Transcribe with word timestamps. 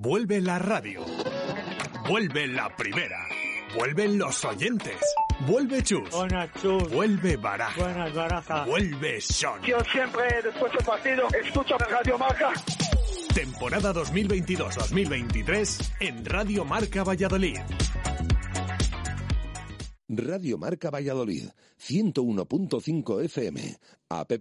Vuelve 0.00 0.40
la 0.40 0.60
radio. 0.60 1.04
Vuelve 2.08 2.46
la 2.46 2.68
primera. 2.76 3.18
Vuelven 3.76 4.16
los 4.16 4.44
oyentes. 4.44 4.94
Vuelve 5.44 5.82
Chus. 5.82 6.08
Buenas, 6.12 6.52
Chus. 6.62 6.88
Vuelve 6.88 7.36
Baraja. 7.36 7.82
Buenas, 7.82 8.14
Baraja. 8.14 8.64
Vuelve 8.64 9.20
Son. 9.20 9.60
Yo 9.62 9.78
siempre, 9.90 10.22
después 10.44 10.72
del 10.72 10.84
partido, 10.84 11.26
escucho 11.42 11.76
Radio 11.78 12.16
Marca. 12.16 12.52
Temporada 13.34 13.92
2022-2023 13.92 15.90
en 15.98 16.24
Radio 16.24 16.64
Marca 16.64 17.02
Valladolid. 17.02 17.58
Radio 20.06 20.58
Marca 20.58 20.90
Valladolid, 20.90 21.48
101.5 21.76 23.24
FM, 23.24 23.76
app 24.10 24.32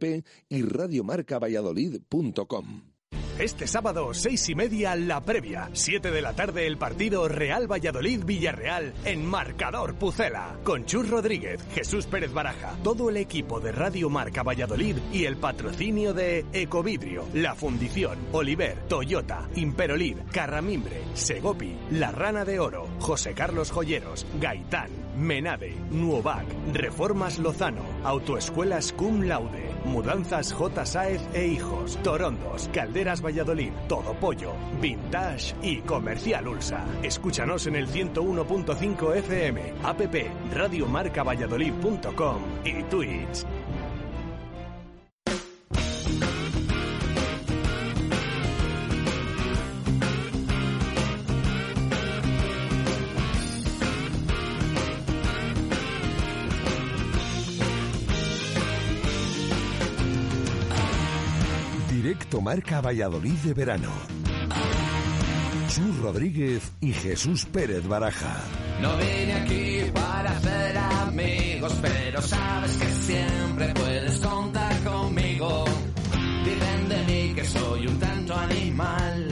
y 0.49 0.61
radiomarcavalladolid.com. 0.61 2.96
Este 3.39 3.67
sábado, 3.67 4.16
seis 4.16 4.50
y 4.50 4.55
media, 4.55 4.95
la 4.95 5.22
previa. 5.22 5.69
Siete 5.73 6.09
de 6.09 6.23
la 6.23 6.33
tarde, 6.33 6.66
el 6.66 6.80
partido 6.80 7.27
Real 7.27 7.67
Valladolid-Villarreal 7.72 8.95
en 9.05 9.23
Marcador 9.23 9.94
Pucela. 9.94 10.58
Con 10.63 10.86
Chus 10.86 11.08
Rodríguez, 11.08 11.61
Jesús 11.75 12.08
Pérez 12.08 12.33
Baraja, 12.33 12.75
todo 12.83 13.11
el 13.11 13.17
equipo 13.17 13.59
de 13.59 13.72
Radio 13.72 14.09
Marca 14.09 14.41
Valladolid 14.41 14.97
y 15.13 15.25
el 15.25 15.38
patrocinio 15.38 16.16
de 16.16 16.47
Ecovidrio, 16.52 17.25
La 17.35 17.53
Fundición, 17.53 18.17
Oliver, 18.31 18.88
Toyota, 18.88 19.47
Imperolid, 19.53 20.17
Carramimbre, 20.31 21.03
Segopi, 21.13 21.78
La 21.91 22.11
Rana 22.11 22.44
de 22.44 22.59
Oro, 22.59 22.88
José 23.00 23.35
Carlos 23.35 23.69
Joyeros, 23.69 24.25
Gaitán, 24.41 24.89
Menade, 25.17 25.75
Nuovac, 25.89 26.45
Reformas 26.73 27.39
Lozano, 27.39 27.81
Autoescuelas 28.03 28.93
Cum 28.93 29.23
Laude, 29.23 29.73
Mudanzas 29.85 30.53
J. 30.53 30.85
Saez 30.85 31.21
e 31.33 31.47
Hijos, 31.47 31.97
Torondos, 32.03 32.69
Calderas 32.71 33.21
Valladolid, 33.21 33.71
Todo 33.88 34.13
Pollo, 34.13 34.53
Vintage 34.79 35.55
y 35.61 35.77
Comercial 35.81 36.47
Ulsa. 36.47 36.85
Escúchanos 37.01 37.65
en 37.67 37.75
el 37.75 37.88
101.5 37.88 39.15
FM, 39.15 39.73
app 39.83 40.01
radiomarcavalladolid.com 40.53 42.38
y 42.63 42.83
Twitch. 42.83 43.45
Directo 62.28 62.42
Marca 62.42 62.81
Valladolid 62.81 63.38
de 63.45 63.53
verano. 63.53 63.89
Chus 65.70 65.97
Rodríguez 66.00 66.73
y 66.81 66.92
Jesús 66.92 67.46
Pérez 67.46 67.88
Baraja. 67.88 68.44
No 68.81 68.97
vine 68.97 69.34
aquí 69.34 69.91
para 69.94 70.31
hacer 70.31 70.78
amigos, 70.78 71.74
pero 71.81 72.22
sabes 72.22 72.75
que 72.75 72.90
siempre 72.90 73.74
puedes 73.74 74.19
contar 74.19 74.84
conmigo. 74.84 75.63
Dicen 76.44 76.90
de 76.90 77.03
mí 77.03 77.34
que 77.34 77.46
soy 77.46 77.88
un 77.88 77.97
tanto 77.97 78.35
animal, 78.35 79.26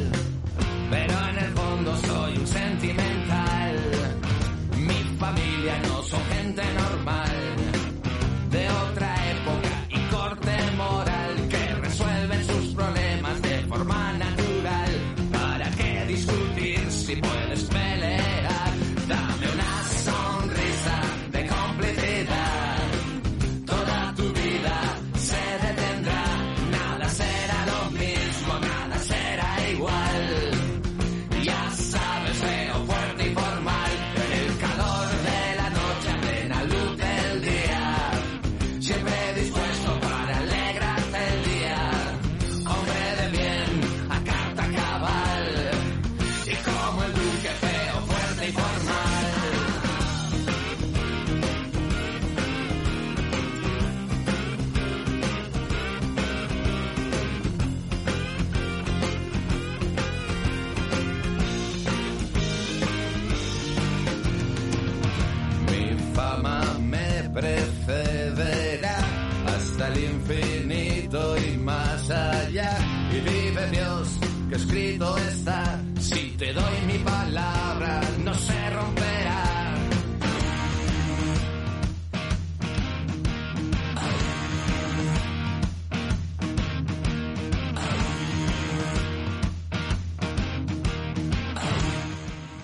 Si 75.99 76.35
te 76.37 76.51
doy 76.51 76.81
mi 76.85 76.97
palabra, 76.97 78.01
no 78.25 78.33
se 78.33 78.69
romperá. 78.71 79.75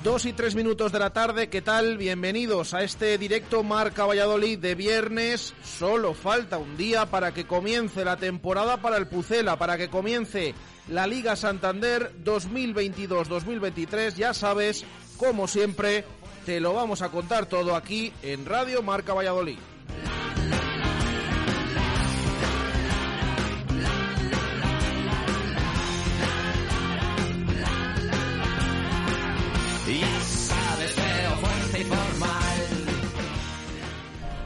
Dos 0.04 0.26
y 0.26 0.34
tres 0.34 0.54
minutos 0.56 0.92
de 0.92 1.00
la 1.00 1.12
tarde, 1.12 1.48
¿qué 1.48 1.62
tal? 1.62 1.98
Bienvenidos 1.98 2.74
a 2.74 2.84
este 2.84 3.18
directo 3.18 3.64
Marca 3.64 4.06
Valladolid 4.06 4.60
de 4.60 4.76
viernes. 4.76 5.54
Solo 5.64 6.14
falta 6.14 6.58
un 6.58 6.76
día 6.76 7.06
para 7.06 7.34
que 7.34 7.48
comience 7.48 8.04
la 8.04 8.18
temporada 8.18 8.82
para 8.82 8.98
el 8.98 9.08
Pucela, 9.08 9.58
para 9.58 9.78
que 9.78 9.88
comience 9.88 10.54
la 10.88 11.08
Liga 11.08 11.36
Santander 11.36 12.12
2022-2023. 12.24 14.16
Ya 14.16 14.34
sabes, 14.34 14.86
como 15.18 15.48
siempre, 15.48 16.06
te 16.46 16.60
lo 16.60 16.74
vamos 16.74 17.02
a 17.02 17.10
contar 17.10 17.46
todo 17.46 17.76
aquí 17.76 18.12
en 18.24 18.46
Radio 18.46 18.82
Marca 18.82 19.14
Valladolid. 19.14 19.58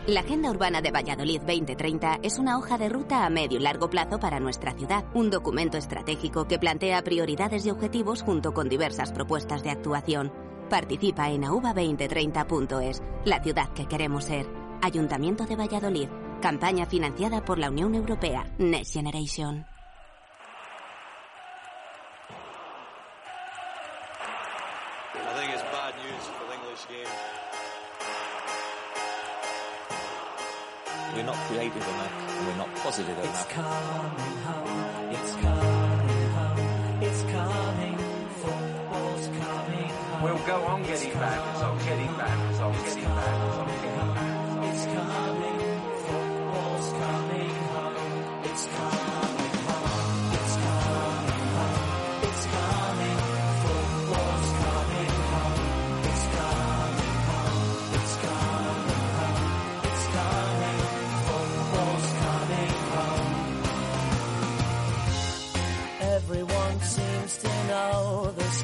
La 0.07 0.19
Agenda 0.19 0.51
Urbana 0.51 0.81
de 0.81 0.91
Valladolid 0.91 1.39
2030 1.39 2.19
es 2.21 2.37
una 2.37 2.59
hoja 2.59 2.77
de 2.77 2.89
ruta 2.89 3.25
a 3.25 3.29
medio 3.31 3.57
y 3.57 3.61
largo 3.61 3.89
plazo 3.89 4.19
para 4.19 4.39
nuestra 4.39 4.73
ciudad, 4.73 5.03
un 5.15 5.31
documento 5.31 5.79
estratégico 5.79 6.47
que 6.47 6.59
plantea 6.59 7.03
prioridades 7.03 7.65
y 7.65 7.71
objetivos 7.71 8.21
junto 8.21 8.53
con 8.53 8.69
diversas 8.69 9.11
propuestas 9.11 9.63
de 9.63 9.71
actuación. 9.71 10.31
Participa 10.69 11.31
en 11.31 11.41
auba2030.es, 11.41 13.01
la 13.25 13.41
ciudad 13.41 13.73
que 13.73 13.87
queremos 13.87 14.25
ser. 14.25 14.47
Ayuntamiento 14.83 15.47
de 15.47 15.55
Valladolid, 15.55 16.09
campaña 16.39 16.85
financiada 16.85 17.43
por 17.43 17.57
la 17.57 17.71
Unión 17.71 17.95
Europea, 17.95 18.45
Next 18.59 18.93
Generation. 18.93 19.65
We're 31.15 31.23
not 31.23 31.35
creative 31.47 31.77
enough. 31.77 32.38
and 32.38 32.47
we're 32.47 32.56
not 32.57 32.75
positive 32.75 33.17
It's 33.19 33.27
enough. 33.27 33.50
coming 33.50 34.38
home, 34.45 35.12
it's 35.12 35.35
coming 35.35 36.29
home, 36.35 37.03
it's 37.03 37.21
coming, 37.23 37.97
football's 38.41 39.27
coming 39.27 39.89
home. 39.89 40.23
We'll 40.23 40.45
go 40.45 40.63
on 40.65 40.83
getting 40.83 41.13
back, 41.13 41.39
on 41.63 41.77
getting 41.79 42.13
back, 42.17 42.38
on 42.59 42.73
getting 42.73 43.03
back, 43.03 43.27
on 43.59 43.67
getting 43.67 44.13
back. 44.13 44.65
It's 44.67 44.85
coming, 44.85 45.59
football's 46.06 46.89
coming 46.91 47.50
home, 47.50 48.44
it's 48.44 48.65
coming 48.67 49.04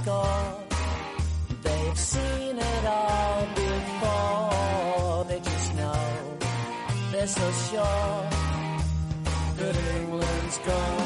score. 0.01 0.53
They've 1.63 1.97
seen 1.97 2.57
it 2.57 2.85
all 2.85 3.45
before. 3.55 5.25
They 5.29 5.39
just 5.39 5.75
know 5.75 6.37
they're 7.11 7.27
so 7.27 7.51
sure 7.69 8.29
that 9.57 9.75
England's 9.97 10.57
gonna 10.59 11.00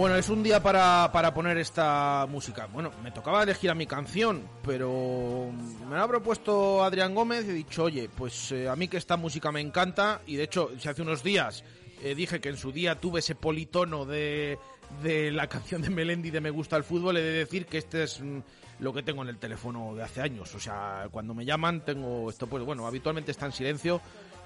Bueno, 0.00 0.16
es 0.16 0.30
un 0.30 0.42
día 0.42 0.62
para, 0.62 1.10
para 1.12 1.34
poner 1.34 1.58
esta 1.58 2.26
música. 2.26 2.64
Bueno, 2.72 2.90
me 3.02 3.10
tocaba 3.10 3.42
elegir 3.42 3.68
a 3.68 3.74
mi 3.74 3.84
canción, 3.84 4.48
pero 4.64 5.50
me 5.86 5.94
la 5.94 6.04
ha 6.04 6.08
propuesto 6.08 6.82
Adrián 6.82 7.14
Gómez 7.14 7.44
y 7.44 7.50
he 7.50 7.52
dicho, 7.52 7.84
oye, 7.84 8.08
pues 8.08 8.50
eh, 8.50 8.66
a 8.66 8.76
mí 8.76 8.88
que 8.88 8.96
esta 8.96 9.18
música 9.18 9.52
me 9.52 9.60
encanta 9.60 10.22
y 10.26 10.36
de 10.36 10.44
hecho, 10.44 10.70
si 10.78 10.88
hace 10.88 11.02
unos 11.02 11.22
días 11.22 11.64
eh, 12.02 12.14
dije 12.14 12.40
que 12.40 12.48
en 12.48 12.56
su 12.56 12.72
día 12.72 12.98
tuve 12.98 13.20
ese 13.20 13.34
politono 13.34 14.06
de, 14.06 14.58
de 15.02 15.30
la 15.32 15.48
canción 15.48 15.82
de 15.82 15.90
Melendi 15.90 16.30
de 16.30 16.40
Me 16.40 16.48
gusta 16.48 16.78
el 16.78 16.84
fútbol, 16.84 17.18
he 17.18 17.22
de 17.22 17.32
decir 17.32 17.66
que 17.66 17.76
este 17.76 18.04
es 18.04 18.22
mm, 18.22 18.38
lo 18.78 18.94
que 18.94 19.02
tengo 19.02 19.20
en 19.20 19.28
el 19.28 19.36
teléfono 19.36 19.94
de 19.94 20.02
hace 20.02 20.22
años. 20.22 20.54
O 20.54 20.60
sea, 20.60 21.08
cuando 21.10 21.34
me 21.34 21.44
llaman 21.44 21.84
tengo 21.84 22.30
esto, 22.30 22.46
pues 22.46 22.64
bueno, 22.64 22.86
habitualmente 22.86 23.32
está 23.32 23.44
en 23.44 23.52
silencio 23.52 24.00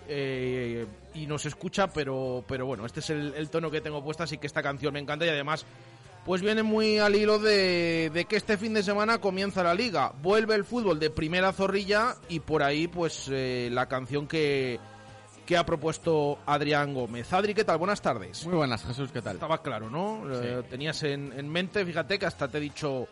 eh, 0.09 0.87
y 1.15 1.27
no 1.27 1.39
se 1.39 1.49
escucha, 1.49 1.89
pero, 1.89 2.45
pero 2.47 2.67
bueno, 2.67 2.87
este 2.87 3.01
es 3.01 3.11
el, 3.11 3.35
el 3.37 3.51
tono 3.51 3.71
que 3.71 3.81
tengo 3.81 4.03
puesto, 4.03 4.23
así 4.23 4.39
que 4.39 4.47
esta 4.47 4.63
canción 4.63 4.93
me 4.95 5.01
encanta 5.01 5.25
y 5.27 5.29
además 5.31 5.65
pues 6.25 6.41
viene 6.41 6.63
muy 6.63 6.99
al 6.99 7.15
hilo 7.15 7.39
de, 7.39 8.11
de 8.15 8.25
que 8.25 8.37
este 8.37 8.57
fin 8.57 8.73
de 8.73 8.83
semana 8.83 9.19
comienza 9.19 9.63
la 9.63 9.75
liga, 9.75 10.11
vuelve 10.23 10.55
el 10.55 10.65
fútbol 10.65 10.99
de 10.99 11.11
primera 11.11 11.53
zorrilla 11.53 12.17
y 12.31 12.41
por 12.41 12.63
ahí 12.63 12.89
pues 12.89 13.29
eh, 13.31 13.69
la 13.71 13.87
canción 13.87 14.27
que, 14.27 14.81
que 15.45 15.57
ha 15.59 15.67
propuesto 15.67 16.39
Adrián 16.47 16.95
Gómez. 16.95 17.31
Adri, 17.35 17.53
¿qué 17.53 17.63
tal? 17.65 17.77
Buenas 17.77 18.01
tardes. 18.01 18.47
Muy 18.47 18.57
buenas, 18.57 18.83
Jesús, 18.87 19.11
¿qué 19.13 19.21
tal? 19.21 19.35
Estaba 19.35 19.61
claro, 19.61 19.91
¿no? 19.91 20.23
Eh, 20.43 20.63
tenías 20.71 21.03
en, 21.03 21.31
en 21.37 21.47
mente, 21.47 21.85
fíjate 21.85 22.19
que 22.19 22.25
hasta 22.25 22.49
te 22.49 22.57
he 22.57 22.61
dicho, 22.63 23.07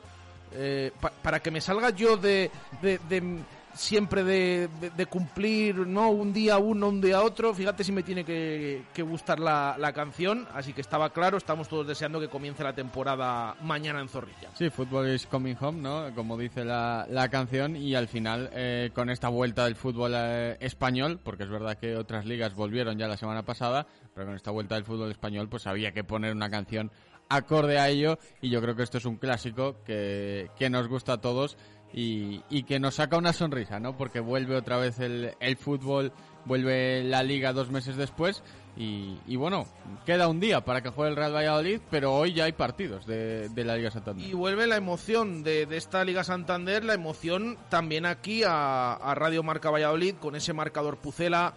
eh, 0.54 0.90
pa- 0.98 1.12
para 1.22 1.40
que 1.40 1.50
me 1.50 1.60
salga 1.60 1.90
yo 1.90 2.16
de, 2.16 2.50
de- 2.80 2.98
de- 3.10 3.38
siempre 3.74 4.24
de, 4.24 5.06
cumplir, 5.06 5.86
¿no? 5.86 6.10
Un 6.10 6.32
día 6.32 6.58
uno, 6.58 6.88
un 6.88 7.00
día 7.00 7.22
otro, 7.22 7.54
fíjate 7.54 7.84
si 7.84 7.92
me 7.92 8.02
tiene 8.02 8.24
que, 8.24 8.84
que 8.92 9.02
gustar 9.02 9.40
la, 9.40 9.92
canción, 9.94 10.48
así 10.54 10.72
que 10.72 10.80
estaba 10.80 11.10
claro, 11.10 11.36
estamos 11.36 11.68
todos 11.68 11.86
deseando 11.86 12.18
que 12.18 12.28
comience 12.28 12.62
la 12.62 12.74
temporada 12.74 13.54
mañana 13.62 14.00
en 14.00 14.08
Zorrilla. 14.08 14.50
Sí, 14.54 14.70
Football 14.70 15.14
is 15.14 15.26
coming 15.26 15.54
home, 15.60 15.80
¿no? 15.80 16.14
Como 16.14 16.38
dice 16.38 16.64
la, 16.64 17.28
canción 17.30 17.76
y 17.76 17.94
al 17.94 18.08
final 18.08 18.50
eh, 18.52 18.90
con 18.94 19.08
esta 19.08 19.28
vuelta 19.28 19.64
del 19.64 19.76
fútbol 19.76 20.12
eh, 20.14 20.56
español, 20.60 21.20
porque 21.22 21.44
es 21.44 21.50
verdad 21.50 21.78
que 21.78 21.96
otras 21.96 22.26
ligas 22.26 22.54
volvieron 22.54 22.98
ya 22.98 23.06
la 23.06 23.16
semana 23.16 23.42
pasada, 23.42 23.86
pero 24.14 24.26
con 24.26 24.36
esta 24.36 24.50
vuelta 24.50 24.74
del 24.74 24.84
fútbol 24.84 25.10
español 25.10 25.48
pues 25.48 25.66
había 25.66 25.92
que 25.92 26.04
poner 26.04 26.34
una 26.34 26.50
canción 26.50 26.90
acorde 27.28 27.78
a 27.78 27.88
ello 27.88 28.18
y 28.42 28.50
yo 28.50 28.60
creo 28.60 28.76
que 28.76 28.82
esto 28.82 28.98
es 28.98 29.06
un 29.06 29.16
clásico 29.16 29.82
que 29.84 30.68
nos 30.70 30.88
gusta 30.88 31.14
a 31.14 31.20
todos 31.20 31.56
y, 31.92 32.62
que 32.64 32.80
nos 32.80 32.96
saca 32.96 33.16
una 33.16 33.32
sonrisa, 33.32 33.80
¿no? 33.80 33.96
Porque 33.96 34.20
vuelve 34.20 34.56
otra 34.56 34.78
vez 34.78 34.98
el, 34.98 35.56
fútbol, 35.58 36.12
vuelve 36.44 37.04
la 37.04 37.22
liga 37.22 37.52
dos 37.52 37.70
meses 37.70 37.96
después 37.96 38.42
y, 38.76 39.36
bueno, 39.36 39.66
queda 40.06 40.28
un 40.28 40.40
día 40.40 40.64
para 40.64 40.82
que 40.82 40.88
juegue 40.88 41.10
el 41.10 41.16
Real 41.16 41.34
Valladolid, 41.34 41.80
pero 41.90 42.14
hoy 42.14 42.32
ya 42.32 42.44
hay 42.44 42.52
partidos 42.52 43.06
de, 43.06 43.50
la 43.54 43.76
Liga 43.76 43.90
Santander. 43.90 44.26
Y 44.26 44.32
vuelve 44.32 44.66
la 44.66 44.76
emoción 44.76 45.42
de, 45.42 45.66
esta 45.70 46.04
Liga 46.04 46.24
Santander, 46.24 46.84
la 46.84 46.94
emoción 46.94 47.58
también 47.68 48.06
aquí 48.06 48.42
a, 48.44 48.94
a 48.94 49.14
Radio 49.14 49.42
Marca 49.42 49.70
Valladolid 49.70 50.14
con 50.16 50.36
ese 50.36 50.52
marcador 50.52 50.98
Pucela 50.98 51.54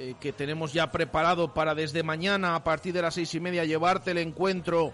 eh, 0.00 0.14
que 0.20 0.32
tenemos 0.32 0.72
ya 0.72 0.92
preparado 0.92 1.52
para 1.52 1.74
desde 1.74 2.04
mañana 2.04 2.54
a 2.54 2.62
partir 2.62 2.94
de 2.94 3.02
las 3.02 3.14
seis 3.14 3.34
y 3.34 3.40
media 3.40 3.64
llevarte 3.64 4.12
el 4.12 4.18
encuentro 4.18 4.92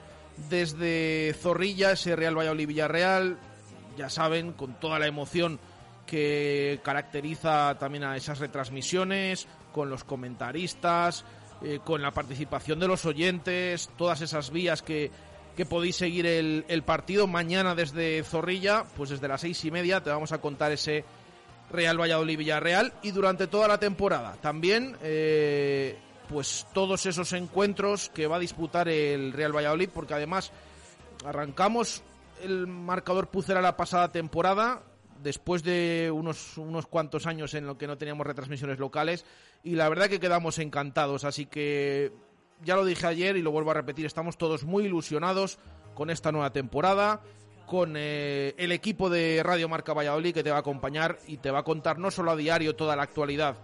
desde 0.48 1.34
Zorrilla, 1.38 1.92
ese 1.92 2.16
Real 2.16 2.38
Valladolid 2.38 2.68
Villarreal, 2.68 3.38
ya 3.96 4.10
saben, 4.10 4.52
con 4.52 4.74
toda 4.80 4.98
la 4.98 5.06
emoción 5.06 5.58
que 6.06 6.80
caracteriza 6.82 7.76
también 7.78 8.04
a 8.04 8.16
esas 8.16 8.38
retransmisiones, 8.38 9.46
con 9.72 9.90
los 9.90 10.04
comentaristas, 10.04 11.24
eh, 11.62 11.80
con 11.82 12.02
la 12.02 12.10
participación 12.10 12.78
de 12.78 12.88
los 12.88 13.04
oyentes, 13.06 13.90
todas 13.96 14.20
esas 14.20 14.50
vías 14.50 14.82
que, 14.82 15.10
que 15.56 15.66
podéis 15.66 15.96
seguir 15.96 16.26
el, 16.26 16.82
partido 16.84 17.26
mañana 17.26 17.74
desde 17.74 18.22
Zorrilla, 18.24 18.84
pues 18.96 19.10
desde 19.10 19.28
las 19.28 19.40
seis 19.40 19.64
y 19.64 19.70
media 19.70 20.02
te 20.02 20.10
vamos 20.10 20.32
a 20.32 20.38
contar 20.38 20.72
ese 20.72 21.04
Real 21.70 22.00
Valladolid 22.00 22.38
Villarreal 22.38 22.92
y 23.02 23.12
durante 23.12 23.46
toda 23.46 23.68
la 23.68 23.78
temporada. 23.78 24.36
También 24.40 24.96
eh, 25.02 25.96
pues 26.28 26.66
todos 26.72 27.06
esos 27.06 27.32
encuentros 27.32 28.10
que 28.10 28.26
va 28.26 28.36
a 28.36 28.40
disputar 28.40 28.88
el 28.88 29.32
Real 29.32 29.56
Valladolid 29.56 29.88
porque 29.92 30.14
además 30.14 30.52
arrancamos 31.24 32.02
el 32.44 32.66
marcador 32.66 33.28
Pucera 33.28 33.60
la 33.60 33.76
pasada 33.76 34.12
temporada 34.12 34.82
después 35.22 35.62
de 35.62 36.10
unos, 36.14 36.58
unos 36.58 36.86
cuantos 36.86 37.26
años 37.26 37.54
en 37.54 37.66
lo 37.66 37.78
que 37.78 37.86
no 37.86 37.96
teníamos 37.96 38.26
retransmisiones 38.26 38.78
locales 38.78 39.24
y 39.62 39.74
la 39.74 39.88
verdad 39.88 40.08
que 40.08 40.20
quedamos 40.20 40.58
encantados. 40.58 41.24
Así 41.24 41.46
que 41.46 42.12
ya 42.62 42.76
lo 42.76 42.84
dije 42.84 43.06
ayer 43.06 43.36
y 43.36 43.42
lo 43.42 43.50
vuelvo 43.50 43.70
a 43.70 43.74
repetir 43.74 44.06
estamos 44.06 44.36
todos 44.36 44.64
muy 44.64 44.84
ilusionados 44.84 45.58
con 45.94 46.10
esta 46.10 46.32
nueva 46.32 46.52
temporada 46.52 47.20
con 47.66 47.94
eh, 47.96 48.54
el 48.58 48.72
equipo 48.72 49.08
de 49.08 49.42
Radio 49.42 49.68
Marca 49.68 49.94
Valladolid 49.94 50.34
que 50.34 50.42
te 50.42 50.50
va 50.50 50.56
a 50.56 50.60
acompañar 50.60 51.18
y 51.26 51.38
te 51.38 51.50
va 51.50 51.60
a 51.60 51.64
contar 51.64 51.98
no 51.98 52.10
solo 52.10 52.32
a 52.32 52.36
diario 52.36 52.76
toda 52.76 52.94
la 52.94 53.02
actualidad 53.02 53.56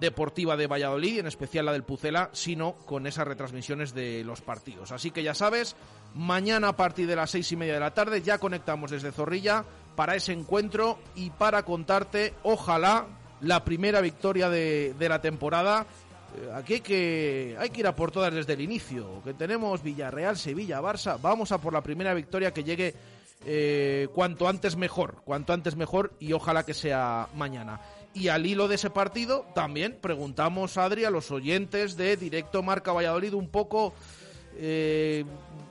deportiva 0.00 0.56
de 0.56 0.66
Valladolid, 0.66 1.18
en 1.18 1.26
especial 1.26 1.66
la 1.66 1.72
del 1.72 1.82
Pucela, 1.84 2.30
sino 2.32 2.72
con 2.72 3.06
esas 3.06 3.26
retransmisiones 3.26 3.94
de 3.94 4.22
los 4.24 4.40
partidos. 4.40 4.92
Así 4.92 5.10
que 5.10 5.22
ya 5.22 5.34
sabes, 5.34 5.76
mañana 6.14 6.68
a 6.68 6.76
partir 6.76 7.06
de 7.06 7.16
las 7.16 7.30
seis 7.30 7.50
y 7.52 7.56
media 7.56 7.74
de 7.74 7.80
la 7.80 7.94
tarde 7.94 8.22
ya 8.22 8.38
conectamos 8.38 8.90
desde 8.90 9.12
Zorrilla 9.12 9.64
para 9.96 10.14
ese 10.14 10.32
encuentro 10.32 10.98
y 11.16 11.30
para 11.30 11.64
contarte, 11.64 12.34
ojalá, 12.42 13.06
la 13.40 13.64
primera 13.64 14.00
victoria 14.00 14.48
de, 14.48 14.94
de 14.98 15.08
la 15.08 15.20
temporada. 15.20 15.86
Eh, 16.36 16.52
Aquí 16.54 16.74
hay 16.74 16.80
que, 16.80 17.56
hay 17.58 17.70
que 17.70 17.80
ir 17.80 17.86
a 17.86 17.96
por 17.96 18.10
todas 18.10 18.32
desde 18.32 18.52
el 18.52 18.60
inicio, 18.60 19.22
que 19.24 19.34
tenemos 19.34 19.82
Villarreal, 19.82 20.36
Sevilla, 20.36 20.80
Barça, 20.80 21.18
vamos 21.20 21.52
a 21.52 21.58
por 21.58 21.72
la 21.72 21.82
primera 21.82 22.14
victoria 22.14 22.52
que 22.52 22.64
llegue 22.64 22.94
eh, 23.44 24.08
cuanto 24.14 24.48
antes 24.48 24.76
mejor, 24.76 25.22
cuanto 25.24 25.52
antes 25.52 25.76
mejor 25.76 26.12
y 26.20 26.32
ojalá 26.32 26.64
que 26.64 26.74
sea 26.74 27.28
mañana. 27.34 27.80
Y 28.14 28.28
al 28.28 28.46
hilo 28.46 28.68
de 28.68 28.76
ese 28.76 28.90
partido 28.90 29.46
también 29.54 29.98
preguntamos, 30.00 30.76
Adri, 30.76 31.04
a 31.04 31.10
los 31.10 31.30
oyentes 31.30 31.96
de 31.96 32.16
Directo 32.16 32.62
Marca 32.62 32.92
Valladolid 32.92 33.34
un 33.34 33.48
poco 33.48 33.94
eh, 34.56 35.24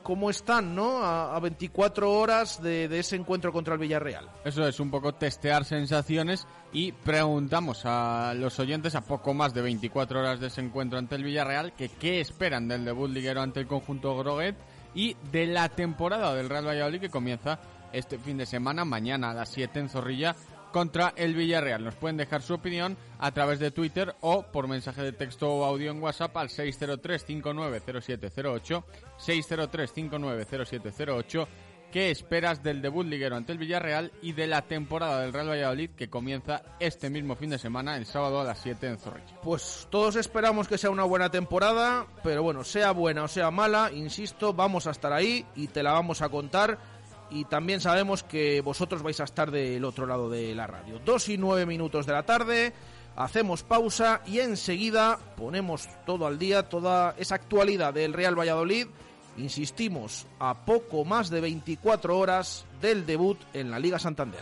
cómo 0.03 0.29
están, 0.29 0.73
¿no? 0.73 1.03
A, 1.03 1.35
a 1.35 1.39
24 1.41 2.09
horas 2.09 2.61
de, 2.61 2.87
de 2.87 2.99
ese 2.99 3.17
encuentro 3.17 3.51
contra 3.51 3.73
el 3.73 3.79
Villarreal. 3.81 4.29
Eso 4.45 4.65
es 4.65 4.79
un 4.79 4.89
poco 4.89 5.13
testear 5.13 5.65
sensaciones 5.65 6.47
y 6.71 6.93
preguntamos 6.93 7.81
a 7.83 8.33
los 8.33 8.57
oyentes 8.59 8.95
a 8.95 9.01
poco 9.01 9.33
más 9.33 9.53
de 9.53 9.61
24 9.61 10.19
horas 10.19 10.39
de 10.39 10.47
ese 10.47 10.61
encuentro 10.61 10.97
ante 10.97 11.15
el 11.15 11.23
Villarreal 11.23 11.73
que 11.73 11.89
qué 11.89 12.21
esperan 12.21 12.69
del 12.69 12.85
debut 12.85 13.09
liguero 13.09 13.41
ante 13.41 13.59
el 13.59 13.67
conjunto 13.67 14.17
Groguet 14.17 14.55
y 14.95 15.17
de 15.31 15.47
la 15.47 15.67
temporada 15.67 16.33
del 16.33 16.47
Real 16.47 16.67
Valladolid 16.67 17.01
que 17.01 17.09
comienza 17.09 17.59
este 17.91 18.17
fin 18.17 18.37
de 18.37 18.45
semana, 18.45 18.85
mañana 18.85 19.31
a 19.31 19.33
las 19.33 19.49
7 19.49 19.79
en 19.79 19.89
Zorrilla 19.89 20.35
contra 20.77 21.13
el 21.15 21.33
Villarreal. 21.33 21.83
Nos 21.83 21.95
pueden 21.95 22.17
dejar 22.17 22.43
su 22.43 22.53
opinión 22.53 22.95
a 23.17 23.31
través 23.31 23.57
de 23.57 23.71
Twitter 23.71 24.13
o 24.21 24.43
por 24.43 24.67
mensaje 24.67 25.01
de 25.01 25.11
texto 25.11 25.51
o 25.51 25.65
audio 25.65 25.89
en 25.89 25.99
WhatsApp 25.99 26.37
al 26.37 26.49
603-590708, 26.49 28.83
603-590708 29.17 31.47
¿Qué 31.91 32.11
esperas 32.11 32.61
del 32.61 32.81
debut 32.81 33.07
liguero 33.07 33.37
ante 33.37 33.53
el 33.53 33.57
Villarreal 33.57 34.11
y 34.21 34.33
de 34.33 34.45
la 34.45 34.61
temporada 34.61 35.21
del 35.21 35.31
Real 35.31 35.49
Valladolid 35.49 35.91
que 35.91 36.09
comienza 36.09 36.61
este 36.79 37.09
mismo 37.09 37.35
fin 37.35 37.49
de 37.49 37.57
semana, 37.57 37.95
el 37.95 38.05
sábado 38.05 38.41
a 38.41 38.43
las 38.43 38.59
7 38.59 38.87
en 38.87 38.97
Zorrilla? 38.97 39.39
Pues 39.41 39.87
todos 39.89 40.17
esperamos 40.17 40.67
que 40.67 40.77
sea 40.77 40.89
una 40.89 41.05
buena 41.05 41.31
temporada, 41.31 42.05
pero 42.23 42.43
bueno, 42.43 42.65
sea 42.65 42.91
buena 42.91 43.23
o 43.23 43.27
sea 43.27 43.51
mala, 43.51 43.89
insisto, 43.93 44.53
vamos 44.53 44.85
a 44.85 44.91
estar 44.91 45.13
ahí 45.13 45.45
y 45.55 45.69
te 45.69 45.81
la 45.81 45.93
vamos 45.93 46.21
a 46.21 46.29
contar. 46.29 46.77
Y 47.29 47.45
también 47.45 47.81
sabemos 47.81 48.23
que 48.23 48.61
vosotros 48.61 49.03
vais 49.03 49.19
a 49.19 49.25
estar 49.25 49.51
del 49.51 49.83
otro 49.83 50.05
lado 50.05 50.29
de 50.29 50.55
la 50.55 50.67
radio. 50.67 50.99
Dos 50.99 51.29
y 51.29 51.37
nueve 51.37 51.65
minutos 51.65 52.05
de 52.05 52.13
la 52.13 52.23
tarde, 52.23 52.73
hacemos 53.15 53.63
pausa 53.63 54.21
y 54.25 54.39
enseguida 54.39 55.19
ponemos 55.35 55.87
todo 56.05 56.25
al 56.25 56.39
día, 56.39 56.69
toda 56.69 57.15
esa 57.17 57.35
actualidad 57.35 57.93
del 57.93 58.13
Real 58.13 58.37
Valladolid 58.37 58.87
insistimos, 59.37 60.25
a 60.39 60.65
poco 60.65 61.05
más 61.05 61.29
de 61.29 61.41
24 61.41 62.17
horas 62.17 62.65
del 62.81 63.05
debut 63.05 63.39
en 63.53 63.71
la 63.71 63.79
Liga 63.79 63.99
Santander. 63.99 64.41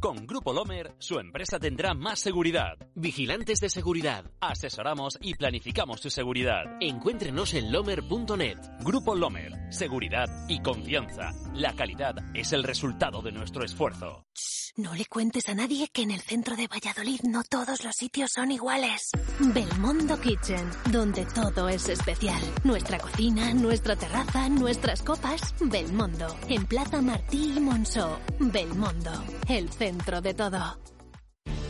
Con 0.00 0.26
Grupo 0.26 0.54
Lomer, 0.54 0.94
su 0.98 1.18
empresa 1.18 1.58
tendrá 1.58 1.92
más 1.92 2.20
seguridad. 2.20 2.78
Vigilantes 2.94 3.60
de 3.60 3.68
seguridad. 3.68 4.24
Asesoramos 4.40 5.18
y 5.20 5.34
planificamos 5.34 6.00
su 6.00 6.08
seguridad. 6.08 6.64
Encuéntrenos 6.80 7.52
en 7.52 7.70
lomer.net. 7.70 8.56
Grupo 8.80 9.14
Lomer. 9.14 9.52
Seguridad 9.70 10.26
y 10.48 10.62
confianza. 10.62 11.32
La 11.52 11.74
calidad 11.74 12.14
es 12.32 12.54
el 12.54 12.62
resultado 12.62 13.20
de 13.20 13.32
nuestro 13.32 13.62
esfuerzo. 13.62 14.24
No 14.76 14.94
le 14.94 15.04
cuentes 15.04 15.48
a 15.48 15.54
nadie 15.54 15.88
que 15.88 16.02
en 16.02 16.12
el 16.12 16.20
centro 16.20 16.56
de 16.56 16.68
Valladolid 16.68 17.20
no 17.24 17.42
todos 17.42 17.84
los 17.84 17.94
sitios 17.94 18.30
son 18.32 18.52
iguales. 18.52 19.10
Belmondo 19.40 20.18
Kitchen, 20.20 20.70
donde 20.90 21.26
todo 21.26 21.68
es 21.68 21.88
especial. 21.88 22.40
Nuestra 22.62 22.98
cocina, 22.98 23.52
nuestra 23.52 23.96
terraza, 23.96 24.48
nuestras 24.48 25.02
copas. 25.02 25.54
Belmondo, 25.60 26.34
en 26.48 26.64
Plaza 26.66 27.02
Martí 27.02 27.52
y 27.56 27.60
Monceau. 27.60 28.16
Belmondo, 28.38 29.12
el 29.48 29.68
centro 29.70 29.89
de 29.98 30.34
todo. 30.34 30.78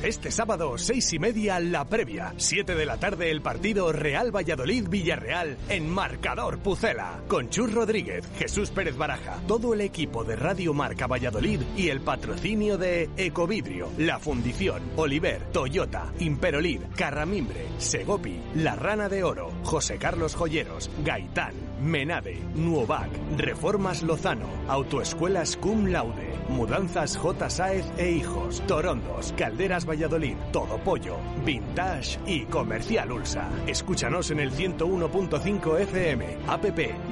Este 0.03 0.31
sábado, 0.31 0.79
seis 0.79 1.13
y 1.13 1.19
media, 1.19 1.61
la 1.61 1.85
previa. 1.85 2.33
Siete 2.39 2.75
de 2.75 2.87
la 2.87 2.97
tarde, 2.97 3.31
el 3.31 3.43
partido 3.43 3.93
Real 3.93 4.35
Valladolid-Villarreal 4.35 5.59
en 5.69 5.91
Marcador 5.91 6.59
Pucela. 6.61 7.23
Con 7.29 7.51
Chus 7.51 7.71
Rodríguez, 7.71 8.27
Jesús 8.39 8.71
Pérez 8.71 8.97
Baraja, 8.97 9.43
todo 9.47 9.75
el 9.75 9.83
equipo 9.83 10.25
de 10.25 10.37
Radio 10.37 10.73
Marca 10.73 11.07
Valladolid 11.07 11.61
y 11.77 11.91
el 11.91 12.01
patrocinio 12.01 12.79
de 12.79 13.11
Ecovidrio, 13.19 13.91
La 13.99 14.19
Fundición, 14.19 14.83
Oliver, 14.97 15.53
Toyota, 15.53 16.11
Imperolid, 16.19 16.81
Carramimbre, 16.97 17.69
Segopi, 17.77 18.41
La 18.55 18.77
Rana 18.77 19.11
de 19.11 19.23
Oro, 19.23 19.53
José 19.65 19.99
Carlos 19.99 20.35
Joyeros, 20.35 20.91
Gaitán, 21.05 21.53
Menade, 21.81 22.39
Nuovac, 22.55 23.11
Reformas 23.37 24.03
Lozano, 24.03 24.49
Autoescuelas 24.69 25.57
Cum 25.57 25.87
Laude, 25.87 26.35
Mudanzas 26.49 27.17
J. 27.17 27.51
Saez 27.51 27.87
e 27.99 28.11
Hijos, 28.11 28.63
Torondos, 28.67 29.35
Calderas 29.37 29.89
Valladolid, 29.89 30.37
Todo 30.53 30.79
Pollo, 30.79 31.17
Vintage 31.45 32.19
y 32.27 32.45
Comercial 32.45 33.13
Ulsa. 33.13 33.49
Escúchanos 33.67 34.31
en 34.31 34.41
el 34.41 34.53
101.5 34.53 35.81
FM, 35.81 36.39
app 36.47 36.65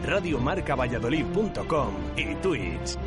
radiomarcavalladolid.com 0.05 1.95
y 2.17 2.35
Twitch. 2.37 2.99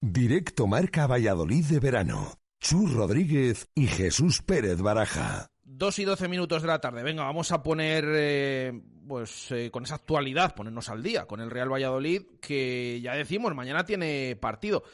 Directo 0.00 0.66
Marca 0.66 1.06
Valladolid 1.06 1.64
de 1.64 1.80
verano. 1.80 2.38
Chus 2.60 2.92
Rodríguez 2.92 3.68
y 3.74 3.86
Jesús 3.86 4.42
Pérez 4.42 4.80
Baraja. 4.80 5.50
Dos 5.62 5.98
y 5.98 6.04
doce 6.04 6.28
minutos 6.28 6.62
de 6.62 6.68
la 6.68 6.80
tarde. 6.80 7.02
Venga, 7.02 7.24
vamos 7.24 7.52
a 7.52 7.62
poner, 7.62 8.04
eh, 8.08 8.72
pues 9.06 9.50
eh, 9.50 9.70
con 9.70 9.84
esa 9.84 9.96
actualidad, 9.96 10.54
ponernos 10.54 10.88
al 10.88 11.02
día 11.02 11.26
con 11.26 11.40
el 11.40 11.50
Real 11.50 11.72
Valladolid, 11.72 12.22
que 12.40 13.00
ya 13.02 13.14
decimos, 13.14 13.54
mañana 13.54 13.84
tiene 13.84 14.36
partido. 14.40 14.84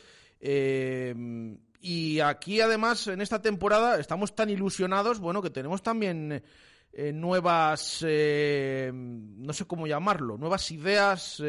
Eh, 0.41 1.15
y 1.81 2.21
aquí, 2.21 2.61
además, 2.61 3.07
en 3.07 3.21
esta 3.21 3.41
temporada 3.41 3.99
estamos 3.99 4.35
tan 4.35 4.51
ilusionados, 4.51 5.19
bueno, 5.19 5.41
que 5.41 5.51
tenemos 5.51 5.83
también 5.83 6.43
eh, 6.93 7.13
nuevas, 7.13 8.05
eh, 8.07 8.91
no 8.93 9.53
sé 9.53 9.65
cómo 9.65 9.87
llamarlo, 9.87 10.37
nuevas 10.37 10.71
ideas, 10.73 11.43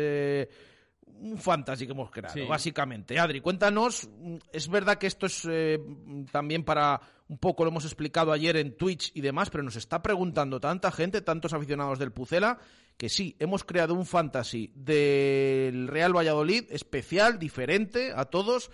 un 1.21 1.37
fantasy 1.37 1.85
que 1.85 1.91
hemos 1.93 2.09
creado, 2.11 2.33
Sí. 2.33 2.41
básicamente. 2.47 3.19
Adri, 3.19 3.41
cuéntanos, 3.41 4.09
mm, 4.19 4.35
es 4.51 4.67
verdad 4.67 4.97
que 4.97 5.07
esto 5.07 5.25
es 5.27 5.47
eh, 5.49 5.79
también 6.31 6.63
para, 6.63 6.99
un 7.27 7.37
poco 7.37 7.63
lo 7.63 7.69
hemos 7.69 7.85
explicado 7.85 8.31
ayer 8.31 8.57
en 8.57 8.75
Twitch 8.75 9.11
y 9.13 9.21
demás, 9.21 9.49
pero 9.49 9.63
nos 9.63 9.75
está 9.75 10.01
preguntando 10.01 10.59
tanta 10.59 10.91
gente, 10.91 11.21
tantos 11.21 11.53
aficionados 11.53 11.99
del 11.99 12.11
Pucela, 12.11 12.57
que 12.97 13.09
sí, 13.09 13.35
hemos 13.39 13.63
creado 13.63 13.93
un 13.93 14.05
fantasy 14.05 14.71
del 14.75 15.87
Real 15.87 16.15
Valladolid 16.15 16.65
especial, 16.69 17.39
diferente 17.39 18.11
a 18.15 18.25
todos, 18.25 18.69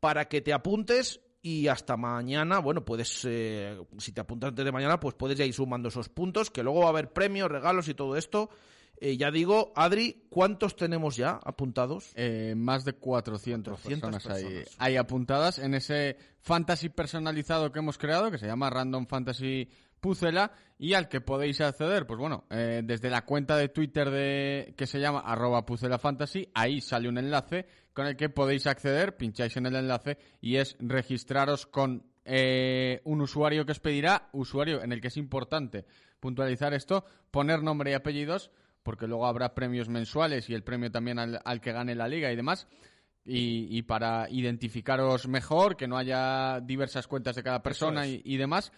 para 0.00 0.28
que 0.28 0.40
te 0.40 0.52
apuntes 0.52 1.20
y 1.42 1.68
hasta 1.68 1.96
mañana, 1.96 2.58
bueno, 2.58 2.84
puedes, 2.84 3.24
eh, 3.24 3.78
si 3.98 4.12
te 4.12 4.20
apuntas 4.20 4.48
antes 4.48 4.64
de 4.64 4.72
mañana, 4.72 4.98
pues 4.98 5.14
puedes 5.14 5.38
ya 5.38 5.44
ir 5.44 5.54
sumando 5.54 5.88
esos 5.88 6.08
puntos, 6.08 6.50
que 6.50 6.62
luego 6.62 6.80
va 6.80 6.86
a 6.86 6.90
haber 6.90 7.12
premios, 7.12 7.50
regalos 7.50 7.88
y 7.88 7.94
todo 7.94 8.16
esto. 8.16 8.50
Eh, 9.00 9.16
ya 9.16 9.30
digo, 9.30 9.72
Adri, 9.76 10.26
¿cuántos 10.28 10.76
tenemos 10.76 11.16
ya 11.16 11.38
apuntados? 11.44 12.12
Eh, 12.14 12.54
más 12.56 12.84
de 12.84 12.94
400, 12.94 13.80
400 13.80 14.10
personas, 14.10 14.36
Hay, 14.36 14.44
personas. 14.44 14.76
hay 14.78 14.96
apuntadas 14.96 15.58
en 15.58 15.74
ese 15.74 16.16
fantasy 16.40 16.88
personalizado 16.88 17.70
que 17.70 17.78
hemos 17.78 17.98
creado, 17.98 18.30
que 18.30 18.38
se 18.38 18.46
llama 18.46 18.70
Random 18.70 19.06
Fantasy 19.06 19.68
Pucela, 20.00 20.52
y 20.78 20.94
al 20.94 21.08
que 21.08 21.20
podéis 21.20 21.60
acceder, 21.60 22.06
pues 22.06 22.18
bueno, 22.18 22.44
eh, 22.50 22.82
desde 22.84 23.10
la 23.10 23.24
cuenta 23.24 23.56
de 23.56 23.68
Twitter 23.68 24.10
de 24.10 24.74
que 24.76 24.86
se 24.86 25.00
llama 25.00 25.20
arroba 25.20 25.64
Fantasy, 25.98 26.48
ahí 26.54 26.80
sale 26.80 27.08
un 27.08 27.18
enlace 27.18 27.66
con 27.92 28.06
el 28.06 28.16
que 28.16 28.28
podéis 28.28 28.66
acceder, 28.66 29.16
pincháis 29.16 29.56
en 29.56 29.66
el 29.66 29.74
enlace 29.74 30.18
y 30.40 30.56
es 30.56 30.76
registraros 30.78 31.66
con 31.66 32.04
eh, 32.24 33.00
un 33.04 33.20
usuario 33.20 33.64
que 33.64 33.72
os 33.72 33.80
pedirá, 33.80 34.28
usuario 34.32 34.82
en 34.82 34.92
el 34.92 35.00
que 35.00 35.08
es 35.08 35.16
importante 35.16 35.84
puntualizar 36.20 36.74
esto, 36.74 37.04
poner 37.30 37.62
nombre 37.62 37.90
y 37.90 37.94
apellidos, 37.94 38.50
porque 38.88 39.06
luego 39.06 39.26
habrá 39.26 39.54
premios 39.54 39.90
mensuales 39.90 40.48
y 40.48 40.54
el 40.54 40.62
premio 40.62 40.90
también 40.90 41.18
al, 41.18 41.42
al 41.44 41.60
que 41.60 41.72
gane 41.72 41.94
la 41.94 42.08
liga 42.08 42.32
y 42.32 42.36
demás. 42.36 42.66
Y, 43.22 43.68
y 43.68 43.82
para 43.82 44.30
identificaros 44.30 45.28
mejor, 45.28 45.76
que 45.76 45.86
no 45.86 45.98
haya 45.98 46.60
diversas 46.60 47.06
cuentas 47.06 47.36
de 47.36 47.42
cada 47.42 47.62
persona 47.62 48.06
es. 48.06 48.12
y, 48.12 48.22
y 48.24 48.36
demás, 48.38 48.72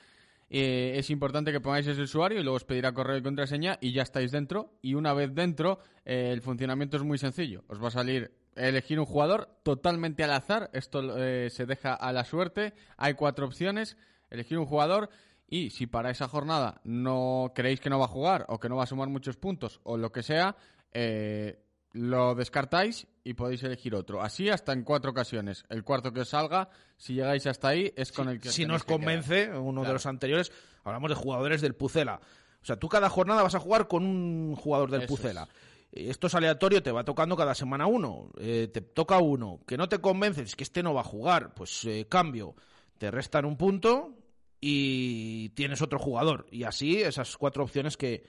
eh, 0.48 0.94
es 0.96 1.10
importante 1.10 1.52
que 1.52 1.60
pongáis 1.60 1.86
ese 1.86 2.02
usuario 2.02 2.40
y 2.40 2.42
luego 2.42 2.56
os 2.56 2.64
pedirá 2.64 2.92
correo 2.92 3.18
y 3.18 3.22
contraseña 3.22 3.78
y 3.80 3.92
ya 3.92 4.02
estáis 4.02 4.32
dentro. 4.32 4.72
Y 4.82 4.94
una 4.94 5.14
vez 5.14 5.32
dentro, 5.32 5.78
eh, 6.04 6.30
el 6.32 6.42
funcionamiento 6.42 6.96
es 6.96 7.04
muy 7.04 7.16
sencillo. 7.16 7.62
Os 7.68 7.80
va 7.80 7.86
a 7.86 7.92
salir 7.92 8.32
elegir 8.56 8.98
un 8.98 9.06
jugador 9.06 9.60
totalmente 9.62 10.24
al 10.24 10.32
azar. 10.32 10.70
Esto 10.72 11.18
eh, 11.18 11.50
se 11.50 11.66
deja 11.66 11.94
a 11.94 12.12
la 12.12 12.24
suerte. 12.24 12.74
Hay 12.96 13.14
cuatro 13.14 13.46
opciones. 13.46 13.96
Elegir 14.28 14.58
un 14.58 14.66
jugador 14.66 15.08
y 15.50 15.70
si 15.70 15.88
para 15.88 16.10
esa 16.10 16.28
jornada 16.28 16.80
no 16.84 17.52
creéis 17.54 17.80
que 17.80 17.90
no 17.90 17.98
va 17.98 18.04
a 18.04 18.08
jugar 18.08 18.46
o 18.48 18.60
que 18.60 18.68
no 18.68 18.76
va 18.76 18.84
a 18.84 18.86
sumar 18.86 19.08
muchos 19.08 19.36
puntos 19.36 19.80
o 19.82 19.96
lo 19.96 20.12
que 20.12 20.22
sea, 20.22 20.56
eh, 20.92 21.60
lo 21.92 22.36
descartáis 22.36 23.08
y 23.24 23.34
podéis 23.34 23.64
elegir 23.64 23.96
otro. 23.96 24.22
Así 24.22 24.48
hasta 24.48 24.72
en 24.72 24.84
cuatro 24.84 25.10
ocasiones. 25.10 25.64
El 25.68 25.82
cuarto 25.82 26.12
que 26.12 26.20
os 26.20 26.28
salga, 26.28 26.70
si 26.96 27.14
llegáis 27.14 27.48
hasta 27.48 27.68
ahí, 27.68 27.92
es 27.96 28.12
con 28.12 28.28
el 28.28 28.40
que 28.40 28.50
si 28.50 28.64
nos 28.64 28.84
que 28.84 28.92
convence, 28.92 29.50
uno 29.50 29.82
de 29.82 29.92
los 29.92 30.06
anteriores, 30.06 30.52
hablamos 30.84 31.10
de 31.10 31.16
jugadores 31.16 31.60
del 31.60 31.74
Pucela. 31.74 32.20
O 32.62 32.64
sea, 32.64 32.76
tú 32.76 32.88
cada 32.88 33.10
jornada 33.10 33.42
vas 33.42 33.56
a 33.56 33.60
jugar 33.60 33.88
con 33.88 34.04
un 34.04 34.54
jugador 34.54 34.92
del 34.92 35.02
Eso 35.02 35.16
Pucela. 35.16 35.48
esto 35.90 36.28
es 36.28 36.34
aleatorio, 36.36 36.80
te 36.80 36.92
va 36.92 37.02
tocando 37.02 37.36
cada 37.36 37.56
semana 37.56 37.86
uno, 37.86 38.30
eh, 38.38 38.70
te 38.72 38.82
toca 38.82 39.18
uno, 39.18 39.58
que 39.66 39.76
no 39.76 39.88
te 39.88 39.98
convences 39.98 40.54
que 40.54 40.62
este 40.62 40.84
no 40.84 40.94
va 40.94 41.00
a 41.00 41.04
jugar, 41.04 41.54
pues 41.54 41.84
eh, 41.86 42.06
cambio, 42.08 42.54
te 42.98 43.10
restan 43.10 43.46
un 43.46 43.56
punto 43.56 44.19
y 44.60 45.48
tienes 45.50 45.80
otro 45.82 45.98
jugador. 45.98 46.46
Y 46.50 46.64
así 46.64 47.00
esas 47.00 47.36
cuatro 47.36 47.64
opciones 47.64 47.96
que, 47.96 48.24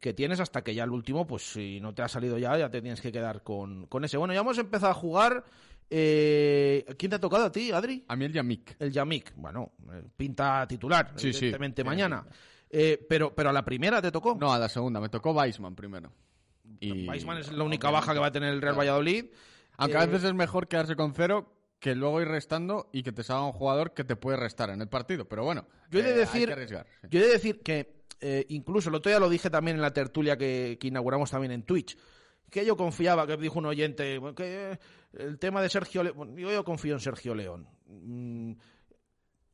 que 0.00 0.12
tienes 0.12 0.40
hasta 0.40 0.62
que 0.62 0.74
ya 0.74 0.84
el 0.84 0.90
último, 0.90 1.26
pues 1.26 1.42
si 1.52 1.80
no 1.80 1.94
te 1.94 2.02
ha 2.02 2.08
salido 2.08 2.38
ya, 2.38 2.56
ya 2.56 2.70
te 2.70 2.80
tienes 2.80 3.00
que 3.00 3.12
quedar 3.12 3.42
con, 3.42 3.86
con 3.86 4.04
ese. 4.04 4.16
Bueno, 4.16 4.34
ya 4.34 4.40
hemos 4.40 4.58
empezado 4.58 4.92
a 4.92 4.94
jugar. 4.94 5.44
Eh, 5.90 6.84
¿Quién 6.96 7.10
te 7.10 7.16
ha 7.16 7.20
tocado 7.20 7.44
a 7.44 7.52
ti, 7.52 7.70
Adri? 7.70 8.04
A 8.08 8.16
mí 8.16 8.24
el 8.24 8.32
Yamik. 8.32 8.76
El 8.78 8.90
Yamik, 8.92 9.34
bueno, 9.36 9.72
eh, 9.92 10.02
pinta 10.16 10.66
titular, 10.66 11.12
Sí, 11.16 11.32
sí. 11.32 11.38
evidentemente 11.46 11.84
mañana. 11.84 12.24
Eh, 12.70 13.04
pero, 13.06 13.34
pero 13.34 13.50
a 13.50 13.52
la 13.52 13.62
primera 13.64 14.00
te 14.00 14.10
tocó. 14.10 14.34
No, 14.40 14.52
a 14.52 14.58
la 14.58 14.68
segunda. 14.70 15.00
Me 15.00 15.10
tocó 15.10 15.32
Weisman 15.32 15.74
primero. 15.74 16.10
Y... 16.80 17.06
Weisman 17.06 17.38
es 17.38 17.52
la 17.52 17.64
única 17.64 17.90
baja 17.90 18.14
que 18.14 18.18
va 18.20 18.28
a 18.28 18.32
tener 18.32 18.54
el 18.54 18.62
Real 18.62 18.78
Valladolid. 18.78 19.26
Aunque 19.76 19.96
a 19.98 20.04
Eh, 20.04 20.06
veces 20.06 20.24
es 20.24 20.34
mejor 20.34 20.66
quedarse 20.68 20.96
con 20.96 21.12
cero 21.12 21.52
que 21.82 21.96
luego 21.96 22.20
ir 22.22 22.28
restando 22.28 22.88
y 22.92 23.02
que 23.02 23.10
te 23.10 23.24
salga 23.24 23.44
un 23.44 23.50
jugador 23.52 23.92
que 23.92 24.04
te 24.04 24.14
puede 24.14 24.36
restar 24.36 24.70
en 24.70 24.80
el 24.80 24.88
partido. 24.88 25.24
Pero 25.24 25.42
bueno, 25.42 25.66
Yo 25.90 25.98
he 25.98 26.02
de 26.04 26.10
eh, 26.10 26.12
hay 26.12 26.18
decir, 26.20 26.46
que 26.46 26.52
arriesgar. 26.52 26.86
sí. 27.02 27.08
yo 27.10 27.18
he 27.18 27.22
de 27.24 27.32
decir 27.32 27.60
que 27.60 28.04
eh, 28.20 28.46
incluso 28.50 28.88
el 28.88 28.94
otro 28.94 29.10
día 29.10 29.18
lo 29.18 29.28
dije 29.28 29.50
también 29.50 29.78
en 29.78 29.82
la 29.82 29.92
tertulia 29.92 30.36
que, 30.38 30.78
que 30.80 30.86
inauguramos 30.86 31.32
también 31.32 31.50
en 31.50 31.64
Twitch, 31.64 31.98
que 32.48 32.64
yo 32.64 32.76
confiaba, 32.76 33.26
que 33.26 33.36
dijo 33.36 33.58
un 33.58 33.66
oyente, 33.66 34.20
que 34.36 34.78
el 35.14 35.40
tema 35.40 35.60
de 35.60 35.68
Sergio 35.70 36.04
León, 36.04 36.36
yo, 36.36 36.52
yo 36.52 36.64
confío 36.64 36.94
en 36.94 37.00
Sergio 37.00 37.34
León. 37.34 37.66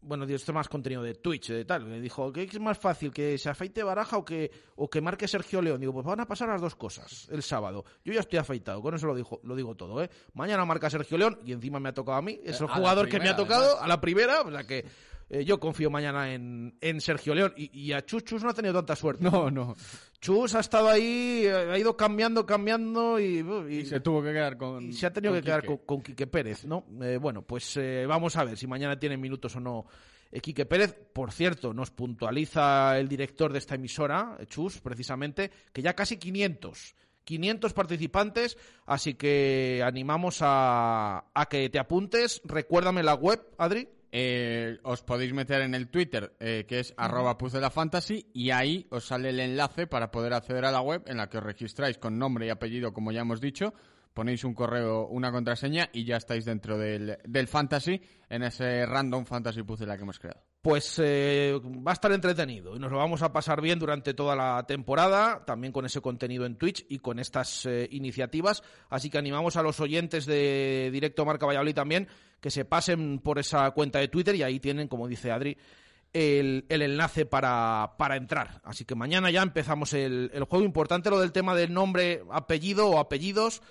Bueno, 0.00 0.26
Dios, 0.26 0.42
esto 0.42 0.52
es 0.52 0.54
más 0.54 0.68
contenido 0.68 1.02
de 1.02 1.14
Twitch, 1.14 1.48
de 1.48 1.64
tal. 1.64 1.84
Me 1.84 2.00
dijo, 2.00 2.32
¿qué 2.32 2.44
es 2.44 2.60
más 2.60 2.78
fácil? 2.78 3.12
¿Que 3.12 3.36
se 3.36 3.50
afeite 3.50 3.82
Baraja 3.82 4.16
o 4.16 4.24
que, 4.24 4.50
o 4.76 4.88
que 4.88 5.00
marque 5.00 5.26
Sergio 5.26 5.60
León? 5.60 5.80
Digo, 5.80 5.92
pues 5.92 6.06
van 6.06 6.20
a 6.20 6.26
pasar 6.26 6.48
las 6.48 6.60
dos 6.60 6.76
cosas 6.76 7.28
el 7.32 7.42
sábado. 7.42 7.84
Yo 8.04 8.12
ya 8.12 8.20
estoy 8.20 8.38
afeitado, 8.38 8.80
con 8.80 8.94
eso 8.94 9.06
lo, 9.08 9.14
dijo, 9.16 9.40
lo 9.42 9.56
digo 9.56 9.74
todo, 9.74 10.00
¿eh? 10.02 10.08
Mañana 10.34 10.64
marca 10.64 10.88
Sergio 10.88 11.18
León 11.18 11.40
y 11.44 11.52
encima 11.52 11.80
me 11.80 11.88
ha 11.88 11.94
tocado 11.94 12.16
a 12.18 12.22
mí. 12.22 12.40
Es 12.44 12.60
Eh, 12.60 12.64
el 12.64 12.70
a 12.70 12.74
jugador 12.74 13.08
que 13.08 13.18
me 13.18 13.28
ha 13.28 13.34
tocado 13.36 13.64
además. 13.64 13.82
a 13.82 13.88
la 13.88 14.00
primera, 14.00 14.40
o 14.42 14.50
sea 14.52 14.64
que 14.64 14.84
eh, 15.30 15.44
yo 15.44 15.60
confío 15.60 15.90
mañana 15.90 16.32
en, 16.32 16.76
en 16.80 17.00
Sergio 17.00 17.34
León. 17.34 17.52
Y, 17.56 17.70
y 17.78 17.92
a 17.92 18.04
Chus, 18.04 18.24
Chus 18.24 18.42
no 18.42 18.50
ha 18.50 18.54
tenido 18.54 18.74
tanta 18.74 18.96
suerte. 18.96 19.24
No, 19.24 19.50
no. 19.50 19.76
Chus 20.20 20.54
ha 20.54 20.60
estado 20.60 20.88
ahí, 20.88 21.42
eh, 21.44 21.52
ha 21.72 21.78
ido 21.78 21.96
cambiando, 21.96 22.44
cambiando 22.46 23.18
y, 23.20 23.44
y- 23.70 23.86
Se 23.86 24.00
tuvo 24.00 24.22
que 24.22 24.32
quedar 24.32 24.56
con. 24.56 24.84
y 24.88 24.92
se 24.92 25.06
ha 25.06 25.12
tenido 25.12 25.34
que 25.34 25.42
quedar 25.42 25.64
con, 25.64 25.78
con 25.78 26.02
Quique 26.02 26.26
Pérez, 26.26 26.64
¿no? 26.64 26.86
Eh, 27.02 27.18
bueno, 27.20 27.42
pues 27.42 27.76
eh, 27.76 28.04
vamos 28.06 28.36
a 28.36 28.44
ver 28.44 28.56
si 28.56 28.66
mañana 28.66 28.98
tiene 28.98 29.16
minutos 29.16 29.54
o 29.56 29.60
no 29.60 29.86
eh, 30.32 30.40
Quique 30.40 30.66
Pérez. 30.66 30.94
Por 31.12 31.30
cierto, 31.32 31.72
nos 31.74 31.90
puntualiza 31.90 32.98
el 32.98 33.08
director 33.08 33.52
de 33.52 33.58
esta 33.58 33.74
emisora, 33.76 34.38
Chus, 34.48 34.80
precisamente, 34.80 35.50
que 35.72 35.82
ya 35.82 35.94
casi 35.94 36.16
500. 36.16 36.94
500 37.24 37.74
participantes, 37.74 38.56
así 38.86 39.12
que 39.12 39.82
animamos 39.84 40.38
a, 40.40 41.26
a 41.34 41.46
que 41.46 41.68
te 41.68 41.78
apuntes. 41.78 42.40
Recuérdame 42.44 43.02
la 43.02 43.14
web, 43.14 43.40
Adri. 43.58 43.86
Eh, 44.10 44.78
os 44.84 45.02
podéis 45.02 45.34
meter 45.34 45.60
en 45.60 45.74
el 45.74 45.88
Twitter, 45.88 46.34
eh, 46.40 46.64
que 46.66 46.80
es 46.80 46.94
arroba 46.96 47.36
fantasy 47.70 48.26
y 48.32 48.50
ahí 48.50 48.86
os 48.90 49.04
sale 49.04 49.30
el 49.30 49.40
enlace 49.40 49.86
para 49.86 50.10
poder 50.10 50.32
acceder 50.32 50.64
a 50.64 50.72
la 50.72 50.80
web 50.80 51.02
en 51.06 51.18
la 51.18 51.28
que 51.28 51.38
os 51.38 51.44
registráis 51.44 51.98
con 51.98 52.18
nombre 52.18 52.46
y 52.46 52.50
apellido, 52.50 52.92
como 52.92 53.12
ya 53.12 53.20
hemos 53.20 53.40
dicho. 53.40 53.74
Ponéis 54.14 54.44
un 54.44 54.54
correo, 54.54 55.06
una 55.08 55.30
contraseña 55.30 55.90
y 55.92 56.04
ya 56.04 56.16
estáis 56.16 56.44
dentro 56.44 56.78
del, 56.78 57.18
del 57.24 57.48
fantasy, 57.48 58.00
en 58.28 58.42
ese 58.42 58.86
random 58.86 59.26
fantasy 59.26 59.62
puzzle 59.62 59.94
que 59.96 60.02
hemos 60.02 60.18
creado. 60.18 60.47
Pues 60.60 61.00
eh, 61.02 61.56
va 61.86 61.92
a 61.92 61.94
estar 61.94 62.10
entretenido 62.10 62.74
y 62.74 62.80
nos 62.80 62.90
lo 62.90 62.98
vamos 62.98 63.22
a 63.22 63.32
pasar 63.32 63.60
bien 63.60 63.78
durante 63.78 64.12
toda 64.12 64.34
la 64.34 64.66
temporada, 64.66 65.44
también 65.44 65.72
con 65.72 65.86
ese 65.86 66.00
contenido 66.00 66.46
en 66.46 66.56
Twitch 66.56 66.84
y 66.88 66.98
con 66.98 67.20
estas 67.20 67.64
eh, 67.66 67.88
iniciativas. 67.92 68.64
Así 68.90 69.08
que 69.08 69.18
animamos 69.18 69.56
a 69.56 69.62
los 69.62 69.78
oyentes 69.78 70.26
de 70.26 70.90
Directo 70.92 71.24
Marca 71.24 71.46
Valladolid 71.46 71.74
también 71.74 72.08
que 72.40 72.50
se 72.50 72.64
pasen 72.64 73.20
por 73.20 73.38
esa 73.38 73.70
cuenta 73.70 74.00
de 74.00 74.08
Twitter 74.08 74.34
y 74.34 74.42
ahí 74.42 74.58
tienen, 74.58 74.88
como 74.88 75.06
dice 75.06 75.30
Adri, 75.30 75.56
el, 76.12 76.64
enlace 76.68 77.24
para, 77.24 77.94
entrar. 78.16 78.60
Así 78.64 78.84
que 78.84 78.96
mañana 78.96 79.30
ya 79.30 79.42
empezamos 79.42 79.92
el 79.92 80.44
juego. 80.48 80.64
Importante 80.64 81.10
lo 81.10 81.20
del 81.20 81.32
tema 81.32 81.54
del 81.54 81.72
nombre, 81.72 82.24
apellido 82.30 82.88
o 82.88 82.98
apellidos 82.98 83.62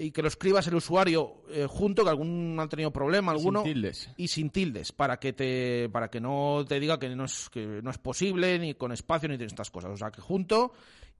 y 0.00 0.10
que 0.10 0.22
lo 0.22 0.28
escribas 0.28 0.66
el 0.66 0.74
usuario 0.74 1.42
eh, 1.50 1.66
junto, 1.68 2.04
que 2.04 2.10
algún 2.10 2.56
ha 2.60 2.68
tenido 2.68 2.92
problema, 2.92 3.32
sin 3.32 3.38
alguno 3.38 3.62
tildes. 3.62 4.10
y 4.16 4.28
sin 4.28 4.50
tildes 4.50 4.92
para 4.92 5.18
que 5.18 5.32
te 5.32 5.88
para 5.90 6.08
que 6.08 6.20
no 6.20 6.64
te 6.66 6.78
diga 6.80 6.98
que 6.98 7.08
no 7.14 7.24
es 7.24 7.48
que 7.50 7.80
no 7.82 7.90
es 7.90 7.98
posible 7.98 8.58
ni 8.58 8.74
con 8.74 8.92
espacio 8.92 9.28
ni 9.28 9.36
de 9.36 9.46
estas 9.46 9.70
cosas 9.70 9.90
o 9.92 9.96
sea 9.96 10.10
que 10.10 10.20
junto 10.20 10.72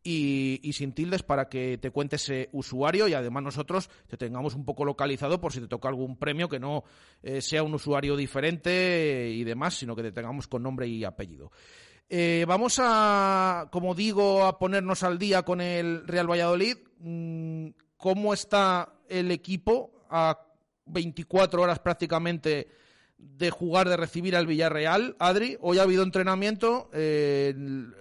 y, 0.02 0.60
y 0.62 0.72
sin 0.74 0.92
tildes 0.92 1.22
para 1.22 1.48
que 1.48 1.76
te 1.78 1.90
cuente 1.90 2.16
ese 2.16 2.48
usuario 2.52 3.08
y 3.08 3.14
además 3.14 3.42
nosotros 3.42 3.90
te 4.06 4.16
tengamos 4.16 4.54
un 4.54 4.64
poco 4.64 4.84
localizado 4.84 5.40
por 5.40 5.52
si 5.52 5.60
te 5.60 5.66
toca 5.66 5.88
algún 5.88 6.16
premio 6.16 6.48
que 6.48 6.60
no 6.60 6.84
eh, 7.22 7.40
sea 7.40 7.62
un 7.62 7.74
usuario 7.74 8.16
diferente 8.16 9.30
y 9.30 9.42
demás 9.44 9.74
sino 9.74 9.96
que 9.96 10.02
te 10.02 10.12
tengamos 10.12 10.46
con 10.46 10.62
nombre 10.62 10.86
y 10.86 11.04
apellido 11.04 11.50
Eh, 12.10 12.46
vamos 12.48 12.80
a, 12.82 13.68
como 13.70 13.94
digo, 13.94 14.46
a 14.46 14.58
ponernos 14.58 15.02
al 15.02 15.18
día 15.18 15.42
con 15.42 15.60
el 15.60 16.06
Real 16.06 16.26
Valladolid. 16.26 16.78
Mm, 17.00 17.68
¿Cómo 17.98 18.32
está 18.32 18.94
el 19.08 19.30
equipo 19.30 20.06
a 20.08 20.40
24 20.86 21.60
horas 21.60 21.80
prácticamente 21.80 22.68
de 23.18 23.50
jugar, 23.50 23.88
de 23.88 23.96
recibir 23.96 24.36
al 24.36 24.46
Villarreal? 24.46 25.16
Adri, 25.18 25.56
hoy 25.60 25.78
ha 25.78 25.82
habido 25.82 26.04
entrenamiento. 26.04 26.88
eh, 26.92 27.52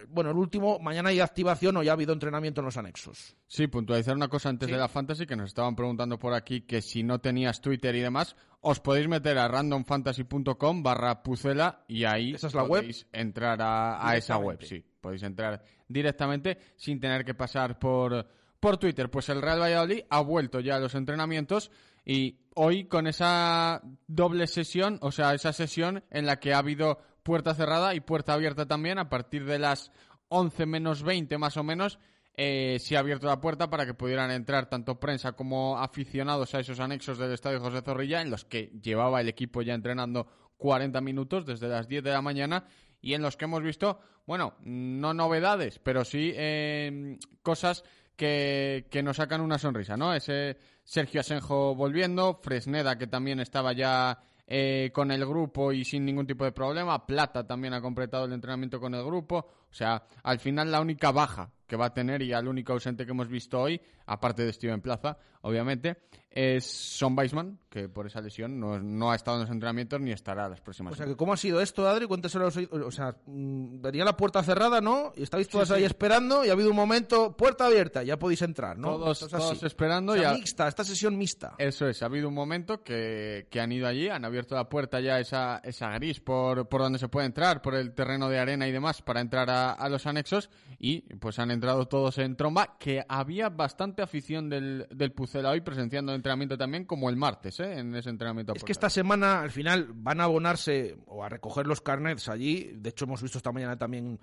bueno, 0.09 0.29
el 0.31 0.37
último, 0.37 0.77
mañana 0.79 1.09
hay 1.09 1.19
activación 1.19 1.75
o 1.77 1.83
ya 1.83 1.91
ha 1.91 1.93
habido 1.93 2.13
entrenamiento 2.13 2.61
en 2.61 2.65
los 2.65 2.77
anexos. 2.77 3.35
Sí, 3.47 3.67
puntualizar 3.67 4.15
una 4.15 4.27
cosa 4.29 4.49
antes 4.49 4.67
Sí. 4.67 4.71
de 4.73 4.77
la 4.79 4.87
fantasy 4.87 5.25
que 5.25 5.35
nos 5.35 5.47
estaban 5.49 5.75
preguntando 5.75 6.17
por 6.19 6.33
aquí 6.33 6.61
que 6.61 6.81
si 6.83 7.01
no 7.03 7.19
tenías 7.19 7.59
Twitter 7.61 7.95
y 7.95 7.99
demás, 8.01 8.35
os 8.61 8.79
podéis 8.79 9.07
meter 9.07 9.37
a 9.39 9.47
randomfantasy.com 9.47 10.83
barra 10.83 11.23
pucela 11.23 11.83
y 11.87 12.03
ahí 12.05 12.33
¿Esa 12.35 12.47
es 12.47 12.53
la 12.53 12.63
web? 12.63 12.81
podéis 12.81 13.07
entrar 13.11 13.59
a, 13.61 14.07
a 14.07 14.15
esa 14.15 14.37
web, 14.37 14.59
sí. 14.63 14.83
Podéis 15.01 15.23
entrar 15.23 15.63
directamente 15.87 16.57
sin 16.75 16.99
tener 16.99 17.25
que 17.25 17.33
pasar 17.33 17.79
por, 17.79 18.27
por 18.59 18.77
Twitter. 18.77 19.09
Pues 19.09 19.29
el 19.29 19.41
Real 19.41 19.61
Valladolid 19.61 20.03
ha 20.09 20.21
vuelto 20.21 20.59
ya 20.59 20.75
a 20.75 20.79
los 20.79 20.95
entrenamientos 20.95 21.71
y 22.05 22.39
hoy 22.55 22.85
con 22.85 23.07
esa 23.07 23.81
doble 24.07 24.47
sesión, 24.47 24.97
o 25.01 25.11
sea, 25.11 25.33
esa 25.33 25.53
sesión 25.53 26.03
en 26.09 26.25
la 26.25 26.39
que 26.39 26.53
ha 26.53 26.59
habido 26.59 26.99
puerta 27.23 27.53
cerrada 27.53 27.93
y 27.93 27.99
puerta 27.99 28.33
abierta 28.33 28.65
también 28.65 28.99
a 28.99 29.09
partir 29.09 29.45
de 29.45 29.59
las 29.59 29.91
11 30.29 30.65
menos 30.65 31.03
20 31.03 31.37
más 31.37 31.57
o 31.57 31.63
menos, 31.63 31.99
eh, 32.35 32.77
se 32.79 32.95
ha 32.95 32.99
abierto 32.99 33.27
la 33.27 33.41
puerta 33.41 33.69
para 33.69 33.85
que 33.85 33.93
pudieran 33.93 34.31
entrar 34.31 34.69
tanto 34.69 34.99
prensa 34.99 35.33
como 35.33 35.77
aficionados 35.79 36.53
a 36.53 36.59
esos 36.59 36.79
anexos 36.79 37.17
del 37.17 37.33
Estadio 37.33 37.59
José 37.59 37.81
Zorrilla, 37.81 38.21
en 38.21 38.29
los 38.29 38.45
que 38.45 38.71
llevaba 38.81 39.21
el 39.21 39.27
equipo 39.27 39.61
ya 39.61 39.73
entrenando 39.73 40.27
40 40.57 41.01
minutos 41.01 41.45
desde 41.45 41.67
las 41.67 41.87
10 41.87 42.03
de 42.03 42.11
la 42.11 42.21
mañana 42.21 42.65
y 43.01 43.13
en 43.13 43.21
los 43.21 43.37
que 43.37 43.45
hemos 43.45 43.63
visto, 43.63 43.99
bueno, 44.25 44.55
no 44.63 45.13
novedades, 45.13 45.79
pero 45.79 46.05
sí 46.05 46.31
eh, 46.35 47.17
cosas 47.41 47.83
que, 48.17 48.87
que 48.89 49.01
nos 49.01 49.17
sacan 49.17 49.39
una 49.39 49.57
sonrisa, 49.57 49.95
¿no? 49.95 50.13
Ese 50.13 50.57
Sergio 50.83 51.21
Asenjo 51.21 51.75
volviendo, 51.75 52.39
Fresneda 52.41 52.97
que 52.97 53.07
también 53.07 53.39
estaba 53.39 53.71
ya 53.71 54.19
eh, 54.47 54.91
con 54.93 55.11
el 55.11 55.25
grupo 55.25 55.73
y 55.73 55.83
sin 55.83 56.05
ningún 56.05 56.25
tipo 56.25 56.45
de 56.45 56.53
problema, 56.53 57.05
Plata 57.05 57.45
también 57.45 57.73
ha 57.73 57.81
completado 57.81 58.25
el 58.25 58.31
entrenamiento 58.31 58.79
con 58.79 58.95
el 58.95 59.03
grupo, 59.03 59.37
o 59.69 59.73
sea, 59.73 60.03
al 60.23 60.39
final 60.39 60.71
la 60.71 60.79
única 60.79 61.11
baja 61.11 61.51
que 61.67 61.75
va 61.75 61.87
a 61.87 61.93
tener 61.93 62.21
y 62.21 62.31
al 62.31 62.47
único 62.47 62.71
ausente 62.71 63.05
que 63.05 63.11
hemos 63.11 63.27
visto 63.27 63.59
hoy, 63.59 63.81
aparte 64.07 64.43
de 64.43 64.51
Steven 64.53 64.81
Plaza, 64.81 65.17
obviamente, 65.41 65.97
es 66.29 66.65
Son 66.65 67.17
Weisman, 67.17 67.57
que 67.69 67.89
por 67.89 68.05
esa 68.05 68.21
lesión 68.21 68.59
no, 68.59 68.79
no 68.79 69.11
ha 69.11 69.15
estado 69.15 69.37
en 69.37 69.41
los 69.43 69.49
entrenamientos 69.49 69.99
ni 70.01 70.11
estará 70.11 70.47
las 70.47 70.61
próximas 70.61 70.93
O 70.93 70.95
sea, 70.95 71.05
que 71.07 71.15
¿cómo 71.15 71.33
ha 71.33 71.37
sido 71.37 71.61
esto, 71.61 71.87
Adri? 71.87 72.05
Cuénteselo 72.05 72.45
a 72.45 72.51
los 72.51 72.57
O 72.85 72.91
sea, 72.91 73.15
mm, 73.25 73.81
venía 73.81 74.05
la 74.05 74.15
puerta 74.15 74.43
cerrada, 74.43 74.79
¿no? 74.81 75.13
Y 75.15 75.23
estáis 75.23 75.47
todas 75.47 75.69
Sí, 75.69 75.73
ahí 75.75 75.79
sí. 75.81 75.85
esperando 75.87 76.45
y 76.45 76.49
ha 76.49 76.51
habido 76.51 76.69
un 76.69 76.75
momento, 76.75 77.35
puerta 77.35 77.65
abierta, 77.65 78.03
ya 78.03 78.19
podéis 78.19 78.41
entrar, 78.43 78.77
¿no? 78.77 78.89
Todos- 78.97 79.33
así. 79.33 79.65
esperando 79.65 80.13
O 80.13 80.15
sea, 80.15 80.23
y 80.23 80.25
a- 80.25 80.33
mixta, 80.33 80.67
esta 80.67 80.83
sesión 80.83 81.17
mixta. 81.17 81.55
Eso 81.57 81.87
es, 81.87 82.03
ha 82.03 82.05
habido 82.05 82.27
un 82.27 82.35
momento 82.35 82.83
que, 82.83 83.47
que 83.49 83.59
han 83.59 83.71
ido 83.71 83.87
allí, 83.87 84.07
han 84.09 84.23
abierto 84.25 84.53
la 84.55 84.69
puerta 84.69 84.99
ya 84.99 85.19
esa, 85.19 85.59
esa 85.63 85.89
gris 85.93 86.19
por, 86.19 86.67
por 86.69 86.81
donde 86.81 86.99
se 86.99 87.09
puede 87.09 87.25
entrar, 87.25 87.61
por 87.63 87.73
el 87.73 87.93
terreno 87.95 88.29
de 88.29 88.37
arena 88.39 88.67
y 88.67 88.71
demás, 88.71 89.01
para 89.01 89.21
entrar 89.21 89.49
a, 89.49 89.71
a 89.71 89.89
los 89.89 90.05
anexos 90.05 90.49
y 90.77 91.01
pues 91.15 91.39
han 91.39 91.49
entrado 91.49 91.87
todos 91.87 92.17
en 92.19 92.35
tromba, 92.35 92.77
que 92.79 93.03
había 93.09 93.49
bastante 93.49 93.96
afición 94.03 94.49
del, 94.49 94.87
del 94.89 95.11
Pucela 95.11 95.49
hoy 95.49 95.61
presenciando 95.61 96.11
el 96.11 96.17
entrenamiento 96.17 96.57
también, 96.57 96.85
como 96.85 97.09
el 97.09 97.15
martes, 97.15 97.59
¿eh? 97.59 97.79
en 97.79 97.95
ese 97.95 98.09
entrenamiento. 98.09 98.53
Es 98.55 98.63
que 98.63 98.71
esta 98.71 98.89
semana, 98.89 99.41
al 99.41 99.51
final, 99.51 99.89
van 99.93 100.21
a 100.21 100.25
abonarse 100.25 100.97
o 101.05 101.23
a 101.23 101.29
recoger 101.29 101.67
los 101.67 101.81
carnets 101.81 102.29
allí. 102.29 102.71
De 102.75 102.89
hecho, 102.89 103.05
hemos 103.05 103.21
visto 103.21 103.37
esta 103.37 103.51
mañana 103.51 103.77
también 103.77 104.19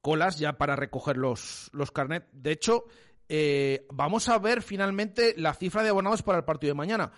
colas 0.00 0.38
ya 0.38 0.54
para 0.54 0.76
recoger 0.76 1.16
los, 1.16 1.70
los 1.72 1.90
carnets. 1.90 2.26
De 2.32 2.52
hecho, 2.52 2.84
eh, 3.28 3.86
vamos 3.90 4.28
a 4.28 4.38
ver 4.38 4.62
finalmente 4.62 5.34
la 5.36 5.54
cifra 5.54 5.82
de 5.82 5.90
abonados 5.90 6.22
para 6.22 6.38
el 6.38 6.44
partido 6.44 6.72
de 6.72 6.78
mañana. 6.78 7.12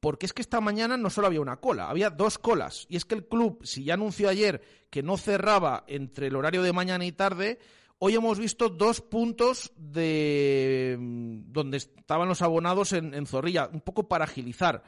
Porque 0.00 0.26
es 0.26 0.32
que 0.32 0.42
esta 0.42 0.60
mañana 0.60 0.96
no 0.96 1.10
solo 1.10 1.28
había 1.28 1.40
una 1.40 1.58
cola, 1.58 1.88
había 1.88 2.10
dos 2.10 2.36
colas. 2.36 2.86
Y 2.88 2.96
es 2.96 3.04
que 3.04 3.14
el 3.14 3.28
club, 3.28 3.60
si 3.62 3.84
ya 3.84 3.94
anunció 3.94 4.28
ayer 4.28 4.60
que 4.90 5.02
no 5.02 5.16
cerraba 5.16 5.84
entre 5.86 6.26
el 6.26 6.34
horario 6.34 6.62
de 6.62 6.72
mañana 6.72 7.04
y 7.04 7.12
tarde, 7.12 7.60
Hoy 8.04 8.16
hemos 8.16 8.36
visto 8.36 8.68
dos 8.68 9.00
puntos 9.00 9.72
de 9.76 10.96
mm, 10.98 11.52
donde 11.52 11.76
estaban 11.76 12.26
los 12.26 12.42
abonados 12.42 12.92
en, 12.94 13.26
Zorrilla, 13.28 13.70
un 13.72 13.80
poco 13.80 14.08
para 14.08 14.24
agilizar. 14.24 14.82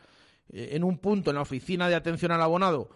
Eh, 0.49 0.71
en 0.73 0.83
un 0.83 0.99
punto, 0.99 1.31
en 1.31 1.37
la 1.37 1.43
oficina 1.43 1.89
de 1.89 1.95
atención 1.95 2.33
al 2.33 2.43
abonado, 2.43 2.91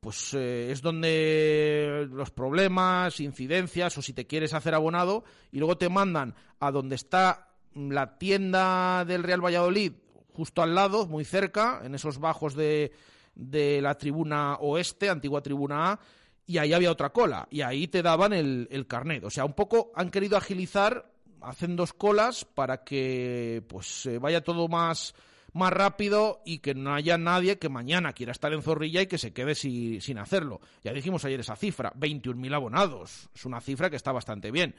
pues 0.00 0.32
eh, 0.32 0.72
es 0.72 0.80
donde 0.80 2.08
los 2.10 2.30
problemas, 2.30 3.20
incidencias, 3.20 3.98
o 3.98 4.00
si 4.00 4.14
te 4.14 4.26
quieres 4.26 4.54
hacer 4.54 4.74
abonado, 4.74 5.24
y 5.52 5.58
luego 5.58 5.76
te 5.76 5.90
mandan 5.90 6.34
a 6.60 6.70
donde 6.70 6.94
está 6.94 7.50
la 7.74 8.16
tienda 8.16 9.04
del 9.04 9.22
Real 9.22 9.44
Valladolid, 9.44 9.92
justo 10.32 10.62
al 10.62 10.74
lado, 10.74 11.06
muy 11.06 11.26
cerca, 11.26 11.82
en 11.84 11.94
esos 11.94 12.20
bajos 12.20 12.54
de, 12.54 12.92
de 13.34 13.82
la 13.82 13.98
tribuna 13.98 14.56
oeste, 14.60 15.10
antigua 15.10 15.42
tribuna 15.42 15.92
A, 15.92 16.00
y 16.48 16.58
ahí 16.58 16.72
había 16.72 16.90
otra 16.90 17.10
cola, 17.10 17.46
y 17.50 17.60
ahí 17.60 17.86
te 17.86 18.02
daban 18.02 18.32
el, 18.32 18.66
el 18.72 18.86
carnet. 18.88 19.22
O 19.22 19.30
sea, 19.30 19.44
un 19.44 19.52
poco 19.52 19.92
han 19.94 20.10
querido 20.10 20.36
agilizar, 20.36 21.12
hacen 21.42 21.76
dos 21.76 21.92
colas 21.92 22.44
para 22.44 22.82
que 22.82 23.62
pues 23.68 24.06
eh, 24.06 24.18
vaya 24.18 24.42
todo 24.42 24.66
más, 24.66 25.14
más 25.52 25.72
rápido 25.72 26.40
y 26.44 26.58
que 26.58 26.74
no 26.74 26.94
haya 26.94 27.16
nadie 27.18 27.58
que 27.58 27.68
mañana 27.68 28.12
quiera 28.12 28.32
estar 28.32 28.52
en 28.52 28.62
Zorrilla 28.62 29.02
y 29.02 29.06
que 29.06 29.18
se 29.18 29.32
quede 29.32 29.54
si- 29.54 30.00
sin 30.00 30.18
hacerlo. 30.18 30.60
Ya 30.82 30.92
dijimos 30.92 31.24
ayer 31.24 31.38
esa 31.40 31.54
cifra, 31.54 31.92
21.000 31.94 32.54
abonados. 32.54 33.28
Es 33.34 33.44
una 33.44 33.60
cifra 33.60 33.88
que 33.90 33.96
está 33.96 34.10
bastante 34.10 34.50
bien. 34.50 34.74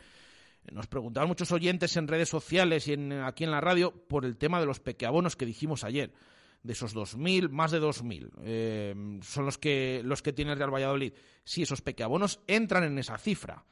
Nos 0.71 0.87
preguntaban 0.87 1.29
muchos 1.29 1.51
oyentes 1.53 1.95
en 1.97 2.07
redes 2.07 2.29
sociales 2.29 2.87
y 2.87 2.93
en, 2.93 3.13
aquí 3.13 3.43
en 3.45 3.51
la 3.51 3.61
radio 3.61 3.91
por 4.07 4.25
el 4.25 4.35
tema 4.37 4.59
de 4.59 4.65
los 4.65 4.79
pequeabonos 4.79 5.35
que 5.35 5.45
dijimos 5.45 5.83
ayer. 5.83 6.11
De 6.61 6.73
esos 6.73 6.93
2.000, 6.93 7.49
más 7.49 7.71
de 7.71 7.79
2.000 7.79 8.31
eh, 8.43 9.19
son 9.21 9.45
los 9.45 9.57
que, 9.57 10.01
los 10.03 10.21
que 10.21 10.33
tiene 10.33 10.51
el 10.51 10.57
Real 10.57 10.73
Valladolid. 10.73 11.13
Sí, 11.43 11.61
esos 11.61 11.81
pequeabonos 11.81 12.41
entran 12.47 12.83
en 12.83 12.99
esa 12.99 13.17
cifra, 13.17 13.65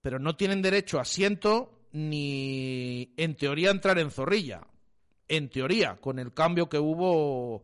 pero 0.00 0.18
no 0.18 0.36
tienen 0.36 0.62
derecho 0.62 0.98
a 0.98 1.02
asiento 1.02 1.80
ni 1.92 3.12
en 3.16 3.34
teoría 3.34 3.70
entrar 3.70 3.98
en 3.98 4.10
Zorrilla. 4.10 4.66
En 5.28 5.48
teoría, 5.48 5.96
con 6.00 6.18
el 6.18 6.32
cambio 6.32 6.68
que 6.68 6.78
hubo, 6.78 7.62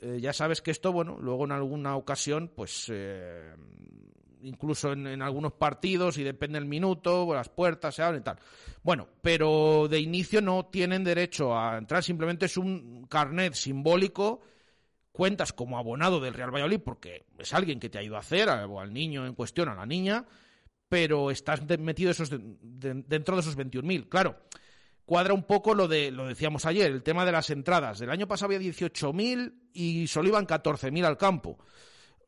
eh, 0.00 0.18
ya 0.20 0.32
sabes 0.32 0.60
que 0.60 0.70
esto, 0.70 0.92
bueno, 0.92 1.16
luego 1.18 1.44
en 1.44 1.52
alguna 1.52 1.96
ocasión, 1.96 2.52
pues 2.54 2.86
eh, 2.92 3.54
incluso 4.44 4.92
en, 4.92 5.20
algunos 5.22 5.52
partidos, 5.52 6.18
y 6.18 6.22
depende 6.22 6.58
del 6.58 6.68
minuto, 6.68 7.32
las 7.34 7.48
puertas 7.48 7.94
se 7.94 8.02
abren 8.02 8.20
y 8.20 8.24
tal. 8.24 8.38
Bueno, 8.82 9.08
pero 9.22 9.88
de 9.88 10.00
inicio 10.00 10.40
no 10.40 10.66
tienen 10.66 11.04
derecho 11.04 11.56
a 11.58 11.78
entrar, 11.78 12.02
simplemente 12.02 12.46
es 12.46 12.56
un 12.56 13.06
carnet 13.08 13.54
simbólico, 13.54 14.42
cuentas 15.12 15.52
como 15.52 15.78
abonado 15.78 16.20
del 16.20 16.34
Real 16.34 16.50
Valladolid, 16.52 16.80
porque 16.80 17.24
es 17.38 17.52
alguien 17.54 17.80
que 17.80 17.88
te 17.88 17.98
ha 17.98 18.02
ido 18.02 18.16
a 18.16 18.20
hacer, 18.20 18.48
o 18.48 18.80
al 18.80 18.92
niño 18.92 19.26
en 19.26 19.34
cuestión, 19.34 19.68
a 19.68 19.74
la 19.74 19.86
niña, 19.86 20.24
pero 20.88 21.30
estás 21.30 21.60
metido 21.78 22.10
esos 22.10 22.30
de- 22.30 22.38
dentro 22.60 23.34
de 23.36 23.40
esos 23.40 23.56
21.000. 23.56 24.08
Claro, 24.08 24.38
cuadra 25.06 25.34
un 25.34 25.44
poco 25.44 25.74
lo 25.74 25.88
de 25.88 26.10
lo 26.10 26.26
decíamos 26.26 26.66
ayer, 26.66 26.90
el 26.90 27.02
tema 27.02 27.24
de 27.24 27.32
las 27.32 27.50
entradas. 27.50 27.98
Del 27.98 28.10
año 28.10 28.28
pasado 28.28 28.46
había 28.46 28.58
18.000 28.58 29.54
y 29.72 30.06
solo 30.06 30.28
iban 30.28 30.46
14.000 30.46 31.04
al 31.04 31.16
campo. 31.16 31.58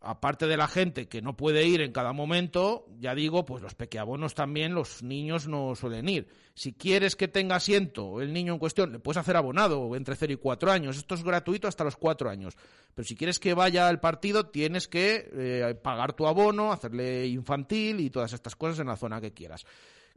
Aparte 0.00 0.46
de 0.46 0.56
la 0.56 0.68
gente 0.68 1.08
que 1.08 1.22
no 1.22 1.36
puede 1.36 1.66
ir 1.66 1.80
en 1.80 1.92
cada 1.92 2.12
momento, 2.12 2.86
ya 2.98 3.14
digo, 3.14 3.44
pues 3.44 3.62
los 3.62 3.74
pequeabonos 3.74 4.34
también, 4.34 4.74
los 4.74 5.02
niños 5.02 5.48
no 5.48 5.74
suelen 5.74 6.08
ir. 6.08 6.28
Si 6.54 6.72
quieres 6.72 7.16
que 7.16 7.28
tenga 7.28 7.56
asiento 7.56 8.20
el 8.20 8.32
niño 8.32 8.52
en 8.52 8.58
cuestión, 8.58 8.92
le 8.92 8.98
puedes 8.98 9.18
hacer 9.18 9.36
abonado 9.36 9.94
entre 9.96 10.16
0 10.16 10.32
y 10.32 10.36
4 10.36 10.70
años. 10.70 10.96
Esto 10.96 11.14
es 11.14 11.24
gratuito 11.24 11.68
hasta 11.68 11.84
los 11.84 11.96
4 11.96 12.30
años. 12.30 12.54
Pero 12.94 13.06
si 13.06 13.16
quieres 13.16 13.38
que 13.38 13.54
vaya 13.54 13.88
al 13.88 14.00
partido, 14.00 14.46
tienes 14.46 14.88
que 14.88 15.28
eh, 15.32 15.74
pagar 15.82 16.12
tu 16.12 16.26
abono, 16.26 16.72
hacerle 16.72 17.26
infantil 17.26 18.00
y 18.00 18.10
todas 18.10 18.32
estas 18.32 18.56
cosas 18.56 18.78
en 18.78 18.86
la 18.86 18.96
zona 18.96 19.20
que 19.20 19.32
quieras 19.32 19.66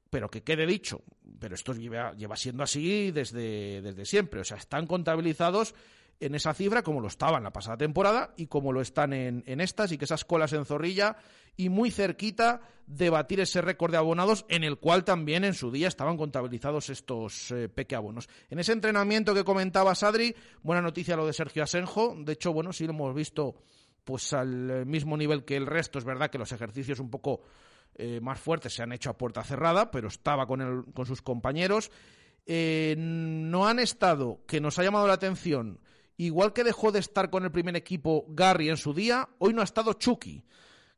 pero 0.10 0.30
que 0.30 0.42
quede 0.42 0.66
dicho, 0.66 1.04
pero 1.40 1.56
esto 1.56 1.74
lleva, 1.74 2.14
lleva 2.14 2.36
siendo 2.36 2.64
así 2.64 3.12
desde, 3.12 3.82
desde 3.82 4.06
siempre, 4.06 4.42
o 4.42 4.44
sea, 4.44 4.58
están 4.58 4.88
contabilizados 4.88 5.76
en 6.20 6.36
esa 6.36 6.54
cifra 6.54 6.84
como 6.84 7.00
lo 7.00 7.08
estaban 7.08 7.44
la 7.44 7.52
pasada 7.54 7.78
temporada 7.78 8.34
y 8.38 8.48
como 8.48 8.74
lo 8.74 8.82
están 8.82 9.14
en, 9.14 9.44
en 9.46 9.62
estas 9.62 9.92
y 9.92 9.98
que 9.98 10.06
esas 10.06 10.26
colas 10.26 10.52
en 10.54 10.66
Zorrilla 10.66 11.16
y 11.56 11.70
muy 11.70 11.92
cerquita 11.92 12.62
de 12.88 13.10
batir 13.10 13.40
ese 13.40 13.62
récord 13.62 13.92
de 13.92 13.98
abonados 13.98 14.46
en 14.50 14.64
el 14.64 14.78
cual 14.80 15.04
también 15.06 15.44
en 15.44 15.54
su 15.54 15.72
día 15.72 15.88
estaban 15.88 16.18
contabilizados 16.18 16.90
estos 16.90 17.52
eh, 17.52 17.70
pequeabonos. 17.70 18.28
En 18.50 18.60
ese 18.60 18.72
entrenamiento 18.74 19.34
que 19.34 19.44
comentaba 19.44 19.96
Sadri, 19.96 20.36
buena 20.64 20.82
noticia 20.82 21.16
lo 21.16 21.26
de 21.26 21.34
Sergio 21.34 21.64
Asenjo, 21.64 22.16
de 22.18 22.34
hecho, 22.34 22.52
bueno, 22.52 22.74
sí 22.74 22.86
lo 22.86 22.92
hemos 22.94 23.14
visto 23.16 23.56
pues 24.04 24.34
al 24.34 24.72
eh, 24.72 24.86
mismo 24.86 25.16
nivel 25.18 25.46
que 25.46 25.56
el 25.56 25.68
resto, 25.68 26.00
es 26.00 26.06
verdad 26.06 26.30
que 26.32 26.38
los 26.40 26.52
ejercicios 26.52 27.00
un 27.00 27.10
poco 27.12 27.42
eh, 27.96 28.20
más 28.22 28.40
fuertes 28.40 28.74
se 28.74 28.82
han 28.82 28.92
hecho 28.92 29.10
a 29.10 29.18
puerta 29.18 29.44
cerrada, 29.44 29.92
pero 29.92 30.08
estaba 30.08 30.48
con, 30.48 30.62
el- 30.62 30.94
con 30.94 31.06
sus 31.06 31.22
compañeros. 31.22 31.92
Eh, 32.46 32.96
no 32.98 33.68
han 33.68 33.78
estado, 33.80 34.40
que 34.48 34.60
nos 34.62 34.80
ha 34.80 34.84
llamado 34.84 35.06
la 35.08 35.14
atención, 35.14 35.80
igual 36.26 36.54
que 36.54 36.64
dejó 36.64 36.92
de 36.92 37.00
estar 37.00 37.30
con 37.30 37.46
el 37.46 37.52
primer 37.52 37.76
equipo 37.76 38.26
Gary 38.30 38.70
en 38.70 38.78
su 38.78 38.94
día, 38.94 39.30
hoy 39.40 39.54
no 39.54 39.62
ha 39.62 39.64
estado 39.64 39.94
Chucky, 39.94 40.44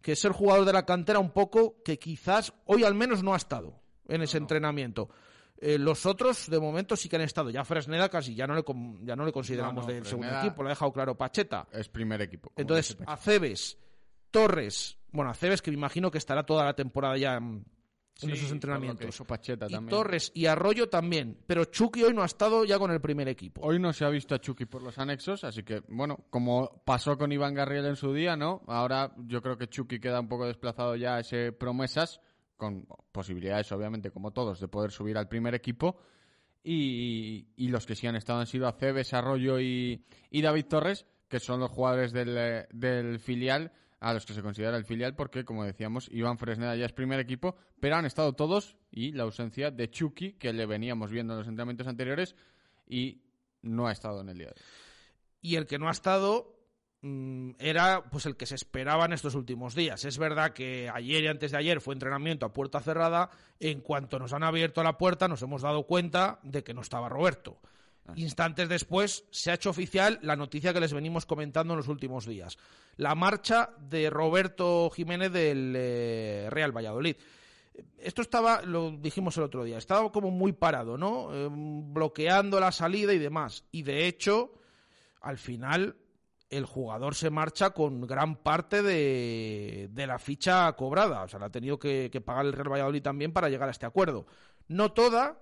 que 0.02 0.14
es 0.14 0.26
el 0.26 0.32
jugador 0.32 0.66
de 0.66 0.74
la 0.74 0.86
cantera 0.86 1.20
un 1.20 1.32
poco 1.32 1.82
que 1.84 2.00
quizás 2.00 2.54
hoy 2.66 2.84
al 2.84 2.96
menos 2.96 3.24
no 3.24 3.34
ha 3.34 3.38
estado 3.38 3.80
en 4.08 4.24
ese 4.24 4.38
entrenamiento. 4.38 5.10
Eh, 5.58 5.78
los 5.78 6.08
otros, 6.08 6.50
de 6.50 6.60
momento, 6.60 6.96
sí 6.96 7.08
que 7.08 7.18
han 7.18 7.22
estado. 7.22 7.52
Ya 7.52 7.64
Fresneda 7.64 8.10
casi 8.10 8.34
ya 8.34 8.48
no 8.48 8.56
le, 8.56 8.64
ya 9.04 9.16
no 9.16 9.24
le 9.24 9.32
consideramos 9.32 9.86
del 9.86 10.06
segundo 10.06 10.40
equipo, 10.40 10.64
lo 10.64 10.70
ha 10.70 10.72
dejado 10.72 10.92
claro 10.92 11.16
Pacheta. 11.16 11.68
Es 11.72 11.88
primer 11.88 12.20
equipo. 12.22 12.52
Entonces. 12.56 12.98
Aceves, 13.06 13.78
Torres, 14.32 14.98
bueno, 15.12 15.30
Aceves 15.30 15.62
que 15.62 15.70
me 15.70 15.78
imagino 15.78 16.10
que 16.10 16.18
estará 16.18 16.44
toda 16.44 16.66
la 16.66 16.74
temporada 16.74 17.16
ya 17.18 17.36
en, 17.36 17.64
en 18.22 18.30
Sí, 18.30 18.32
esos 18.34 18.52
entrenamientos. 18.52 19.08
hizo 19.10 19.26
Pacheta 19.26 19.66
y 19.68 19.72
también. 19.74 19.90
Torres 19.90 20.32
y 20.36 20.46
Arroyo 20.46 20.90
también, 20.90 21.38
pero 21.48 21.66
Chucky 21.66 22.04
hoy 22.04 22.14
no 22.14 22.22
ha 22.22 22.26
estado 22.26 22.66
ya 22.66 22.78
con 22.78 22.92
el 22.92 23.02
primer 23.02 23.28
equipo. 23.28 23.62
Hoy 23.64 23.80
no 23.80 23.94
se 23.94 24.06
ha 24.06 24.10
visto 24.10 24.36
a 24.36 24.40
Chucky 24.40 24.66
por 24.66 24.84
los 24.84 24.98
anexos, 25.00 25.44
así 25.44 25.64
que, 25.64 25.82
bueno, 25.88 26.26
como 26.30 26.84
pasó 26.86 27.18
con 27.18 27.32
Iván 27.32 27.54
Garriel 27.56 27.86
en 27.86 27.96
su 27.96 28.14
día, 28.14 28.36
¿no? 28.36 28.62
Ahora 28.68 29.14
yo 29.26 29.42
creo 29.42 29.58
que 29.58 29.68
Chucky 29.68 30.00
queda 30.00 30.20
un 30.20 30.28
poco 30.28 30.46
desplazado 30.46 30.96
ya 30.96 31.16
a 31.16 31.20
ese 31.22 31.52
promesas, 31.52 32.20
con 32.58 32.86
posibilidades, 33.12 33.72
obviamente, 33.72 34.12
como 34.12 34.32
todos, 34.32 34.60
de 34.60 34.68
poder 34.68 34.92
subir 34.92 35.18
al 35.18 35.28
primer 35.28 35.56
equipo. 35.56 35.98
Y, 36.64 37.48
y 37.56 37.70
los 37.70 37.88
que 37.88 37.96
sí 37.96 38.06
han 38.06 38.16
estado 38.16 38.40
han 38.40 38.46
sido 38.46 38.68
Aceves, 38.68 39.16
Arroyo 39.16 39.60
y, 39.60 40.06
y 40.30 40.42
David 40.44 40.66
Torres, 40.66 41.08
que 41.28 41.40
son 41.40 41.60
los 41.60 41.72
jugadores 41.72 42.12
del, 42.14 42.38
eh, 42.38 42.68
del 42.72 43.20
filial, 43.20 43.72
a 44.02 44.14
los 44.14 44.26
que 44.26 44.34
se 44.34 44.42
considera 44.42 44.76
el 44.76 44.84
filial, 44.84 45.16
porque, 45.16 45.46
como 45.46 45.64
decíamos, 45.64 46.10
Iván 46.12 46.40
Fresneda 46.40 46.76
ya 46.76 46.86
es 46.88 46.92
primer 46.92 47.20
equipo, 47.20 47.56
pero 47.80 47.96
han 47.96 48.06
estado 48.06 48.34
todos 48.34 48.76
y 48.92 49.12
la 49.14 49.24
ausencia 49.24 49.70
de 49.72 49.90
Chucky, 49.90 50.34
que 50.34 50.52
le 50.52 50.66
veníamos 50.66 51.12
viendo 51.12 51.34
en 51.34 51.40
los 51.40 51.48
entrenamientos 51.48 51.88
anteriores, 51.88 52.36
y 52.88 53.22
no 53.62 53.88
ha 53.88 53.92
estado 53.92 54.22
en 54.22 54.30
el 54.30 54.38
día 54.40 54.48
de 54.48 54.54
hoy. 54.54 54.62
y 55.42 55.56
el 55.56 55.68
que 55.68 55.78
no 55.80 55.88
ha 55.88 55.92
estado 55.92 56.56
mm, 57.02 57.52
era 57.60 58.10
pues 58.10 58.26
el 58.26 58.36
que 58.36 58.48
se 58.48 58.56
esperaba 58.56 59.06
en 59.06 59.14
estos 59.14 59.36
últimos 59.36 59.76
días. 59.76 60.04
Es 60.04 60.18
verdad 60.18 60.54
que 60.54 60.90
ayer 60.92 61.24
y 61.24 61.28
antes 61.28 61.52
de 61.52 61.58
ayer 61.58 61.80
fue 61.80 61.94
entrenamiento 61.94 62.46
a 62.46 62.54
puerta 62.54 62.80
cerrada. 62.80 63.30
En 63.60 63.82
cuanto 63.82 64.18
nos 64.18 64.34
han 64.34 64.44
abierto 64.44 64.84
la 64.84 64.98
puerta, 64.98 65.28
nos 65.28 65.42
hemos 65.44 65.62
dado 65.62 65.84
cuenta 65.84 66.40
de 66.44 66.64
que 66.64 66.74
no 66.74 66.82
estaba 66.82 67.08
Roberto. 67.08 67.60
Instantes 68.16 68.68
después 68.68 69.26
se 69.32 69.52
ha 69.52 69.56
hecho 69.56 69.70
oficial 69.70 70.20
la 70.22 70.36
noticia 70.36 70.74
que 70.74 70.80
les 70.80 70.94
venimos 70.94 71.26
comentando 71.26 71.74
en 71.74 71.78
los 71.78 71.88
últimos 71.88 72.26
días. 72.26 72.58
La 72.98 73.16
marcha 73.16 73.70
de 73.80 74.10
Roberto 74.10 74.90
Jiménez 74.90 75.32
del 75.32 75.74
eh, 75.76 76.48
Real 76.50 76.76
Valladolid. 76.76 77.16
Esto 77.98 78.22
estaba, 78.22 78.62
lo 78.64 78.92
dijimos 78.92 79.38
el 79.38 79.44
otro 79.44 79.64
día, 79.64 79.78
estaba 79.78 80.12
como 80.12 80.30
muy 80.30 80.52
parado, 80.52 80.98
¿no? 80.98 81.34
Eh, 81.34 81.48
bloqueando 81.50 82.60
la 82.60 82.72
salida 82.72 83.14
y 83.14 83.20
demás. 83.20 83.64
Y 83.72 83.84
de 83.84 84.08
hecho, 84.08 84.54
al 85.22 85.38
final 85.38 85.96
el 86.50 86.66
jugador 86.66 87.16
se 87.16 87.30
marcha 87.30 87.70
con 87.70 88.02
gran 88.02 88.36
parte 88.36 88.84
de, 88.84 89.88
de 89.90 90.08
la 90.08 90.20
ficha 90.20 90.72
cobrada. 90.74 91.24
O 91.24 91.28
sea, 91.30 91.40
la 91.40 91.46
ha 91.46 91.52
tenido 91.52 91.80
que 91.80 92.10
pagar 92.26 92.46
el 92.46 92.54
Real 92.54 92.74
Valladolid 92.74 93.02
también 93.02 93.32
para 93.32 93.48
llegar 93.48 93.70
a 93.70 93.72
este 93.72 93.86
acuerdo. 93.86 94.26
No 94.68 94.92
toda, 94.92 95.40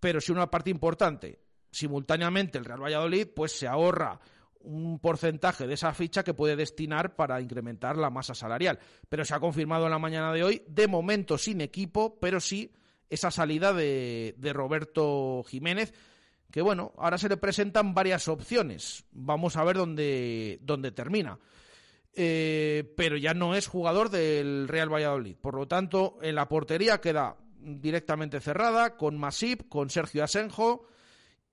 pero 0.00 0.20
sí 0.20 0.32
una 0.32 0.50
parte 0.50 0.70
importante. 0.70 1.45
Simultáneamente 1.76 2.56
el 2.56 2.64
Real 2.64 2.82
Valladolid 2.82 3.28
pues 3.36 3.52
se 3.52 3.66
ahorra 3.66 4.18
un 4.60 4.98
porcentaje 4.98 5.66
de 5.66 5.74
esa 5.74 5.92
ficha 5.92 6.24
que 6.24 6.32
puede 6.32 6.56
destinar 6.56 7.16
para 7.16 7.38
incrementar 7.42 7.98
la 7.98 8.08
masa 8.08 8.34
salarial. 8.34 8.78
Pero 9.10 9.26
se 9.26 9.34
ha 9.34 9.40
confirmado 9.40 9.84
en 9.84 9.90
la 9.90 9.98
mañana 9.98 10.32
de 10.32 10.42
hoy, 10.42 10.62
de 10.68 10.88
momento 10.88 11.36
sin 11.36 11.60
equipo, 11.60 12.18
pero 12.18 12.40
sí 12.40 12.72
esa 13.10 13.30
salida 13.30 13.74
de, 13.74 14.34
de 14.38 14.52
Roberto 14.54 15.44
Jiménez, 15.46 15.92
que 16.50 16.62
bueno, 16.62 16.94
ahora 16.96 17.18
se 17.18 17.28
le 17.28 17.36
presentan 17.36 17.92
varias 17.92 18.26
opciones. 18.26 19.04
Vamos 19.12 19.58
a 19.58 19.64
ver 19.64 19.76
dónde, 19.76 20.58
dónde 20.62 20.92
termina. 20.92 21.38
Eh, 22.14 22.90
pero 22.96 23.18
ya 23.18 23.34
no 23.34 23.54
es 23.54 23.66
jugador 23.66 24.08
del 24.08 24.66
Real 24.66 24.90
Valladolid. 24.90 25.36
Por 25.36 25.54
lo 25.56 25.68
tanto, 25.68 26.16
en 26.22 26.36
la 26.36 26.48
portería 26.48 27.02
queda 27.02 27.36
directamente 27.60 28.40
cerrada 28.40 28.96
con 28.96 29.18
Masip, 29.18 29.68
con 29.68 29.90
Sergio 29.90 30.24
Asenjo 30.24 30.86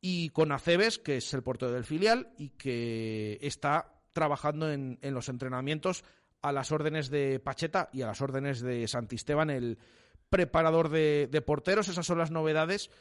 y 0.05 0.31
con 0.31 0.51
Aceves, 0.51 0.99
que 0.99 1.15
es 1.15 1.33
el 1.33 1.43
portero 1.43 1.71
del 1.71 1.85
filial 1.85 2.33
y 2.37 2.49
que 2.49 3.39
está 3.41 4.01
trabajando 4.11 4.69
en, 4.69 4.99
en 5.01 5.13
los 5.13 5.29
entrenamientos 5.29 6.03
a 6.41 6.51
las 6.51 6.73
órdenes 6.73 7.09
de 7.09 7.39
Pacheta 7.39 7.89
y 7.93 8.01
a 8.01 8.07
las 8.07 8.19
órdenes 8.19 8.59
de 8.59 8.85
Santisteban, 8.89 9.49
el 9.49 9.77
preparador 10.29 10.89
de, 10.89 11.29
de 11.31 11.41
porteros. 11.41 11.87
Esas 11.87 12.05
son 12.05 12.17
las 12.17 12.31
novedades 12.31 12.91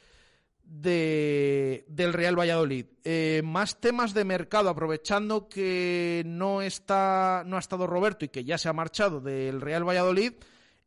de, 0.63 1.85
del 1.89 2.13
Real 2.13 2.39
Valladolid. 2.39 2.87
Eh, 3.03 3.43
más 3.45 3.81
temas 3.81 4.15
de 4.15 4.25
mercado, 4.25 4.71
aprovechando 4.71 5.49
que 5.49 6.23
no, 6.25 6.63
está, 6.63 7.43
no 7.45 7.57
ha 7.57 7.61
estado 7.61 7.89
Roberto 7.89 8.25
y 8.25 8.29
que 8.29 8.45
ya 8.45 8.59
se 8.59 8.69
ha 8.69 8.73
marchado 8.73 9.21
del 9.21 9.61
Real 9.61 9.83
Valladolid, 9.83 10.35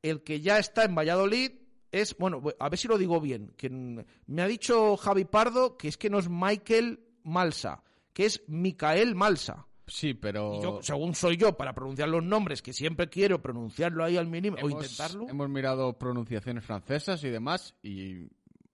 el 0.01 0.23
que 0.23 0.39
ya 0.39 0.59
está 0.59 0.85
en 0.85 0.95
Valladolid 0.95 1.51
es, 1.91 2.17
bueno, 2.17 2.41
a 2.59 2.69
ver 2.69 2.79
si 2.79 2.87
lo 2.87 2.97
digo 2.97 3.21
bien, 3.21 3.53
que 3.57 3.69
me 3.69 4.41
ha 4.41 4.47
dicho 4.47 4.97
Javi 4.97 5.25
Pardo 5.25 5.77
que 5.77 5.87
es 5.87 5.97
que 5.97 6.09
no 6.09 6.19
es 6.19 6.29
Michael 6.29 6.99
Malsa, 7.23 7.83
que 8.13 8.25
es 8.25 8.43
Micael 8.47 9.15
Malsa. 9.15 9.67
Sí, 9.87 10.15
pero. 10.15 10.61
yo, 10.61 10.79
según 10.81 11.13
soy 11.13 11.37
yo, 11.37 11.55
para 11.55 11.73
pronunciar 11.73 12.09
los 12.09 12.23
nombres, 12.23 12.61
que 12.61 12.73
siempre 12.73 13.07
quiero 13.07 13.41
pronunciarlo 13.41 14.03
ahí 14.03 14.17
al 14.17 14.27
mínimo, 14.27 14.57
o 14.61 14.69
intentarlo. 14.69 15.27
Hemos 15.29 15.49
mirado 15.49 15.93
pronunciaciones 15.93 16.63
francesas 16.63 17.23
y 17.23 17.29
demás, 17.29 17.75
y 17.83 18.27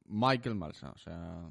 Michael 0.06 0.56
Malsa, 0.56 0.91
o 0.91 0.97
sea... 0.97 1.50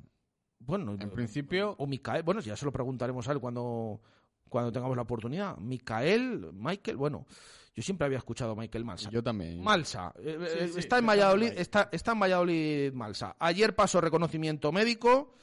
Bueno, 0.61 0.93
en 0.93 1.11
principio... 1.11 1.75
O 1.79 1.87
Micael, 1.87 2.23
bueno, 2.23 2.41
ya 2.41 2.55
se 2.55 2.67
lo 2.67 2.73
preguntaremos 2.73 3.27
a 3.27 3.33
él 3.33 3.41
cuando, 3.41 4.01
cuando 4.49 4.71
tengamos 4.71 4.95
la 4.95 5.03
oportunidad. 5.03 5.57
Micael, 5.57 6.53
Michael, 6.53 6.99
bueno, 6.99 7.27
yo 7.75 7.83
siempre 7.83 8.07
había 8.07 8.19
escuchado 8.19 8.53
a 8.53 8.57
Michael 8.57 8.85
Malsa. 8.85 9.11
Yo 9.11 9.23
también. 9.23 9.63
Malsa, 9.63 10.13
eh, 10.19 10.39
eh, 10.41 10.71
está 10.77 10.99
en 10.99 11.07
Valladolid, 11.07 11.53
está, 11.57 11.89
está 11.93 12.13
en 12.13 12.21
Valladolid 12.21 12.93
Malsa. 12.93 13.37
Ayer 13.39 13.75
pasó 13.75 14.01
reconocimiento 14.01 14.73
médico 14.73 15.35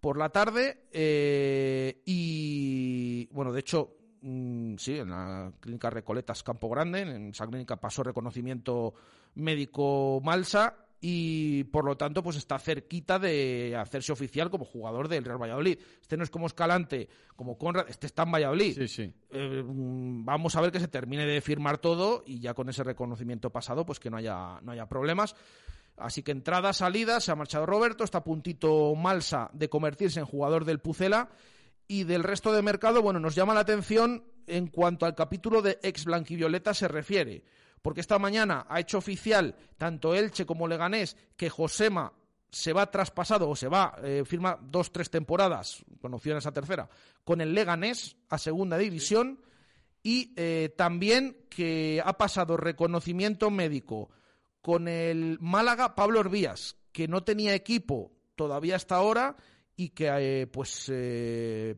por 0.00 0.16
la 0.16 0.30
tarde 0.30 0.86
eh, 0.92 2.02
y, 2.06 3.26
bueno, 3.32 3.52
de 3.52 3.60
hecho, 3.60 3.96
mm, 4.22 4.76
sí, 4.76 4.98
en 4.98 5.10
la 5.10 5.52
clínica 5.60 5.90
Recoletas 5.90 6.42
Campo 6.42 6.68
Grande, 6.70 7.02
en 7.02 7.30
esa 7.30 7.46
clínica 7.46 7.76
pasó 7.76 8.02
reconocimiento 8.02 8.94
médico 9.34 10.20
Malsa 10.24 10.86
y 11.00 11.64
por 11.64 11.84
lo 11.84 11.96
tanto 11.96 12.22
pues 12.22 12.36
está 12.36 12.58
cerquita 12.58 13.18
de 13.18 13.74
hacerse 13.76 14.12
oficial 14.12 14.50
como 14.50 14.66
jugador 14.66 15.08
del 15.08 15.24
Real 15.24 15.40
Valladolid. 15.40 15.78
Este 16.00 16.16
no 16.16 16.24
es 16.24 16.30
como 16.30 16.46
Escalante, 16.46 17.08
como 17.36 17.56
Conrad, 17.56 17.88
este 17.88 18.06
está 18.06 18.24
en 18.24 18.32
Valladolid. 18.32 18.74
Sí, 18.74 18.88
sí. 18.88 19.12
Eh, 19.30 19.62
mm, 19.64 20.24
vamos 20.24 20.56
a 20.56 20.60
ver 20.60 20.70
que 20.70 20.80
se 20.80 20.88
termine 20.88 21.24
de 21.26 21.40
firmar 21.40 21.78
todo 21.78 22.22
y 22.26 22.40
ya 22.40 22.52
con 22.52 22.68
ese 22.68 22.84
reconocimiento 22.84 23.50
pasado 23.50 23.86
pues 23.86 23.98
que 23.98 24.10
no 24.10 24.18
haya, 24.18 24.60
no 24.62 24.72
haya 24.72 24.86
problemas. 24.86 25.34
Así 25.96 26.22
que 26.22 26.32
entrada, 26.32 26.72
salida, 26.72 27.20
se 27.20 27.32
ha 27.32 27.36
marchado 27.36 27.66
Roberto, 27.66 28.04
está 28.04 28.18
a 28.18 28.24
puntito 28.24 28.94
Malsa 28.94 29.50
de 29.52 29.68
convertirse 29.68 30.20
en 30.20 30.26
jugador 30.26 30.64
del 30.64 30.80
Pucela 30.80 31.30
y 31.88 32.04
del 32.04 32.22
resto 32.22 32.52
de 32.52 32.62
mercado, 32.62 33.02
bueno, 33.02 33.20
nos 33.20 33.34
llama 33.34 33.52
la 33.52 33.60
atención 33.60 34.24
en 34.46 34.68
cuanto 34.68 35.06
al 35.06 35.14
capítulo 35.14 35.60
de 35.60 35.78
ex 35.82 36.04
blanquivioleta 36.04 36.72
se 36.72 36.88
refiere 36.88 37.42
porque 37.82 38.00
esta 38.00 38.18
mañana 38.18 38.66
ha 38.68 38.80
hecho 38.80 38.98
oficial 38.98 39.54
tanto 39.78 40.14
Elche 40.14 40.46
como 40.46 40.68
Leganés 40.68 41.16
que 41.36 41.50
Josema 41.50 42.12
se 42.50 42.72
va 42.72 42.90
traspasado 42.90 43.48
o 43.48 43.56
se 43.56 43.68
va, 43.68 43.96
eh, 44.02 44.24
firma 44.26 44.58
dos, 44.60 44.92
tres 44.92 45.10
temporadas, 45.10 45.84
con 46.00 46.12
opción 46.14 46.36
a 46.36 46.40
esa 46.40 46.52
tercera, 46.52 46.88
con 47.24 47.40
el 47.40 47.54
Leganés 47.54 48.16
a 48.28 48.38
segunda 48.38 48.76
división 48.76 49.40
y 50.02 50.32
eh, 50.36 50.74
también 50.76 51.46
que 51.48 52.02
ha 52.04 52.16
pasado 52.18 52.56
reconocimiento 52.56 53.50
médico 53.50 54.10
con 54.60 54.88
el 54.88 55.38
Málaga 55.40 55.94
Pablo 55.94 56.20
Orbías, 56.20 56.76
que 56.92 57.08
no 57.08 57.22
tenía 57.22 57.54
equipo 57.54 58.12
todavía 58.34 58.76
hasta 58.76 58.96
ahora 58.96 59.36
y 59.76 59.90
que 59.90 60.10
eh, 60.10 60.46
pues 60.46 60.92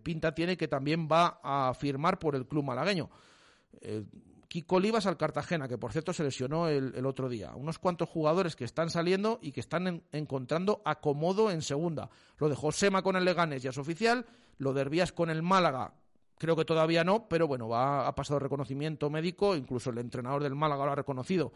pinta 0.03 0.35
tiene 0.35 0.57
que 0.57 0.69
también 0.69 1.07
va 1.11 1.41
a 1.43 1.75
firmar 1.75 2.19
por 2.19 2.35
el 2.35 2.47
club 2.47 2.65
malagueño. 2.65 3.11
Kiko 4.53 4.77
Olivas 4.77 5.07
al 5.07 5.17
Cartagena, 5.17 5.67
que 5.67 5.79
por 5.79 5.93
cierto 5.93 6.13
se 6.13 6.23
lesionó 6.23 6.69
el, 6.69 7.07
otro 7.07 7.31
día. 7.31 7.55
Unos 7.55 7.79
cuantos 7.79 8.11
jugadores 8.11 8.55
que 8.55 8.67
están 8.67 8.91
saliendo 8.91 9.39
y 9.41 9.51
que 9.51 9.61
están 9.61 10.03
encontrando 10.13 10.83
acomodo 10.85 11.51
en 11.51 11.63
segunda. 11.63 12.11
Lo 12.37 12.51
de 12.51 12.55
Josema 12.55 13.01
con 13.01 13.17
el 13.17 13.25
Leganés 13.25 13.63
ya 13.63 13.71
es 13.71 13.79
oficial, 13.79 14.27
lo 14.59 14.75
de 14.75 14.83
Herbías 14.83 15.11
con 15.11 15.31
el 15.31 15.43
Málaga 15.43 15.95
creo 16.37 16.55
que 16.55 16.67
todavía 16.67 17.03
no, 17.03 17.29
pero 17.31 17.47
bueno, 17.47 17.67
va, 17.67 18.07
ha 18.07 18.15
pasado 18.15 18.41
reconocimiento 18.41 19.09
médico, 19.09 19.57
incluso 19.57 19.89
el 19.89 19.97
entrenador 19.97 20.43
del 20.43 20.55
Málaga 20.55 20.85
lo 20.85 20.93
ha 20.93 20.97
reconocido 20.97 21.55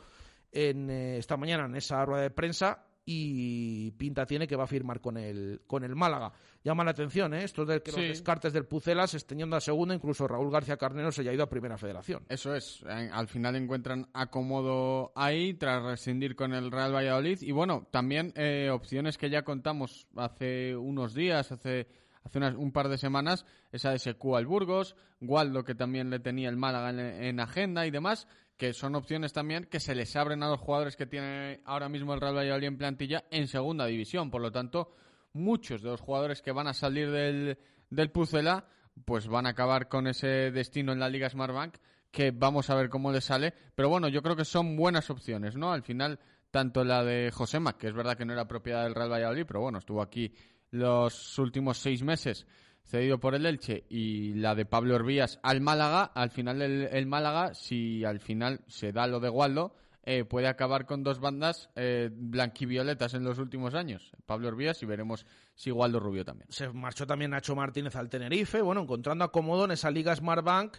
en, 0.51 0.89
eh, 0.89 1.19
esta 1.19 1.37
mañana 1.37 1.67
en 1.67 1.77
esa 1.77 2.03
rueda 2.07 2.23
de 2.23 2.31
prensa 2.31 2.83
y 3.09 3.93
pinta 3.93 4.27
tiene 4.27 4.49
que 4.49 4.57
va 4.57 4.65
a 4.65 4.67
firmar 4.67 5.01
con 5.01 5.17
el, 5.17 5.63
con 5.69 5.85
el 5.85 5.95
Málaga. 5.95 6.33
Llama 6.65 6.83
la 6.83 6.91
atención, 6.91 7.33
¿eh? 7.35 7.45
Esto 7.45 7.65
de 7.65 7.81
que 7.81 7.93
los 7.93 8.01
descartes 8.01 8.53
del 8.53 8.65
Pucela 8.65 9.07
se 9.07 9.19
estén 9.19 9.39
yendo 9.39 9.55
a 9.55 9.61
segunda, 9.61 9.95
incluso 9.95 10.27
Raúl 10.27 10.51
García 10.51 10.77
Carnero 10.77 11.13
se 11.13 11.21
haya 11.21 11.33
ido 11.33 11.45
a 11.45 11.49
Primera 11.49 11.79
Federación. 11.79 12.25
Eso 12.29 12.57
es, 12.57 12.83
al 12.85 13.29
final 13.29 13.55
encuentran 13.55 14.09
acomodo 14.13 15.13
ahí 15.15 15.55
tras 15.55 15.85
rescindir 15.85 16.35
con 16.35 16.53
el 16.53 16.73
Real 16.73 16.93
Valladolid 16.93 17.39
y 17.43 17.53
bueno, 17.53 17.87
también 17.93 18.33
eh, 18.35 18.71
opciones 18.73 19.17
que 19.17 19.31
ya 19.31 19.43
contamos 19.43 20.09
hace 20.17 20.77
unos 20.77 21.15
días, 21.15 21.53
hace 21.53 21.87
hace 22.27 22.41
un 22.57 22.73
par 22.73 22.89
de 22.89 22.99
semanas, 22.99 23.47
esa 23.71 23.93
de 23.93 24.01
SQ 24.01 24.35
al 24.35 24.47
Burgos, 24.47 24.97
Waldo 25.21 25.63
que 25.63 25.77
también 25.77 26.11
le 26.11 26.19
tenía 26.19 26.49
el 26.49 26.57
Málaga 26.57 26.91
en 26.91 27.39
agenda 27.39 27.87
y 27.87 27.93
demás, 27.93 28.27
que 28.57 28.73
son 28.73 28.95
opciones 28.95 29.33
también 29.33 29.65
que 29.65 29.81
se 29.81 29.95
les 29.95 30.17
abren 30.17 30.43
a 30.43 30.49
los 30.49 30.61
jugadores 30.61 30.97
que 30.97 31.07
tiene 31.07 31.61
ahora 31.65 31.89
mismo 31.89 32.15
el 32.15 32.21
Real 32.21 32.37
Valladolid 32.37 32.69
en 32.69 32.79
plantilla 32.79 33.25
en 33.31 33.49
segunda 33.49 33.87
división. 33.87 34.31
Por 34.31 34.41
lo 34.41 34.51
tanto, 34.51 34.95
muchos 35.33 35.83
de 35.83 35.91
los 35.91 36.01
jugadores 36.01 36.43
que 36.43 36.53
van 36.53 36.67
a 36.67 36.75
salir 36.75 37.11
del, 37.11 37.59
del 37.91 38.11
Pucela 38.11 38.67
pues 39.05 39.29
van 39.29 39.47
a 39.47 39.51
acabar 39.51 39.89
con 39.89 40.07
ese 40.07 40.51
destino 40.51 40.93
en 40.93 41.01
la 41.01 41.11
Liga 41.11 41.29
Smartbank 41.29 41.77
que 42.11 42.31
vamos 42.31 42.71
a 42.71 42.75
ver 42.75 42.89
cómo 42.89 43.13
les 43.13 43.25
sale. 43.25 43.53
Pero 43.75 43.91
bueno, 43.91 44.09
yo 44.09 44.23
creo 44.23 44.37
que 44.37 44.45
son 44.45 44.77
buenas 44.77 45.11
opciones, 45.11 45.55
¿no? 45.55 45.73
Al 45.73 45.83
final, 45.83 46.19
tanto 46.51 46.83
la 46.83 47.05
de 47.05 47.31
Josema, 47.31 47.77
que 47.77 47.89
es 47.89 47.95
verdad 47.95 48.17
que 48.17 48.25
no 48.25 48.33
era 48.33 48.49
propiedad 48.49 48.85
del 48.85 48.95
Real 48.95 49.13
Valladolid, 49.13 49.45
pero 49.47 49.61
bueno, 49.61 49.79
estuvo 49.79 50.01
aquí 50.01 50.33
los 50.71 51.39
últimos 51.39 51.77
seis 51.77 52.03
meses 52.03 52.47
cedido 52.87 53.19
por 53.19 53.35
el 53.35 53.47
Elche 53.47 53.85
y 53.89 54.35
la 54.35 54.55
de 54.55 54.65
Pablo 54.65 54.95
Orbías 54.95 55.39
al 55.43 55.61
Málaga, 55.61 56.05
al 56.05 56.31
final 56.31 56.63
el, 56.63 57.07
Málaga, 57.07 57.55
si 57.55 58.05
al 58.05 58.21
final 58.21 58.61
se 58.69 58.93
da 58.93 59.07
lo 59.07 59.21
de 59.21 59.29
Waldo, 59.29 59.75
eh, 60.05 60.25
puede 60.25 60.47
acabar 60.47 60.87
con 60.87 61.03
dos 61.03 61.19
bandas 61.19 61.69
eh, 61.75 62.11
blanquivioletas 62.13 63.15
en 63.15 63.25
los 63.25 63.39
últimos 63.39 63.75
años. 63.75 64.13
Pablo 64.25 64.49
Orbías 64.49 64.81
y 64.83 64.87
veremos 64.87 65.27
si 65.55 65.73
Waldo 65.73 65.99
Rubio 65.99 66.25
también. 66.25 66.51
Se 66.51 66.69
marchó 66.69 67.07
también 67.07 67.33
Nacho 67.33 67.57
Martínez 67.57 67.97
al 67.97 68.09
Tenerife, 68.09 68.63
bueno, 68.63 68.83
encontrando 68.83 69.25
acomodo 69.25 69.65
en 69.65 69.73
esa 69.73 69.91
Liga 69.91 70.15
Smartbank 70.15 70.77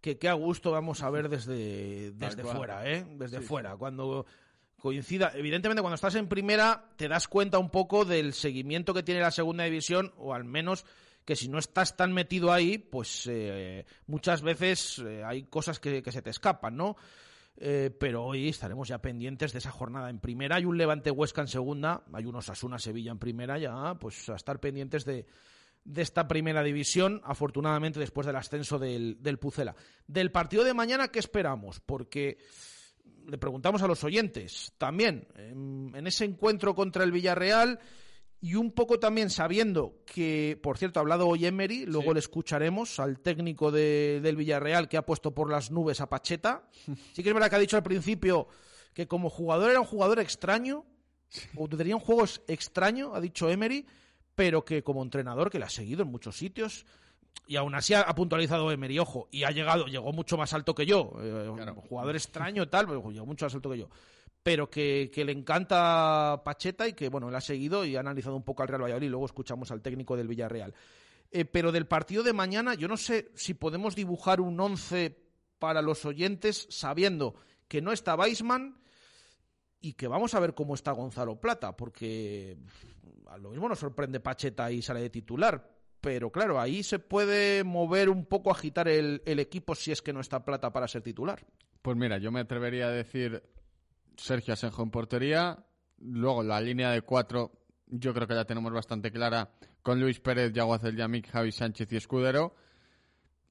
que 0.00 0.18
qué 0.18 0.28
a 0.28 0.32
gusto 0.32 0.70
vamos 0.70 1.02
a 1.02 1.10
ver 1.10 1.28
desde, 1.28 2.12
desde 2.12 2.42
fuera, 2.42 2.90
¿eh? 2.90 3.04
Desde 3.18 3.40
fuera. 3.42 3.76
Cuando 3.76 4.24
coincida, 4.78 5.32
evidentemente 5.34 5.82
cuando 5.82 5.96
estás 5.96 6.14
en 6.14 6.26
primera 6.26 6.86
te 6.96 7.06
das 7.06 7.28
cuenta 7.28 7.58
un 7.58 7.70
poco 7.70 8.06
del 8.06 8.32
seguimiento 8.32 8.94
que 8.94 9.02
tiene 9.02 9.20
la 9.20 9.30
segunda 9.30 9.64
división, 9.64 10.12
o 10.16 10.32
al 10.32 10.44
menos 10.44 10.86
que 11.24 11.36
si 11.36 11.48
no 11.48 11.58
estás 11.58 11.96
tan 11.96 12.12
metido 12.12 12.52
ahí, 12.52 12.78
pues 12.78 13.26
eh, 13.30 13.84
muchas 14.06 14.42
veces 14.42 14.98
eh, 14.98 15.22
hay 15.24 15.44
cosas 15.44 15.78
que, 15.78 16.02
se 16.10 16.22
te 16.22 16.30
escapan, 16.30 16.76
¿no? 16.76 16.96
Eh, 17.56 17.94
pero 17.98 18.24
hoy 18.24 18.48
estaremos 18.48 18.88
ya 18.88 18.98
pendientes 19.02 19.52
de 19.52 19.58
esa 19.58 19.70
jornada 19.70 20.08
en 20.08 20.18
primera. 20.18 20.56
Hay 20.56 20.64
un 20.64 20.78
Levante 20.78 21.10
Huesca 21.10 21.42
en 21.42 21.48
segunda, 21.48 22.04
hay 22.12 22.24
unos 22.24 22.48
Asuna 22.48 22.78
Sevilla 22.78 23.12
en 23.12 23.18
primera, 23.18 23.58
ya 23.58 23.94
pues 23.96 24.28
a 24.30 24.36
estar 24.36 24.60
pendientes 24.60 25.04
de, 25.04 25.26
de 25.84 26.02
esta 26.02 26.26
primera 26.26 26.62
división, 26.62 27.20
afortunadamente 27.24 28.00
después 28.00 28.26
del 28.26 28.36
ascenso 28.36 28.78
del, 28.78 29.38
Pucela. 29.38 29.74
Del 30.06 30.30
partido 30.30 30.64
de 30.64 30.74
mañana, 30.74 31.08
¿qué 31.08 31.18
esperamos? 31.18 31.80
Porque 31.80 32.38
le 33.26 33.38
preguntamos 33.38 33.82
a 33.82 33.86
los 33.86 34.04
oyentes 34.04 34.72
también, 34.78 35.28
en 35.36 36.06
ese 36.06 36.24
encuentro 36.24 36.74
contra 36.74 37.04
el 37.04 37.12
Villarreal 37.12 37.78
y 38.42 38.54
un 38.54 38.72
poco 38.72 38.98
también 38.98 39.28
sabiendo 39.28 40.00
que, 40.06 40.58
por 40.62 40.78
cierto, 40.78 40.98
ha 40.98 41.02
hablado 41.02 41.28
hoy 41.28 41.44
Emery, 41.44 41.84
luego 41.84 42.14
le 42.14 42.20
escucharemos 42.20 42.98
al 42.98 43.20
técnico 43.20 43.70
de, 43.70 44.20
del 44.22 44.36
Villarreal 44.36 44.88
que 44.88 44.96
ha 44.96 45.04
puesto 45.04 45.34
por 45.34 45.50
las 45.50 45.70
nubes 45.70 46.00
a 46.00 46.08
Pacheta. 46.08 46.64
Sí 47.12 47.22
que 47.22 47.28
es 47.28 47.34
verdad 47.34 47.50
que 47.50 47.56
ha 47.56 47.60
dicho 47.60 47.76
al 47.76 47.82
principio 47.82 48.48
que 48.94 49.06
como 49.06 49.28
jugador 49.28 49.70
era 49.70 49.80
un 49.80 49.86
jugador 49.86 50.20
extraño, 50.20 50.86
o 51.54 51.68
tenía 51.68 51.94
un 51.94 52.00
juego 52.00 52.24
extraño, 52.48 53.14
ha 53.14 53.20
dicho 53.20 53.48
Emery, 53.48 53.86
pero 54.34 54.64
que 54.64 54.82
como 54.82 55.02
entrenador, 55.02 55.50
que 55.50 55.58
le 55.58 55.66
ha 55.66 55.70
seguido 55.70 56.02
en 56.02 56.08
muchos 56.08 56.36
sitios, 56.36 56.86
y 57.46 57.56
aún 57.56 57.74
así 57.74 57.94
ha, 57.94 58.06
puntualizado 58.14 58.72
Emery, 58.72 58.98
ojo, 58.98 59.28
y 59.30 59.44
ha 59.44 59.50
llegado, 59.50 59.86
llegó 59.86 60.12
mucho 60.12 60.36
más 60.36 60.52
alto 60.54 60.74
que 60.74 60.86
yo, 60.86 61.12
eh, 61.20 61.72
jugador 61.88 62.16
extraño 62.16 62.68
tal, 62.68 62.86
pero 62.86 63.10
llegó 63.10 63.26
mucho 63.26 63.44
más 63.44 63.54
alto 63.54 63.70
que 63.70 63.78
yo 63.78 63.88
pero 64.42 64.70
que, 64.70 65.10
le 65.14 65.32
encanta 65.32 66.40
Pacheta 66.44 66.88
y 66.88 66.94
que, 66.94 67.08
bueno, 67.08 67.28
él 67.28 67.34
ha 67.34 67.40
seguido 67.40 67.84
y 67.84 67.96
ha 67.96 68.00
analizado 68.00 68.36
un 68.36 68.42
poco 68.42 68.62
al 68.62 68.68
Real 68.68 68.82
Valladolid. 68.82 69.10
Luego 69.10 69.26
escuchamos 69.26 69.70
al 69.70 69.82
técnico 69.82 70.16
del 70.16 70.28
Villarreal. 70.28 70.74
Eh, 71.30 71.44
pero 71.44 71.72
del 71.72 71.86
partido 71.86 72.22
de 72.22 72.32
mañana, 72.32 72.74
yo 72.74 72.88
no 72.88 72.96
sé 72.96 73.30
si 73.34 73.54
podemos 73.54 73.94
dibujar 73.94 74.40
un 74.40 74.58
once 74.58 75.16
para 75.58 75.82
los 75.82 76.04
oyentes 76.04 76.66
sabiendo 76.70 77.34
que 77.68 77.82
no 77.82 77.92
está 77.92 78.16
Weisman 78.16 78.80
y 79.80 79.92
que 79.92 80.08
vamos 80.08 80.34
a 80.34 80.40
ver 80.40 80.54
cómo 80.54 80.74
está 80.74 80.92
Gonzalo 80.92 81.40
Plata, 81.40 81.76
porque 81.76 82.56
a 83.28 83.38
lo 83.38 83.50
mismo 83.50 83.68
nos 83.68 83.78
sorprende 83.78 84.20
Pacheta 84.20 84.72
y 84.72 84.82
sale 84.82 85.00
de 85.00 85.10
titular, 85.10 85.70
pero 86.00 86.32
claro, 86.32 86.58
ahí 86.58 86.82
se 86.82 86.98
puede 86.98 87.62
mover 87.62 88.08
un 88.08 88.24
poco, 88.24 88.50
agitar 88.50 88.88
el, 88.88 89.22
el, 89.24 89.38
equipo 89.38 89.74
si 89.74 89.92
es 89.92 90.02
que 90.02 90.12
no 90.12 90.20
está 90.20 90.44
Plata 90.44 90.72
para 90.72 90.88
ser 90.88 91.02
titular. 91.02 91.46
Pues 91.82 91.96
mira, 91.96 92.18
yo 92.18 92.32
me 92.32 92.40
atrevería 92.40 92.88
a 92.88 92.90
decir 92.90 93.42
Sergio 94.16 94.54
Asenjo 94.54 94.82
en 94.82 94.90
portería. 94.90 95.64
Luego 95.98 96.42
la 96.42 96.60
línea 96.60 96.90
de 96.90 97.02
cuatro, 97.02 97.52
yo 97.86 98.14
creo 98.14 98.26
que 98.26 98.34
la 98.34 98.44
tenemos 98.44 98.72
bastante 98.72 99.10
clara 99.10 99.50
con 99.82 100.00
Luis 100.00 100.20
Pérez, 100.20 100.52
Yaguazel 100.52 100.96
Yamik, 100.96 101.30
Javi 101.30 101.52
Sánchez 101.52 101.92
y 101.92 101.96
Escudero. 101.96 102.54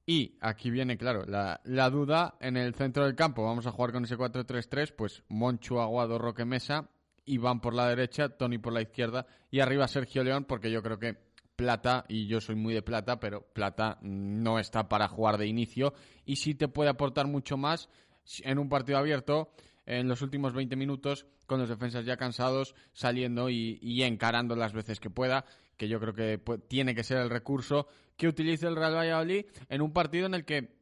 Y 0.06 0.36
aquí 0.40 0.70
viene, 0.70 0.96
claro, 0.96 1.24
la, 1.24 1.90
duda 1.90 2.36
en 2.40 2.56
el 2.56 2.74
centro 2.74 3.04
del 3.04 3.14
campo. 3.14 3.44
Vamos 3.44 3.66
a 3.66 3.70
jugar 3.70 3.92
con 3.92 4.04
ese 4.04 4.16
4-3-3, 4.16 4.94
pues 4.96 5.22
Monchu, 5.28 5.78
Aguado, 5.78 6.18
Roque 6.18 6.44
Mesa, 6.44 6.90
Iván 7.26 7.60
por 7.60 7.74
la 7.74 7.88
derecha, 7.88 8.28
Tony 8.30 8.58
por 8.58 8.72
la 8.72 8.82
izquierda 8.82 9.26
y 9.50 9.60
arriba 9.60 9.86
Sergio 9.86 10.24
León, 10.24 10.46
porque 10.46 10.70
yo 10.70 10.82
creo 10.82 10.98
que 10.98 11.16
Plata, 11.54 12.06
y 12.08 12.26
yo 12.26 12.40
soy 12.40 12.56
muy 12.56 12.72
de 12.74 12.82
Plata, 12.82 13.20
pero 13.20 13.42
Plata 13.52 13.98
no 14.00 14.58
está 14.58 14.88
para 14.88 15.08
jugar 15.08 15.36
de 15.36 15.46
inicio 15.46 15.92
y 16.24 16.36
sí 16.36 16.54
te 16.54 16.68
puede 16.68 16.90
aportar 16.90 17.26
mucho 17.26 17.56
más 17.56 17.88
en 18.42 18.58
un 18.58 18.68
partido 18.68 18.98
abierto 18.98 19.52
en 19.90 20.06
los 20.06 20.22
últimos 20.22 20.52
20 20.54 20.76
minutos 20.76 21.26
con 21.46 21.58
los 21.58 21.68
defensas 21.68 22.04
ya 22.04 22.16
cansados, 22.16 22.76
saliendo 22.92 23.50
y, 23.50 23.80
y 23.82 24.04
encarando 24.04 24.54
las 24.54 24.72
veces 24.72 25.00
que 25.00 25.10
pueda, 25.10 25.44
que 25.76 25.88
yo 25.88 25.98
creo 25.98 26.14
que 26.14 26.40
tiene 26.68 26.94
que 26.94 27.02
ser 27.02 27.18
el 27.18 27.28
recurso 27.28 27.88
que 28.16 28.28
utilice 28.28 28.68
el 28.68 28.76
Real 28.76 28.94
Valladolid 28.94 29.46
en 29.68 29.80
un 29.80 29.92
partido 29.92 30.26
en 30.26 30.34
el 30.34 30.44
que 30.44 30.76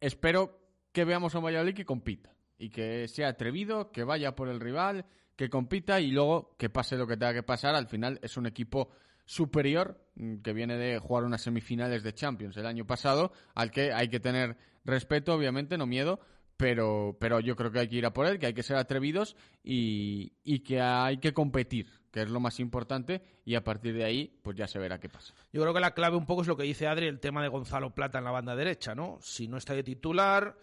espero 0.00 0.58
que 0.92 1.04
veamos 1.04 1.34
a 1.34 1.38
un 1.38 1.44
Valladolid 1.44 1.74
que 1.74 1.84
compita 1.84 2.34
y 2.56 2.70
que 2.70 3.08
sea 3.08 3.28
atrevido, 3.28 3.92
que 3.92 4.04
vaya 4.04 4.34
por 4.34 4.48
el 4.48 4.58
rival, 4.58 5.04
que 5.36 5.50
compita 5.50 6.00
y 6.00 6.10
luego 6.10 6.56
que 6.56 6.70
pase 6.70 6.96
lo 6.96 7.06
que 7.06 7.18
tenga 7.18 7.34
que 7.34 7.42
pasar. 7.42 7.74
Al 7.74 7.88
final 7.88 8.18
es 8.22 8.38
un 8.38 8.46
equipo 8.46 8.88
superior 9.26 10.02
mm, 10.14 10.36
que 10.36 10.54
viene 10.54 10.76
de 10.76 10.98
jugar 10.98 11.24
unas 11.24 11.42
semifinales 11.42 12.02
de 12.02 12.14
Champions 12.14 12.56
el 12.56 12.66
año 12.66 12.86
pasado, 12.86 13.32
al 13.54 13.70
que 13.70 13.92
hay 13.92 14.08
que 14.08 14.18
tener 14.18 14.56
respeto, 14.84 15.34
obviamente, 15.34 15.76
no 15.76 15.86
miedo, 15.86 16.20
pero, 16.60 17.16
pero 17.18 17.40
yo 17.40 17.56
creo 17.56 17.72
que 17.72 17.78
hay 17.78 17.88
que 17.88 17.96
ir 17.96 18.04
a 18.04 18.12
por 18.12 18.26
él, 18.26 18.38
que 18.38 18.44
hay 18.44 18.52
que 18.52 18.62
ser 18.62 18.76
atrevidos 18.76 19.34
y, 19.64 20.34
y, 20.44 20.58
que 20.58 20.78
hay 20.78 21.16
que 21.16 21.32
competir, 21.32 21.90
que 22.12 22.20
es 22.20 22.28
lo 22.28 22.38
más 22.38 22.60
importante, 22.60 23.22
y 23.46 23.54
a 23.54 23.64
partir 23.64 23.94
de 23.94 24.04
ahí, 24.04 24.38
pues 24.42 24.58
ya 24.58 24.66
se 24.66 24.78
verá 24.78 25.00
qué 25.00 25.08
pasa. 25.08 25.32
Yo 25.54 25.62
creo 25.62 25.72
que 25.72 25.80
la 25.80 25.94
clave 25.94 26.18
un 26.18 26.26
poco 26.26 26.42
es 26.42 26.48
lo 26.48 26.58
que 26.58 26.64
dice 26.64 26.86
Adri, 26.86 27.06
el 27.06 27.18
tema 27.18 27.42
de 27.42 27.48
Gonzalo 27.48 27.94
Plata 27.94 28.18
en 28.18 28.24
la 28.24 28.30
banda 28.30 28.54
derecha, 28.54 28.94
¿no? 28.94 29.16
Si 29.22 29.48
no 29.48 29.56
está 29.56 29.72
de 29.72 29.82
titular, 29.82 30.54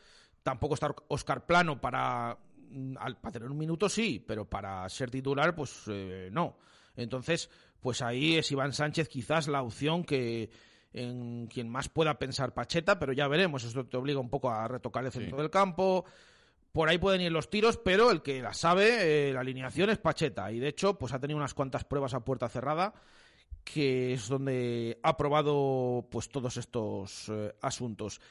tampoco 0.44 0.76
está 0.76 0.94
Oscar 1.08 1.48
Plano 1.48 1.82
para, 1.82 2.38
para 3.20 3.32
tener 3.32 3.50
un 3.50 3.58
minuto, 3.58 3.90
sí, 3.90 4.24
pero 4.26 4.48
para 4.48 4.88
ser 4.90 5.10
titular, 5.10 5.56
pues 5.56 5.82
eh, 5.88 6.30
no. 6.32 6.60
Entonces, 6.96 7.50
pues 7.82 8.04
ahí 8.04 8.36
es 8.36 8.52
Iván 8.52 8.72
Sánchez 8.72 9.10
quizás 9.10 9.48
la 9.48 9.64
opción 9.64 10.04
que 10.04 10.52
en 10.93 11.47
quien 11.47 11.69
más 11.69 11.89
pueda 11.89 12.17
pensar 12.17 12.54
Pacheta, 12.54 12.97
pero 13.00 13.13
ya 13.13 13.28
veremos, 13.28 13.63
esto 13.63 13.86
te 13.86 13.97
obliga 13.97 14.19
un 14.19 14.30
poco 14.30 14.50
a 14.50 14.67
retocar 14.67 15.06
el 15.06 15.12
centro 15.12 15.38
sí. 15.38 15.41
del 15.41 15.52
campo. 15.52 16.06
Por 16.71 16.89
ahí 16.89 16.97
pueden 16.97 17.21
ir 17.21 17.32
los 17.32 17.50
tiros, 17.50 17.78
pero 17.78 18.12
el 18.12 18.21
que 18.21 18.41
la 18.41 18.54
sabe, 18.54 19.30
eh, 19.30 19.34
la 19.34 19.39
alineación 19.39 19.89
es 19.89 19.97
Pacheta. 19.97 20.52
Y 20.52 20.60
de 20.60 20.67
hecho, 20.67 20.97
pues 20.97 21.13
ha 21.13 21.19
tenido 21.19 21.38
unas 21.38 21.54
cuantas 21.54 21.84
pruebas 21.84 22.13
a 22.13 22.23
puerta 22.23 22.50
cerrada, 22.50 22.93
que 23.63 24.13
es 24.13 24.28
donde 24.28 25.00
ha 25.04 25.17
probado 25.17 26.08
pues 26.12 26.30
todos 26.30 26.58
estos 26.58 27.30
eh, 27.30 27.54
asuntos. 27.62 28.21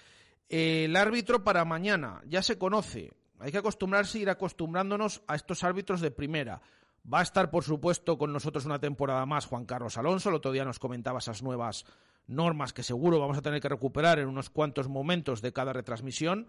el 0.49 0.95
árbitro 0.95 1.43
para 1.43 1.65
mañana 1.65 2.21
ya 2.27 2.43
se 2.43 2.59
conoce. 2.59 3.13
Hay 3.39 3.53
que 3.53 3.59
acostumbrarse, 3.59 4.19
ir 4.19 4.31
acostumbrándonos 4.31 5.23
a 5.27 5.35
estos 5.35 5.63
árbitros 5.65 6.01
de 6.01 6.11
primera. 6.11 6.63
Va 7.13 7.21
a 7.21 7.23
estar, 7.23 7.51
por 7.51 7.65
supuesto, 7.65 8.19
con 8.19 8.33
nosotros 8.33 8.65
una 8.65 8.81
temporada 8.81 9.27
más 9.27 9.47
Juan 9.47 9.65
Carlos 9.65 9.97
Alonso. 9.99 10.29
El 10.29 10.37
otro 10.37 10.53
día 10.53 10.65
nos 10.65 10.79
comentaba 10.79 11.19
esas 11.19 11.43
nuevas 11.43 11.85
normas 12.27 12.73
que 12.73 12.83
seguro 12.83 13.21
vamos 13.21 13.39
a 13.39 13.43
tener 13.43 13.61
que 13.61 13.69
recuperar 13.69 14.19
en 14.19 14.29
unos 14.29 14.51
cuantos 14.51 14.89
momentos 14.89 15.43
de 15.43 15.53
cada 15.53 15.73
retransmisión. 15.73 16.49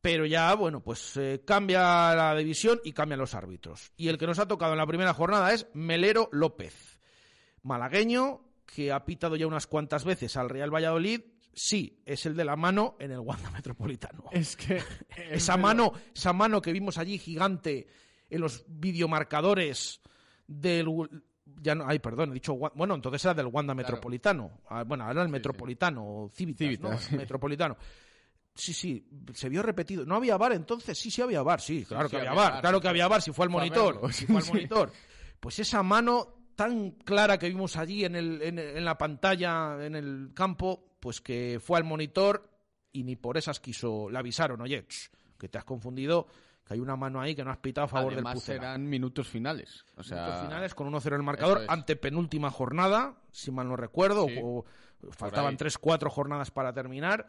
Pero 0.00 0.24
ya, 0.26 0.54
bueno, 0.54 0.82
pues 0.82 1.16
eh, 1.16 1.42
cambia 1.44 2.14
la 2.14 2.34
división 2.36 2.80
y 2.84 2.92
cambian 2.92 3.18
los 3.18 3.34
árbitros. 3.34 3.92
Y 3.96 4.08
el 4.08 4.18
que 4.18 4.26
nos 4.26 4.38
ha 4.38 4.46
tocado 4.46 4.72
en 4.72 4.78
la 4.78 4.86
primera 4.86 5.14
jornada 5.14 5.52
es 5.52 5.66
Melero 5.74 6.28
López, 6.30 7.00
malagueño, 7.62 8.42
que 8.66 8.92
ha 8.92 9.04
pitado 9.04 9.36
ya 9.36 9.46
unas 9.46 9.66
cuantas 9.66 10.04
veces 10.04 10.36
al 10.36 10.48
Real 10.48 10.72
Valladolid. 10.72 11.22
Sí, 11.52 12.02
es 12.04 12.26
el 12.26 12.36
de 12.36 12.44
la 12.44 12.54
mano 12.54 12.96
en 13.00 13.12
el 13.12 13.20
Wanda 13.20 13.50
Metropolitano. 13.50 14.24
Es 14.32 14.56
que 14.56 14.82
esa 15.30 15.56
mano, 15.56 15.92
esa 16.14 16.32
mano 16.32 16.60
que 16.60 16.72
vimos 16.72 16.98
allí 16.98 17.18
gigante 17.18 17.88
en 18.28 18.40
los 18.40 18.64
videomarcadores 18.68 20.00
del 20.46 20.88
ya 21.62 21.74
no, 21.74 21.84
ay, 21.86 21.98
perdón, 21.98 22.30
he 22.30 22.34
dicho, 22.34 22.54
bueno, 22.54 22.94
entonces 22.94 23.24
era 23.24 23.34
del 23.34 23.46
Wanda 23.46 23.74
claro. 23.74 23.88
Metropolitano. 23.88 24.60
Ah, 24.68 24.84
bueno, 24.84 25.04
ahora 25.04 25.22
el 25.22 25.28
sí, 25.28 25.32
Metropolitano, 25.32 26.30
sí. 26.32 26.36
Civitas, 26.38 26.58
Civitas. 26.58 27.12
¿no? 27.12 27.18
Metropolitano. 27.18 27.76
Sí, 28.54 28.72
sí, 28.72 29.06
se 29.34 29.48
vio 29.48 29.62
repetido. 29.62 30.06
¿No 30.06 30.16
había 30.16 30.36
bar 30.36 30.52
entonces? 30.52 30.98
Sí, 30.98 31.10
sí 31.10 31.20
había 31.22 31.42
bar, 31.42 31.60
sí, 31.60 31.84
claro 31.84 32.08
sí, 32.08 32.12
que 32.12 32.16
había 32.18 32.32
bar, 32.32 32.52
bar, 32.52 32.60
claro 32.62 32.80
que 32.80 32.88
había 32.88 33.06
bar, 33.06 33.20
si 33.20 33.32
fue 33.32 33.44
al 33.44 33.50
monitor, 33.50 34.12
si 34.12 34.26
fue 34.26 34.38
al 34.38 34.46
monitor. 34.46 34.92
Pues 35.38 35.58
esa 35.58 35.82
mano 35.82 36.50
tan 36.56 36.92
clara 36.92 37.38
que 37.38 37.48
vimos 37.48 37.76
allí 37.76 38.04
en, 38.04 38.16
el, 38.16 38.40
en, 38.42 38.58
en 38.58 38.84
la 38.84 38.96
pantalla, 38.96 39.84
en 39.84 39.94
el 39.94 40.30
campo, 40.34 40.96
pues 41.00 41.20
que 41.20 41.60
fue 41.62 41.78
al 41.78 41.84
monitor 41.84 42.50
y 42.92 43.04
ni 43.04 43.14
por 43.16 43.36
esas 43.36 43.60
quiso, 43.60 44.08
le 44.08 44.18
avisaron, 44.18 44.62
oye, 44.62 44.86
que 45.38 45.48
te 45.48 45.58
has 45.58 45.64
confundido, 45.64 46.26
que 46.66 46.74
hay 46.74 46.80
una 46.80 46.96
mano 46.96 47.20
ahí 47.20 47.34
que 47.34 47.44
no 47.44 47.50
has 47.50 47.58
pitado 47.58 47.84
a 47.84 47.88
favor 47.88 48.12
Además, 48.12 48.34
del 48.34 48.40
Pucela. 48.40 48.60
serán 48.60 48.88
minutos 48.88 49.28
finales. 49.28 49.84
O 49.96 50.02
sea, 50.02 50.22
minutos 50.24 50.42
finales 50.42 50.74
con 50.74 50.92
1-0 50.92 51.06
en 51.06 51.14
el 51.14 51.22
marcador, 51.22 51.62
es. 51.62 51.68
ante 51.68 51.94
penúltima 51.96 52.50
jornada, 52.50 53.14
si 53.30 53.52
mal 53.52 53.68
no 53.68 53.76
recuerdo, 53.76 54.26
sí, 54.26 54.40
o, 54.42 54.64
faltaban 55.10 55.56
3-4 55.56 56.08
jornadas 56.10 56.50
para 56.50 56.72
terminar. 56.72 57.26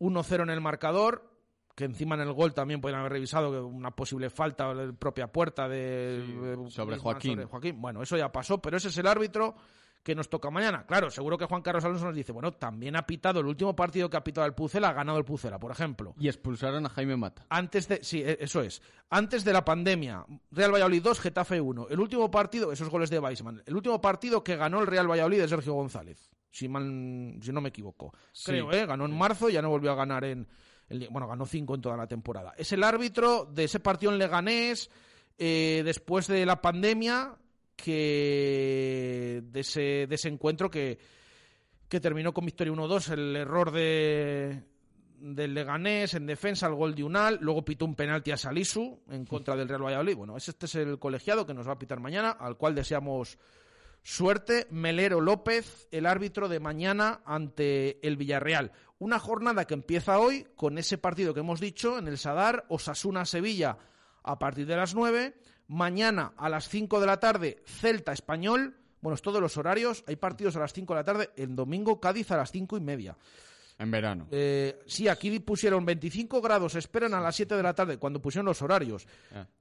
1-0 0.00 0.42
en 0.42 0.50
el 0.50 0.60
marcador, 0.60 1.32
que 1.74 1.84
encima 1.84 2.14
en 2.16 2.20
el 2.20 2.32
gol 2.32 2.52
también 2.52 2.80
pueden 2.80 2.98
haber 2.98 3.12
revisado 3.12 3.50
que 3.50 3.58
una 3.58 3.92
posible 3.92 4.28
falta 4.28 4.74
de 4.74 4.92
propia 4.92 5.28
puerta 5.28 5.66
de, 5.66 6.22
sí, 6.26 6.70
sobre, 6.70 6.98
Joaquín. 6.98 7.32
sobre 7.32 7.46
Joaquín. 7.46 7.80
Bueno, 7.80 8.02
eso 8.02 8.18
ya 8.18 8.30
pasó, 8.30 8.60
pero 8.60 8.76
ese 8.76 8.88
es 8.88 8.98
el 8.98 9.06
árbitro 9.06 9.56
que 10.02 10.14
nos 10.14 10.28
toca 10.28 10.50
mañana. 10.50 10.86
Claro, 10.86 11.10
seguro 11.10 11.36
que 11.36 11.44
Juan 11.44 11.62
Carlos 11.62 11.84
Alonso 11.84 12.06
nos 12.06 12.14
dice, 12.14 12.32
bueno, 12.32 12.52
también 12.52 12.96
ha 12.96 13.06
pitado 13.06 13.40
el 13.40 13.46
último 13.46 13.76
partido 13.76 14.08
que 14.08 14.16
ha 14.16 14.24
pitado 14.24 14.46
el 14.46 14.54
Pucela, 14.54 14.88
ha 14.88 14.92
ganado 14.92 15.18
el 15.18 15.24
Pucela, 15.24 15.58
por 15.58 15.70
ejemplo. 15.70 16.14
Y 16.18 16.28
expulsaron 16.28 16.86
a 16.86 16.88
Jaime 16.88 17.16
Mata. 17.16 17.46
Antes 17.50 17.88
de, 17.88 18.02
sí, 18.02 18.22
eso 18.24 18.62
es. 18.62 18.80
Antes 19.10 19.44
de 19.44 19.52
la 19.52 19.64
pandemia, 19.64 20.24
Real 20.50 20.72
Valladolid 20.72 21.02
2, 21.02 21.20
Getafe 21.20 21.60
1. 21.60 21.88
El 21.90 22.00
último 22.00 22.30
partido, 22.30 22.72
esos 22.72 22.88
goles 22.88 23.10
de 23.10 23.18
Weisman, 23.18 23.62
el 23.66 23.76
último 23.76 24.00
partido 24.00 24.42
que 24.42 24.56
ganó 24.56 24.80
el 24.80 24.86
Real 24.86 25.10
Valladolid 25.10 25.40
de 25.40 25.48
Sergio 25.48 25.74
González, 25.74 26.30
si, 26.50 26.68
mal, 26.68 27.38
si 27.42 27.52
no 27.52 27.60
me 27.60 27.68
equivoco. 27.68 28.12
Sí. 28.32 28.52
Creo, 28.52 28.72
¿eh? 28.72 28.86
Ganó 28.86 29.04
en 29.04 29.16
marzo 29.16 29.50
y 29.50 29.54
ya 29.54 29.62
no 29.62 29.70
volvió 29.70 29.92
a 29.92 29.96
ganar 29.96 30.24
en... 30.24 30.48
Bueno, 31.10 31.28
ganó 31.28 31.44
5 31.44 31.74
en 31.74 31.80
toda 31.82 31.98
la 31.98 32.06
temporada. 32.06 32.54
Es 32.56 32.72
el 32.72 32.82
árbitro 32.82 33.44
de 33.44 33.64
ese 33.64 33.78
partido 33.78 34.10
en 34.10 34.16
Leganés, 34.16 34.90
eh, 35.36 35.82
después 35.84 36.26
de 36.28 36.46
la 36.46 36.62
pandemia, 36.62 37.36
que 37.82 39.42
de 39.44 39.60
ese, 39.60 40.06
de 40.06 40.14
ese 40.14 40.28
encuentro 40.28 40.70
que, 40.70 40.98
que 41.88 42.00
terminó 42.00 42.34
con 42.34 42.44
victoria 42.44 42.72
1-2, 42.72 43.12
el 43.12 43.36
error 43.36 43.70
de 43.70 44.62
del 45.20 45.54
Leganés 45.54 46.14
en 46.14 46.26
defensa, 46.26 46.66
el 46.66 46.74
gol 46.74 46.94
de 46.94 47.02
Unal, 47.02 47.38
luego 47.40 47.64
pitó 47.64 47.84
un 47.84 47.94
penalti 47.96 48.30
a 48.30 48.36
Salisu 48.36 49.00
en 49.10 49.24
contra 49.24 49.56
del 49.56 49.68
Real 49.68 49.84
Valladolid. 49.84 50.16
Bueno, 50.16 50.36
este 50.36 50.66
es 50.66 50.74
el 50.76 50.98
colegiado 50.98 51.44
que 51.44 51.54
nos 51.54 51.66
va 51.66 51.72
a 51.72 51.78
pitar 51.78 51.98
mañana, 51.98 52.30
al 52.30 52.56
cual 52.56 52.76
deseamos 52.76 53.36
suerte. 54.02 54.68
Melero 54.70 55.20
López, 55.20 55.88
el 55.90 56.06
árbitro 56.06 56.48
de 56.48 56.60
mañana 56.60 57.20
ante 57.24 58.06
el 58.06 58.16
Villarreal. 58.16 58.70
Una 59.00 59.18
jornada 59.18 59.64
que 59.64 59.74
empieza 59.74 60.20
hoy 60.20 60.46
con 60.54 60.78
ese 60.78 60.98
partido 60.98 61.34
que 61.34 61.40
hemos 61.40 61.60
dicho 61.60 61.98
en 61.98 62.06
el 62.06 62.18
Sadar, 62.18 62.64
Osasuna-Sevilla 62.68 63.76
a 64.22 64.38
partir 64.38 64.66
de 64.66 64.76
las 64.76 64.94
9 64.94 65.34
Mañana 65.68 66.32
a 66.36 66.48
las 66.48 66.68
5 66.68 67.00
de 67.00 67.06
la 67.06 67.20
tarde, 67.20 67.62
Celta 67.64 68.12
Español. 68.12 68.74
Bueno, 69.00 69.14
es 69.14 69.22
todos 69.22 69.40
los 69.40 69.56
horarios. 69.56 70.02
Hay 70.06 70.16
partidos 70.16 70.56
a 70.56 70.60
las 70.60 70.72
5 70.72 70.92
de 70.94 71.00
la 71.00 71.04
tarde. 71.04 71.30
El 71.36 71.54
domingo, 71.54 72.00
Cádiz 72.00 72.30
a 72.32 72.36
las 72.36 72.50
5 72.50 72.76
y 72.76 72.80
media. 72.80 73.16
En 73.78 73.92
verano. 73.92 74.26
Eh, 74.32 74.80
sí, 74.86 75.06
aquí 75.06 75.38
pusieron 75.38 75.84
25 75.84 76.40
grados, 76.40 76.74
esperan 76.74 77.14
a 77.14 77.20
las 77.20 77.36
7 77.36 77.56
de 77.56 77.62
la 77.62 77.74
tarde, 77.74 77.96
cuando 77.96 78.20
pusieron 78.20 78.46
los 78.46 78.60
horarios. 78.60 79.06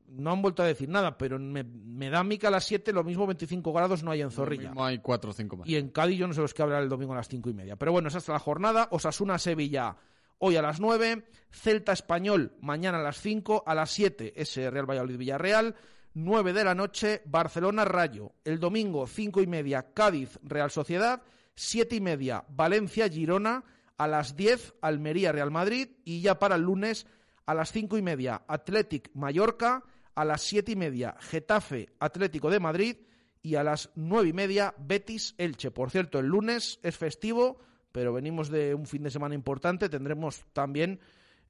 No 0.08 0.32
han 0.32 0.41
vuelto 0.41 0.63
a 0.63 0.65
decir 0.65 0.89
nada, 0.89 1.15
pero 1.15 1.38
me, 1.38 1.63
me, 1.63 2.10
da 2.10 2.20
a 2.20 2.24
mí 2.24 2.39
que 2.39 2.48
a 2.48 2.52
las 2.52 2.65
7 2.65 2.91
lo 2.93 3.04
mismo 3.04 3.28
25 3.28 3.72
grados 3.72 4.02
no 4.02 4.10
hay 4.10 4.22
en 4.22 4.32
Zorrilla. 4.32 4.70
Mismo 4.70 4.84
hay 4.84 4.98
4 4.98 5.30
o 5.30 5.34
5 5.34 5.58
más. 5.58 5.67
Y 5.67 5.76
en 5.76 5.89
Cádiz 5.89 6.17
yo 6.17 6.28
no 6.28 6.34
sé 6.34 6.41
los 6.41 6.56
que 6.56 6.63
habrá 6.63 6.80
el 6.80 6.89
domingo 6.89 7.13
a 7.13 7.17
las 7.17 7.28
5 7.28 7.48
y 7.52 7.54
media. 7.54 7.76
Pero 7.76 7.91
bueno, 7.91 8.08
esa 8.08 8.17
es 8.17 8.28
la 8.28 8.39
jornada. 8.39 8.88
Osasuna-Sevilla 8.89 9.96
hoy 10.39 10.56
a 10.56 10.63
las 10.63 10.80
9. 10.80 11.24
Celta 11.52 11.91
Español 11.91 12.54
mañana 12.60 12.98
a 12.98 13.04
las 13.04 13.22
5. 13.22 13.65
A 13.67 13.76
las 13.76 13.91
7 13.91 14.34
ese 14.36 14.71
Real 14.71 14.90
Valladolid-Villarreal. 14.90 15.75
9 16.18 16.52
de 16.52 16.63
la 16.63 16.74
noche, 16.74 17.22
Barcelona 17.26 17.86
Rayo. 17.86 18.34
El 18.44 18.60
domingo, 18.60 19.06
5 19.06 19.40
y 19.42 19.46
media, 19.46 19.94
Cádiz 19.94 20.40
Real 20.42 20.72
Sociedad. 20.72 21.22
7 21.54 21.96
y 21.96 22.02
media, 22.02 22.44
Valencia 22.50 23.08
Girona. 23.08 23.63
A 23.98 24.08
las 24.08 24.36
10, 24.36 24.74
Almería 24.82 25.32
Real 25.32 25.52
Madrid. 25.52 25.90
Y 26.06 26.22
ya 26.22 26.40
para 26.40 26.56
el 26.56 26.63
lunes, 26.63 27.06
a 27.46 27.54
las 27.54 27.72
5 27.72 28.00
y 28.00 28.02
media, 28.02 28.42
Athletic 28.48 29.12
Mallorca. 29.13 29.84
A 30.15 30.26
las 30.26 30.42
7 30.42 30.72
y 30.72 30.76
media, 30.76 31.15
Getafe 31.20 31.90
Atlético 32.00 32.50
de 32.50 32.60
Madrid. 32.60 32.98
Y 33.44 33.54
a 33.54 33.63
las 33.63 33.92
9 33.94 34.30
y 34.30 34.34
media, 34.34 34.74
Betis 34.80 35.36
Elche. 35.38 35.70
Por 35.70 35.92
cierto, 35.92 36.18
el 36.18 36.26
lunes 36.26 36.80
es 36.82 36.98
festivo, 36.98 37.60
pero 37.92 38.12
venimos 38.12 38.50
de 38.50 38.74
un 38.74 38.88
fin 38.88 39.04
de 39.04 39.12
semana 39.12 39.36
importante. 39.36 39.88
Tendremos 39.88 40.46
también 40.54 41.00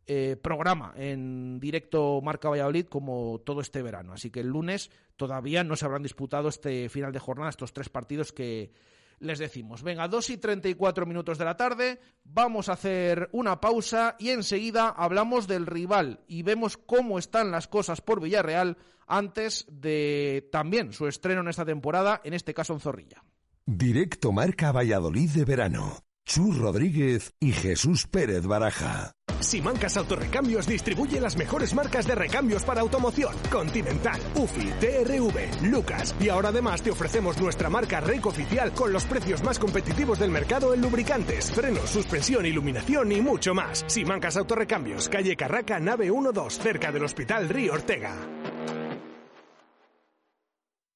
eh, 0.07 0.37
programa 0.41 0.93
en 0.95 1.59
directo 1.59 2.21
Marca 2.21 2.49
Valladolid 2.49 2.85
como 2.85 3.41
todo 3.45 3.61
este 3.61 3.81
verano. 3.81 4.13
Así 4.13 4.29
que 4.29 4.39
el 4.39 4.47
lunes 4.47 4.89
todavía 5.17 5.63
no 5.63 5.75
se 5.75 5.85
habrán 5.85 6.03
disputado 6.03 6.47
este 6.49 6.87
final 6.89 7.11
de 7.11 7.19
jornada, 7.19 7.49
estos 7.49 7.73
tres 7.73 7.89
partidos 7.89 8.31
que 8.31 8.71
les 9.19 9.39
decimos. 9.39 9.83
Venga, 9.83 10.07
2 10.07 10.29
y 10.29 10.37
34 10.37 11.05
minutos 11.05 11.37
de 11.37 11.45
la 11.45 11.57
tarde, 11.57 11.99
vamos 12.23 12.69
a 12.69 12.73
hacer 12.73 13.29
una 13.31 13.59
pausa 13.59 14.15
y 14.19 14.29
enseguida 14.29 14.89
hablamos 14.89 15.47
del 15.47 15.65
rival 15.65 16.21
y 16.27 16.43
vemos 16.43 16.77
cómo 16.77 17.19
están 17.19 17.51
las 17.51 17.67
cosas 17.67 18.01
por 18.01 18.21
Villarreal 18.21 18.77
antes 19.07 19.65
de 19.69 20.47
también 20.51 20.93
su 20.93 21.07
estreno 21.07 21.41
en 21.41 21.47
esta 21.47 21.65
temporada, 21.65 22.21
en 22.23 22.33
este 22.33 22.53
caso 22.53 22.73
en 22.73 22.79
Zorrilla. 22.79 23.23
Directo 23.65 24.31
Marca 24.31 24.71
Valladolid 24.71 25.31
de 25.31 25.45
verano. 25.45 25.99
Chus 26.25 26.57
Rodríguez 26.57 27.33
y 27.39 27.51
Jesús 27.53 28.07
Pérez 28.07 28.45
Baraja. 28.45 29.16
Simancas 29.39 29.97
Autorrecambios 29.97 30.67
distribuye 30.67 31.19
las 31.19 31.37
mejores 31.37 31.73
marcas 31.73 32.07
de 32.07 32.15
recambios 32.15 32.63
para 32.63 32.81
automoción. 32.81 33.35
Continental, 33.51 34.19
UFI, 34.35 34.71
TRV, 34.79 35.63
Lucas. 35.69 36.15
Y 36.19 36.29
ahora 36.29 36.49
además 36.49 36.81
te 36.81 36.91
ofrecemos 36.91 37.39
nuestra 37.39 37.69
marca 37.69 37.99
REC 37.99 38.25
oficial 38.25 38.71
con 38.73 38.91
los 38.91 39.05
precios 39.05 39.43
más 39.43 39.59
competitivos 39.59 40.19
del 40.19 40.31
mercado 40.31 40.73
en 40.73 40.81
lubricantes, 40.81 41.51
frenos, 41.51 41.89
suspensión, 41.89 42.45
iluminación 42.45 43.11
y 43.11 43.21
mucho 43.21 43.53
más. 43.53 43.83
Simancas 43.87 44.37
Autorrecambios, 44.37 45.09
calle 45.09 45.35
Carraca, 45.35 45.79
nave 45.79 46.07
12, 46.07 46.61
cerca 46.61 46.91
del 46.91 47.03
Hospital 47.03 47.49
Río 47.49 47.73
Ortega. 47.73 48.15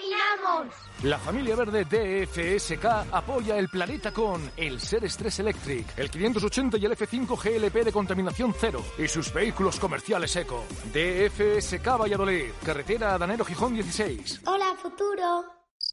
contaminamos. 0.00 0.74
La 1.02 1.18
familia 1.18 1.56
verde 1.56 1.84
DFSK 1.84 2.84
apoya 3.12 3.58
el 3.58 3.68
planeta 3.68 4.12
con 4.12 4.50
el 4.56 4.80
Ser 4.80 5.08
Stress 5.08 5.40
Electric, 5.40 5.98
el 5.98 6.10
580 6.10 6.78
y 6.78 6.84
el 6.84 6.96
F5 6.96 7.36
GLP 7.42 7.84
de 7.84 7.92
contaminación 7.92 8.54
cero 8.58 8.82
y 8.98 9.08
sus 9.08 9.32
vehículos 9.32 9.78
comerciales 9.78 10.34
eco. 10.36 10.64
DFSK 10.92 11.98
Valladolid, 11.98 12.50
carretera 12.64 13.16
Danero 13.18 13.44
Gijón 13.44 13.74
16. 13.74 14.42
Hola, 14.46 14.74
futuro. 14.80 15.44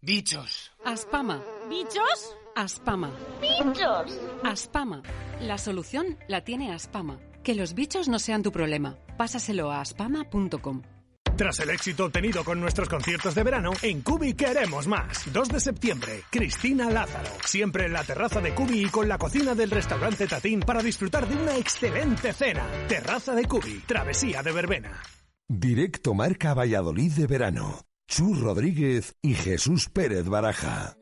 Bichos. 0.02 0.72
Aspama. 0.86 1.42
¿Bichos? 1.70 2.36
Aspama. 2.56 3.12
¡Bichos! 3.42 4.20
Aspama. 4.44 5.02
La 5.42 5.58
solución 5.58 6.18
la 6.28 6.44
tiene 6.44 6.74
Aspama. 6.74 7.20
Que 7.44 7.56
los 7.56 7.74
bichos 7.74 8.08
no 8.10 8.20
sean 8.20 8.44
tu 8.44 8.52
problema. 8.52 8.98
Pásaselo 9.18 9.72
a 9.72 9.82
aspama.com. 9.82 10.82
Tras 11.38 11.60
el 11.60 11.70
éxito 11.70 12.06
obtenido 12.06 12.44
con 12.44 12.60
nuestros 12.60 12.90
conciertos 12.90 13.36
de 13.36 13.44
verano, 13.44 13.72
en 13.84 14.02
Cubi 14.02 14.34
queremos 14.34 14.88
más. 14.88 15.32
2 15.32 15.50
de 15.50 15.60
septiembre, 15.60 16.24
Cristina 16.32 16.90
Lázaro. 16.90 17.30
Siempre 17.46 17.86
en 17.86 17.94
la 17.94 18.04
terraza 18.04 18.42
de 18.42 18.56
Cubi 18.56 18.86
y 18.86 18.90
con 18.90 19.08
la 19.08 19.20
cocina 19.20 19.54
del 19.54 19.70
restaurante 19.70 20.26
Tatín 20.26 20.62
para 20.62 20.82
disfrutar 20.82 21.28
de 21.28 21.36
una 21.36 21.56
excelente 21.56 22.34
cena. 22.34 22.66
Terraza 22.88 23.36
de 23.36 23.46
Cubi, 23.46 23.84
travesía 23.86 24.42
de 24.42 24.52
verbena. 24.52 25.00
Directo 25.48 26.16
Marca 26.16 26.56
Valladolid 26.56 27.12
de 27.12 27.28
verano. 27.28 27.82
Chus 28.08 28.40
Rodríguez 28.40 29.16
y 29.22 29.36
Jesús 29.36 29.90
Pérez 29.90 30.28
Baraja. 30.28 30.98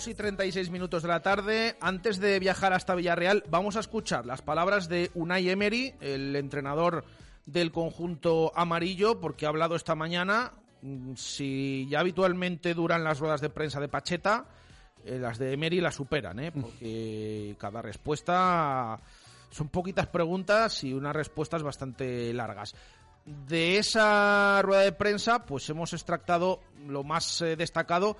2 0.00 0.08
y 0.08 0.14
36 0.14 0.70
minutos 0.70 1.02
de 1.02 1.08
la 1.08 1.20
tarde. 1.20 1.76
Antes 1.78 2.18
de 2.20 2.38
viajar 2.38 2.72
hasta 2.72 2.94
Villarreal, 2.94 3.44
vamos 3.50 3.76
a 3.76 3.80
escuchar 3.80 4.24
las 4.24 4.40
palabras 4.40 4.88
de 4.88 5.10
Unai 5.12 5.50
Emery, 5.50 5.92
el 6.00 6.34
entrenador 6.36 7.04
del 7.44 7.70
conjunto 7.70 8.50
amarillo, 8.56 9.20
porque 9.20 9.44
ha 9.44 9.50
hablado 9.50 9.76
esta 9.76 9.94
mañana. 9.94 10.52
mm, 10.80 11.16
Si 11.16 11.86
ya 11.90 12.00
habitualmente 12.00 12.72
duran 12.72 13.04
las 13.04 13.18
ruedas 13.18 13.42
de 13.42 13.50
prensa 13.50 13.78
de 13.78 13.88
Pacheta, 13.88 14.46
eh, 15.04 15.18
las 15.18 15.38
de 15.38 15.52
Emery 15.52 15.82
las 15.82 15.96
superan, 15.96 16.40
¿eh? 16.40 16.50
porque 16.50 17.54
cada 17.58 17.82
respuesta 17.82 18.98
son 19.50 19.68
poquitas 19.68 20.06
preguntas 20.06 20.82
y 20.82 20.94
unas 20.94 21.14
respuestas 21.14 21.62
bastante 21.62 22.32
largas. 22.32 22.74
De 23.26 23.76
esa 23.76 24.62
rueda 24.62 24.80
de 24.80 24.92
prensa, 24.92 25.44
pues 25.44 25.68
hemos 25.68 25.92
extractado 25.92 26.60
lo 26.88 27.04
más 27.04 27.42
eh, 27.42 27.54
destacado. 27.54 28.16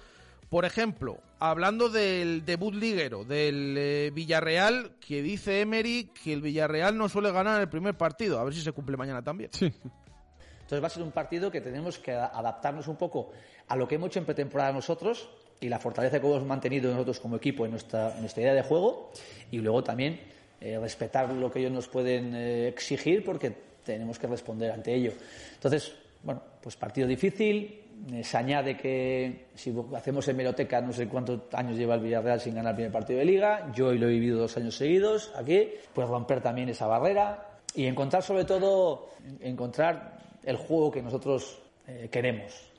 Por 0.51 0.65
ejemplo, 0.65 1.19
hablando 1.39 1.89
del 1.89 2.45
debut 2.45 2.75
liguero 2.75 3.25
del 3.25 3.77
eh, 3.79 4.11
Villarreal, 4.13 4.97
que 5.01 5.23
dice 5.23 5.61
Emery 5.61 6.11
que 6.23 6.33
el 6.33 6.43
Villarreal 6.43 6.99
no 6.99 7.09
suele 7.09 7.31
ganar 7.31 7.55
en 7.57 7.63
el 7.63 7.69
primer 7.69 7.97
partido. 7.97 8.39
A 8.41 8.45
ver 8.45 8.53
si 8.53 8.61
se 8.61 8.73
cumple 8.73 8.97
mañana 8.97 9.23
también. 9.23 9.51
Entonces 9.61 10.83
va 10.83 10.87
a 10.89 10.91
ser 10.91 11.03
un 11.05 11.13
partido 11.13 11.51
que 11.53 11.61
tenemos 11.61 11.99
que 11.99 12.13
a- 12.13 12.27
adaptarnos 12.27 12.89
un 12.89 12.97
poco 12.97 13.31
a 13.69 13.77
lo 13.77 13.87
que 13.87 13.95
hemos 13.95 14.09
hecho 14.09 14.19
en 14.19 14.25
pretemporada 14.25 14.73
nosotros 14.73 15.31
y 15.61 15.69
la 15.69 15.79
fortaleza 15.79 16.21
que 16.21 16.27
hemos 16.27 16.45
mantenido 16.45 16.91
nosotros 16.91 17.21
como 17.21 17.37
equipo 17.37 17.65
en 17.65 17.71
nuestra, 17.73 18.17
nuestra 18.21 18.43
idea 18.43 18.55
de 18.55 18.63
juego 18.63 19.13
y 19.53 19.59
luego 19.59 19.85
también 19.85 20.21
eh, 20.61 20.79
respetar 20.81 21.33
lo 21.33 21.51
que 21.53 21.61
ellos 21.61 21.73
nos 21.73 21.87
pueden 21.87 22.35
eh, 22.35 22.67
exigir 22.69 23.25
porque 23.25 23.53
tenemos 23.85 24.19
que 24.19 24.27
responder 24.27 24.73
ante 24.73 24.95
ello. 24.95 25.13
Entonces, 25.55 25.93
bueno, 26.25 26.43
pues 26.61 26.75
partido 26.77 27.07
difícil. 27.07 27.83
Eh, 28.13 28.25
se 28.25 28.37
añade 28.37 28.77
que 28.77 29.49
si 29.55 29.75
hacemos 29.95 30.27
hemeroteca, 30.29 30.81
no 30.81 30.93
sé 30.93 31.09
cuántos 31.09 31.43
años 31.53 31.77
lleva 31.77 31.95
el 31.95 32.01
Villarreal 32.01 32.41
sin 32.41 32.55
ganar 32.55 32.71
el 32.71 32.77
primer 32.77 32.93
partido 32.93 33.19
de 33.19 33.25
liga. 33.25 33.71
Yo 33.75 33.93
lo 33.93 34.07
he 34.07 34.11
vivido 34.11 34.39
dos 34.39 34.57
años 34.57 34.77
seguidos 34.77 35.33
aquí. 35.37 35.69
Pues 35.93 36.09
romper 36.09 36.41
también 36.41 36.69
esa 36.69 36.87
barrera 36.87 37.51
y 37.75 37.87
encontrar 37.87 38.23
sobre 38.23 38.45
todo 38.45 39.11
encontrar 39.41 40.19
el 40.43 40.57
juego 40.57 40.91
que 40.91 41.03
nosotros 41.03 41.61
eh, 41.87 42.09
queremos 42.11 42.71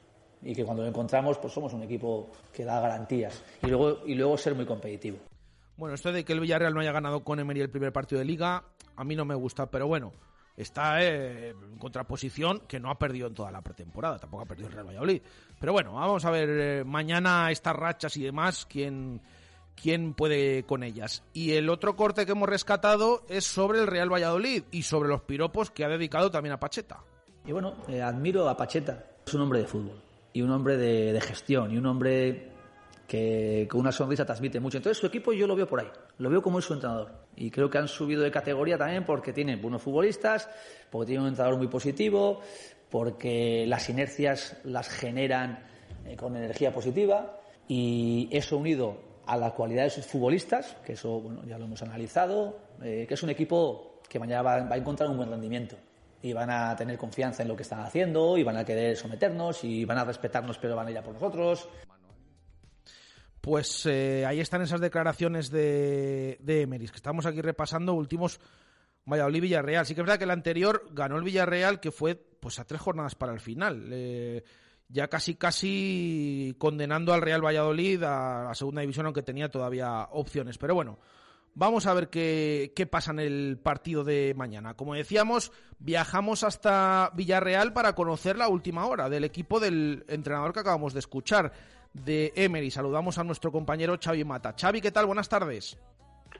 y 0.42 0.56
que 0.56 0.66
cuando 0.66 0.84
lo 0.84 0.90
encontramos 0.90 1.38
pues 1.38 1.54
somos 1.54 1.74
un 1.74 1.84
equipo 1.84 2.30
que 2.52 2.66
da 2.66 2.80
garantías 2.80 3.44
y 3.62 3.68
luego 3.68 4.00
y 4.06 4.16
luego 4.16 4.38
ser 4.38 4.56
muy 4.56 4.66
competitivo 4.66 5.20
Bueno, 5.78 5.96
esto 5.96 6.12
de 6.12 6.26
que 6.26 6.34
el 6.34 6.40
Villarreal 6.40 6.74
no 6.74 6.82
haya 6.82 6.92
ganado 6.92 7.24
con 7.24 7.40
Emery 7.40 7.62
el 7.62 7.70
primer 7.70 7.94
partido 7.94 8.20
de 8.20 8.26
liga, 8.26 8.64
a 8.96 9.04
mí 9.04 9.16
no 9.16 9.24
me 9.24 9.36
gusta, 9.36 9.70
pero 9.70 9.88
bueno, 9.88 10.12
está 10.58 11.02
eh, 11.04 11.50
en 11.50 11.78
contraposición 11.78 12.62
que 12.68 12.80
no 12.80 12.90
ha 12.90 12.98
perdido 12.98 13.28
en 13.28 13.34
toda 13.34 13.52
la 13.52 13.62
pretemporada, 13.62 14.20
tampoco 14.20 14.44
ha 14.44 14.48
perdido 14.48 14.68
el 14.68 14.74
Real 14.74 14.88
Valladolid. 14.88 15.22
Pero 15.60 15.74
bueno, 15.74 15.94
vamos 15.94 16.26
a 16.26 16.32
ver 16.32 16.50
eh, 16.50 16.84
mañana 16.84 17.52
estas 17.52 17.76
rachas 17.76 18.16
y 18.18 18.24
demás, 18.24 18.66
quién, 18.70 19.22
quién 19.76 20.14
puede 20.14 20.64
con 20.64 20.84
ellas. 20.84 21.24
Y 21.34 21.54
el 21.54 21.70
otro 21.70 21.96
corte 21.96 22.26
que 22.26 22.34
hemos 22.34 22.50
rescatado 22.50 23.24
es 23.30 23.46
sobre 23.46 23.80
el 23.80 23.88
Real 23.88 24.12
Valladolid 24.12 24.64
y 24.72 24.84
sobre 24.84 25.10
los 25.10 25.22
piropos 25.22 25.72
que 25.72 25.86
ha 25.86 25.90
dedicado 25.90 26.30
también 26.32 26.54
a 26.54 26.60
Pacheta. 26.60 27.04
y 27.46 27.52
bueno 27.52 27.76
eh, 27.88 28.02
admiro 28.02 28.48
a 28.48 28.58
Pacheta 28.58 29.06
es 29.26 29.34
un 29.34 29.42
hombre 29.42 29.60
de 29.60 29.68
fútbol 29.68 30.02
y 30.34 30.42
un 30.42 30.52
hombre 30.52 30.78
de, 30.78 31.14
de 31.14 31.22
gestión 31.22 31.72
y 31.72 31.78
un 31.78 31.86
hombre 31.86 32.52
que 33.08 33.68
con 33.70 33.82
una 33.82 33.92
sonrisa 33.92 34.26
transmite 34.26 34.60
mucho 34.60 34.78
entonces 34.78 35.00
su 35.00 35.08
equipo 35.08 35.34
yo 35.34 35.48
lo 35.48 35.56
veo 35.56 35.68
por 35.68 35.80
ahí 35.80 35.88
lo 36.22 36.30
veo 36.30 36.42
como 36.42 36.60
es 36.60 36.66
su 36.66 36.74
entrenador. 36.74 37.12
Y 37.36 37.50
creo 37.50 37.70
que 37.70 37.80
han 37.80 37.88
subido 37.88 38.22
de 38.22 38.32
categoría 38.32 38.78
también 38.78 39.04
porque 39.06 39.34
tienen 39.34 39.62
buenos 39.62 39.82
futbolistas 39.82 40.50
porque 40.92 41.08
tienen 41.08 41.24
un 41.24 41.30
entrenador 41.30 41.58
muy 41.58 41.68
positivo 41.68 42.42
porque 42.90 43.66
las 43.68 43.90
inercias 43.90 44.58
las 44.64 44.90
generan 44.90 45.64
eh, 46.06 46.16
con 46.16 46.36
energía 46.36 46.72
positiva. 46.72 47.40
Y 47.68 48.30
eso 48.32 48.58
unido 48.58 48.98
a 49.26 49.38
la 49.38 49.52
cualidad 49.52 49.84
de 49.84 49.90
sus 49.90 50.06
futbolistas, 50.06 50.76
que 50.86 50.94
eso 50.94 51.22
bueno, 51.22 51.44
ya 51.46 51.58
lo 51.58 51.66
hemos 51.66 51.82
analizado, 51.82 52.60
eh, 52.84 53.06
que 53.08 53.14
es 53.14 53.24
un 53.24 53.30
equipo 53.30 54.02
que 54.08 54.20
mañana 54.20 54.42
va, 54.42 54.64
va 54.64 54.76
a 54.76 54.78
encontrar 54.78 55.10
un 55.10 55.18
buen 55.18 55.30
rendimiento. 55.30 55.76
Y 56.22 56.34
van 56.34 56.52
a 56.52 56.76
tener 56.76 56.98
confianza 56.98 57.42
en 57.42 57.48
lo 57.48 57.56
que 57.56 57.64
están 57.64 57.80
haciendo 57.80 58.38
y 58.38 58.44
van 58.44 58.58
a 58.58 58.66
querer 58.66 58.96
someternos 58.96 59.64
y 59.64 59.86
van 59.86 59.98
a 59.98 60.04
respetarnos 60.04 60.60
pero 60.60 60.76
van 60.76 60.88
a 60.88 60.92
ir 60.92 60.98
a 61.00 61.02
por 61.02 61.14
nosotros. 61.14 61.68
Pues 63.42 63.88
eh, 63.88 64.24
ahí 64.26 64.40
están 64.40 64.62
esas 64.62 64.80
declaraciones 64.80 65.50
de, 65.50 66.38
de 66.42 66.68
que 66.68 66.96
estamos 66.96 67.26
aquí 67.26 67.42
repasando 67.42 67.94
últimos 67.94 68.40
Valladolid 69.06 69.42
Villarreal. 69.42 69.86
Sí 69.86 69.96
que 69.96 70.02
es 70.02 70.06
verdad 70.06 70.20
que 70.20 70.26
el 70.26 70.32
anterior 70.32 70.86
ganó 70.92 71.18
el 71.18 71.24
Villarreal, 71.24 71.80
que 71.80 71.92
fue 71.92 72.16
pues 72.16 72.60
a 72.60 72.66
tres 72.66 72.82
jornadas 72.82 73.16
para 73.16 73.34
el 73.34 73.40
final. 73.40 73.90
Eh, 73.92 74.44
ya 74.90 75.08
casi 75.08 75.36
casi 75.36 76.56
condenando 76.60 77.14
al 77.14 77.22
Real 77.22 77.44
Valladolid 77.44 78.04
a 78.04 78.44
la 78.50 78.56
segunda 78.56 78.82
división, 78.82 79.06
aunque 79.06 79.24
tenía 79.24 79.50
todavía 79.50 80.10
opciones. 80.12 80.58
Pero 80.58 80.76
bueno, 80.76 81.00
vamos 81.56 81.86
a 81.86 81.94
ver 81.94 82.10
qué, 82.10 82.74
qué 82.76 82.86
pasa 82.86 83.12
en 83.12 83.20
el 83.20 83.58
partido 83.58 84.04
de 84.04 84.34
mañana. 84.36 84.76
Como 84.76 84.94
decíamos, 84.94 85.52
viajamos 85.80 86.44
hasta 86.44 87.12
Villarreal 87.16 87.74
para 87.74 87.96
conocer 87.96 88.38
la 88.38 88.50
última 88.50 88.86
hora 88.86 89.10
del 89.10 89.24
equipo 89.24 89.60
del 89.60 90.06
entrenador 90.08 90.54
que 90.54 90.60
acabamos 90.60 90.94
de 90.94 91.00
escuchar, 91.00 91.54
de 91.94 92.32
Emery. 92.36 92.72
Saludamos 92.72 93.18
a 93.18 93.24
nuestro 93.24 93.52
compañero 93.52 93.98
Xavi 94.02 94.24
Mata. 94.24 94.54
Xavi, 94.60 94.82
¿qué 94.82 94.92
tal? 94.92 95.06
Buenas 95.06 95.30
tardes. 95.30 95.80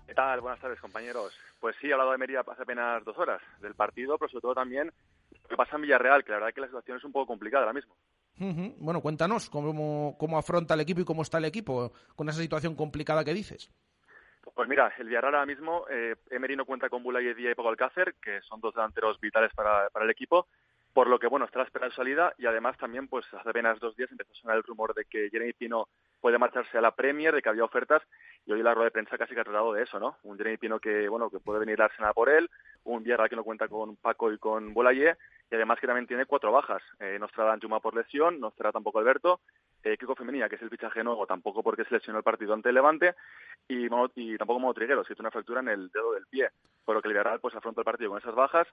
¿Qué 0.08 0.14
tal? 0.14 0.42
Buenas 0.42 0.60
tardes, 0.60 0.80
compañeros. 0.80 1.38
Pues 1.60 1.76
sí, 1.80 1.88
he 1.88 1.94
hablado 1.94 2.12
de 2.12 2.16
Emery 2.16 2.36
hace 2.36 2.64
apenas 2.64 3.04
dos 3.04 3.18
horas 3.18 3.42
del 3.62 3.76
partido, 3.76 4.18
pero 4.18 4.30
sobre 4.30 4.42
todo 4.42 4.56
también 4.56 4.92
lo 5.32 5.48
que 5.50 5.56
pasa 5.56 5.76
en 5.76 5.84
Villarreal, 5.84 6.24
que 6.24 6.32
la 6.32 6.38
verdad 6.38 6.50
es 6.50 6.56
que 6.56 6.62
la 6.62 6.68
situación 6.68 6.98
es 6.98 7.04
un 7.04 7.12
poco 7.12 7.28
complicada 7.28 7.64
ahora 7.64 7.74
mismo. 7.74 7.96
Bueno, 8.80 9.02
cuéntanos 9.02 9.50
cómo, 9.50 10.18
cómo 10.18 10.38
afronta 10.38 10.74
el 10.74 10.80
equipo 10.80 11.02
y 11.02 11.06
cómo 11.06 11.22
está 11.22 11.38
el 11.38 11.46
equipo 11.46 11.92
con 12.16 12.28
esa 12.28 12.42
situación 12.42 12.76
complicada 12.76 13.24
que 13.24 13.34
dices. 13.34 13.72
Pues 14.56 14.68
mira, 14.68 14.92
el 14.98 15.08
Villarreal 15.08 15.36
ahora 15.36 15.46
mismo, 15.46 15.86
eh, 15.90 16.16
Emery 16.30 16.56
no 16.56 16.66
cuenta 16.66 16.90
con 16.90 17.04
Bulay 17.04 17.34
Díaz 17.36 17.52
y 17.52 17.56
Paco 17.56 17.70
Alcácer, 17.70 18.16
que 18.22 18.42
son 18.42 18.60
dos 18.60 18.74
delanteros 18.74 19.20
vitales 19.20 19.54
para, 19.54 19.90
para 19.90 20.06
el 20.06 20.12
equipo, 20.12 20.48
por 20.94 21.08
lo 21.08 21.20
que, 21.20 21.28
bueno, 21.28 21.46
está 21.46 21.60
la 21.60 21.66
espera 21.66 21.88
de 21.88 21.94
salida 21.94 22.34
y 22.38 22.46
además 22.46 22.78
también, 22.78 23.08
pues 23.08 23.26
hace 23.34 23.50
apenas 23.50 23.80
dos 23.80 23.96
días 23.96 24.12
empezó 24.12 24.32
a 24.32 24.36
sonar 24.36 24.58
el 24.58 24.64
rumor 24.64 24.94
de 24.94 25.06
que 25.06 25.30
Jeremy 25.30 25.54
Pino 25.54 25.88
puede 26.20 26.38
marcharse 26.38 26.78
a 26.78 26.82
la 26.82 26.92
Premier, 26.92 27.34
de 27.34 27.42
que 27.42 27.50
había 27.50 27.64
ofertas 27.64 28.02
y 28.46 28.52
hoy 28.52 28.62
la 28.62 28.74
rueda 28.74 28.86
de 28.86 28.92
prensa 28.92 29.18
casi 29.18 29.34
que 29.34 29.42
ha 29.42 29.46
tratado 29.46 29.74
de 29.74 29.84
eso, 29.84 30.00
¿no? 30.00 30.18
Un 30.24 30.38
Jeremy 30.38 30.58
Pino 30.58 30.80
que, 30.80 31.08
bueno, 31.08 31.30
que 31.30 31.40
puede 31.40 31.60
venir 31.60 31.82
a 31.82 31.86
Arsenal 31.86 32.14
por 32.14 32.30
él, 32.30 32.50
un 32.84 33.04
Villarreal 33.04 33.30
que 33.30 33.36
no 33.36 33.44
cuenta 33.44 33.68
con 33.68 33.96
Paco 33.96 34.32
y 34.32 34.38
con 34.38 34.74
Bolaye 34.74 35.16
y 35.52 35.56
además 35.56 35.80
que 35.80 35.88
también 35.88 36.08
tiene 36.08 36.26
cuatro 36.26 36.52
bajas. 36.52 36.82
Eh, 37.00 37.18
no 37.20 37.26
estará 37.26 37.52
Anjuma 37.52 37.82
por 37.82 37.94
lesión, 37.94 38.40
no 38.40 38.48
estará 38.48 38.72
tampoco 38.72 39.00
Alberto, 39.00 39.42
eh, 39.84 39.98
Kiko 39.98 40.16
Femenía, 40.16 40.48
que 40.48 40.56
es 40.56 40.62
el 40.62 40.70
fichaje 40.70 41.04
nuevo, 41.04 41.28
tampoco 41.28 41.62
porque 41.62 41.84
se 41.84 41.94
lesionó 41.94 42.20
el 42.20 42.24
partido 42.24 42.54
ante 42.54 42.72
Levante, 42.72 43.16
y, 43.68 43.88
y 44.16 44.38
tampoco 44.38 44.60
Mono 44.60 44.74
Trigueros, 44.74 45.06
que 45.06 45.14
tiene 45.14 45.28
una 45.28 45.32
fractura 45.32 45.60
en 45.60 45.68
el 45.68 45.90
dedo 45.92 46.14
del 46.14 46.26
pie. 46.28 46.50
Por 46.86 46.96
lo 46.96 47.02
que 47.02 47.10
el 47.10 47.14
Villarreal 47.14 47.42
pues 47.42 47.54
afronta 47.54 47.82
el 47.82 47.86
partido 47.86 48.10
con 48.10 48.20
esas 48.20 48.34
bajas 48.34 48.68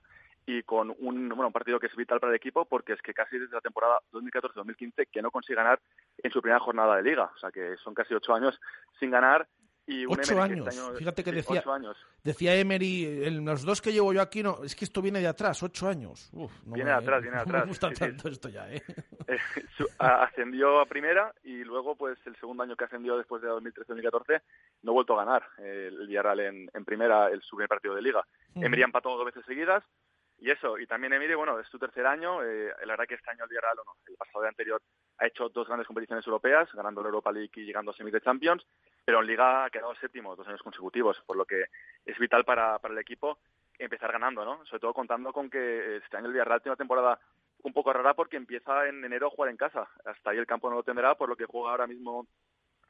y 0.45 0.63
con 0.63 0.95
un, 0.99 1.29
bueno, 1.29 1.47
un 1.47 1.53
partido 1.53 1.79
que 1.79 1.87
es 1.87 1.95
vital 1.95 2.19
para 2.21 2.31
el 2.31 2.37
equipo 2.37 2.65
porque 2.65 2.93
es 2.93 3.01
que 3.01 3.13
casi 3.13 3.37
desde 3.37 3.53
la 3.53 3.61
temporada 3.61 3.99
2014-2015 4.13 5.07
que 5.11 5.21
no 5.21 5.31
consigue 5.31 5.57
ganar 5.57 5.79
en 6.17 6.31
su 6.31 6.41
primera 6.41 6.59
jornada 6.59 6.95
de 6.95 7.03
liga. 7.03 7.29
O 7.35 7.37
sea 7.39 7.51
que 7.51 7.75
son 7.77 7.93
casi 7.93 8.13
ocho 8.13 8.33
años 8.33 8.59
sin 8.99 9.11
ganar. 9.11 9.47
Y 9.91 10.05
un 10.05 10.13
Ocho 10.19 10.33
Emery 10.33 10.47
que 10.49 10.53
años. 10.53 10.67
este 10.67 10.81
año- 10.81 10.95
Fíjate 10.95 11.23
que 11.23 11.29
sí, 11.31 11.35
decía, 11.37 11.63
años. 11.73 11.97
decía 12.23 12.55
Emery, 12.55 13.23
en 13.25 13.43
los 13.43 13.63
dos 13.63 13.81
que 13.81 13.91
llevo 13.91 14.13
yo 14.13 14.21
aquí, 14.21 14.43
no, 14.43 14.63
es 14.63 14.75
que 14.75 14.85
esto 14.85 15.01
viene 15.01 15.19
de 15.19 15.27
atrás, 15.27 15.63
ocho 15.63 15.87
años. 15.87 16.29
Uf, 16.31 16.51
no 16.65 16.75
Viene 16.75 16.91
de 16.91 16.97
atrás, 16.97 17.21
viene 17.23 17.37
de 17.37 17.43
no 17.43 17.49
atrás. 17.49 17.63
me 17.63 17.67
gusta 17.69 17.89
Sí, 17.89 17.95
sí. 17.95 17.99
tanto 18.01 18.29
esto 18.29 18.49
ya, 18.49 18.71
¿eh? 18.71 18.81
Eh, 19.29 19.37
su- 19.77 19.87
ascendió 19.99 20.79
a 20.81 20.85
primera 20.87 21.31
y 21.43 21.63
luego 21.63 21.95
pues 21.95 22.17
el 22.25 22.35
segundo 22.37 22.63
año 22.63 22.75
que 22.75 22.85
ascendió 22.85 23.15
después 23.15 23.41
de 23.43 23.47
2013-2014 23.49 24.41
no 24.81 24.91
ha 24.91 24.93
vuelto 24.93 25.13
a 25.19 25.23
ganar 25.23 25.43
eh, 25.59 25.89
el 25.91 26.07
Villarreal 26.07 26.39
en, 26.39 26.69
en 26.73 26.83
primera 26.85 27.29
el 27.29 27.39
su 27.43 27.55
primer 27.55 27.69
partido 27.69 27.93
de 27.93 28.01
liga. 28.01 28.25
Emery 28.55 28.81
ha 28.81 28.85
empatado 28.85 29.17
dos 29.17 29.25
veces 29.27 29.45
seguidas 29.45 29.83
y 30.41 30.49
eso, 30.49 30.77
y 30.77 30.87
también 30.87 31.13
Emery, 31.13 31.35
bueno, 31.35 31.59
es 31.59 31.67
su 31.67 31.77
tercer 31.77 32.05
año, 32.05 32.43
eh, 32.43 32.73
la 32.85 32.93
verdad 32.93 33.05
que 33.07 33.15
este 33.15 33.29
año 33.29 33.43
el 33.43 33.49
Villarreal, 33.49 33.77
no, 33.85 33.95
el 34.07 34.15
pasado 34.15 34.41
de 34.41 34.49
anterior 34.49 34.81
ha 35.17 35.27
hecho 35.27 35.49
dos 35.49 35.67
grandes 35.67 35.87
competiciones 35.87 36.25
europeas, 36.25 36.69
ganando 36.73 37.01
la 37.01 37.09
Europa 37.09 37.31
League 37.31 37.51
y 37.55 37.65
llegando 37.65 37.91
a 37.91 37.93
semis 37.93 38.13
de 38.13 38.21
Champions, 38.21 38.65
pero 39.03 39.19
en 39.19 39.27
Liga 39.27 39.65
ha 39.65 39.69
quedado 39.69 39.93
séptimo 39.95 40.35
dos 40.35 40.47
años 40.47 40.61
consecutivos, 40.61 41.21
por 41.25 41.35
lo 41.35 41.45
que 41.45 41.65
es 42.05 42.17
vital 42.17 42.45
para, 42.45 42.79
para 42.79 42.93
el 42.93 42.99
equipo 42.99 43.39
empezar 43.77 44.11
ganando, 44.11 44.43
¿no? 44.43 44.65
Sobre 44.65 44.81
todo 44.81 44.93
contando 44.93 45.31
con 45.31 45.49
que 45.49 45.97
este 45.97 46.17
año 46.17 46.27
el 46.27 46.33
Villarreal 46.33 46.61
tiene 46.61 46.73
una 46.73 46.77
temporada 46.77 47.19
un 47.63 47.73
poco 47.73 47.91
rara 47.91 48.13
porque 48.13 48.37
empieza 48.37 48.87
en 48.87 49.03
enero 49.03 49.27
a 49.27 49.31
jugar 49.31 49.49
en 49.49 49.57
casa. 49.57 49.89
Hasta 50.05 50.31
ahí 50.31 50.37
el 50.37 50.45
campo 50.45 50.69
no 50.69 50.77
lo 50.77 50.83
tendrá, 50.83 51.15
por 51.15 51.29
lo 51.29 51.35
que 51.35 51.45
juega 51.45 51.71
ahora 51.71 51.87
mismo 51.87 52.27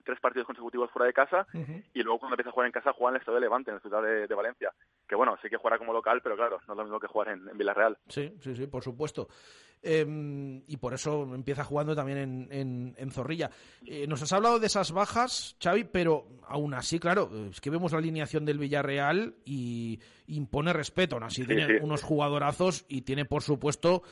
tres 0.09 0.19
partidos 0.21 0.47
consecutivos 0.47 0.89
fuera 0.91 1.05
de 1.07 1.13
casa 1.13 1.45
y 1.93 2.01
luego 2.03 2.19
cuando 2.19 2.33
empieza 2.35 2.49
a 2.49 2.53
jugar 2.53 2.67
en 2.67 2.71
casa 2.73 2.93
juega 2.93 3.09
en 3.11 3.15
el 3.15 3.19
Estadio 3.21 3.35
de 3.35 3.41
Levante, 3.41 3.69
en 3.71 3.75
la 3.75 3.81
ciudad 3.81 4.01
de, 4.01 4.27
de 4.27 4.35
Valencia. 4.35 4.71
Que 5.07 5.15
bueno, 5.15 5.37
sí 5.41 5.49
que 5.49 5.57
jugará 5.57 5.77
como 5.77 5.93
local, 5.93 6.21
pero 6.23 6.35
claro, 6.35 6.59
no 6.67 6.73
es 6.73 6.77
lo 6.77 6.83
mismo 6.83 6.99
que 6.99 7.07
jugar 7.07 7.29
en, 7.29 7.47
en 7.47 7.57
Villarreal. 7.57 7.97
Sí, 8.07 8.33
sí, 8.41 8.55
sí, 8.55 8.67
por 8.67 8.83
supuesto. 8.83 9.27
Eh, 9.81 10.61
y 10.67 10.77
por 10.77 10.93
eso 10.93 11.23
empieza 11.33 11.63
jugando 11.63 11.95
también 11.95 12.17
en, 12.17 12.47
en- 12.51 12.95
en 12.97 13.11
Zorrilla. 13.11 13.49
Eh, 13.85 14.07
nos 14.07 14.21
has 14.21 14.33
hablado 14.33 14.59
de 14.59 14.67
esas 14.67 14.91
bajas, 14.91 15.55
Xavi, 15.63 15.85
pero 15.85 16.25
aún 16.47 16.73
así, 16.73 16.99
claro, 16.99 17.29
es 17.49 17.61
que 17.61 17.69
vemos 17.69 17.93
la 17.93 17.99
alineación 17.99 18.43
del 18.45 18.57
Villarreal 18.59 19.35
y 19.45 19.99
impone 20.27 20.73
respeto. 20.73 21.15
Aún 21.15 21.23
así, 21.23 21.43
Sí, 21.43 21.47
tiene 21.47 21.65
sí. 21.65 21.73
unos 21.81 22.03
jugadorazos 22.03 22.85
y 22.89 23.03
tiene, 23.03 23.23
por 23.25 23.41
supuesto, 23.41 24.03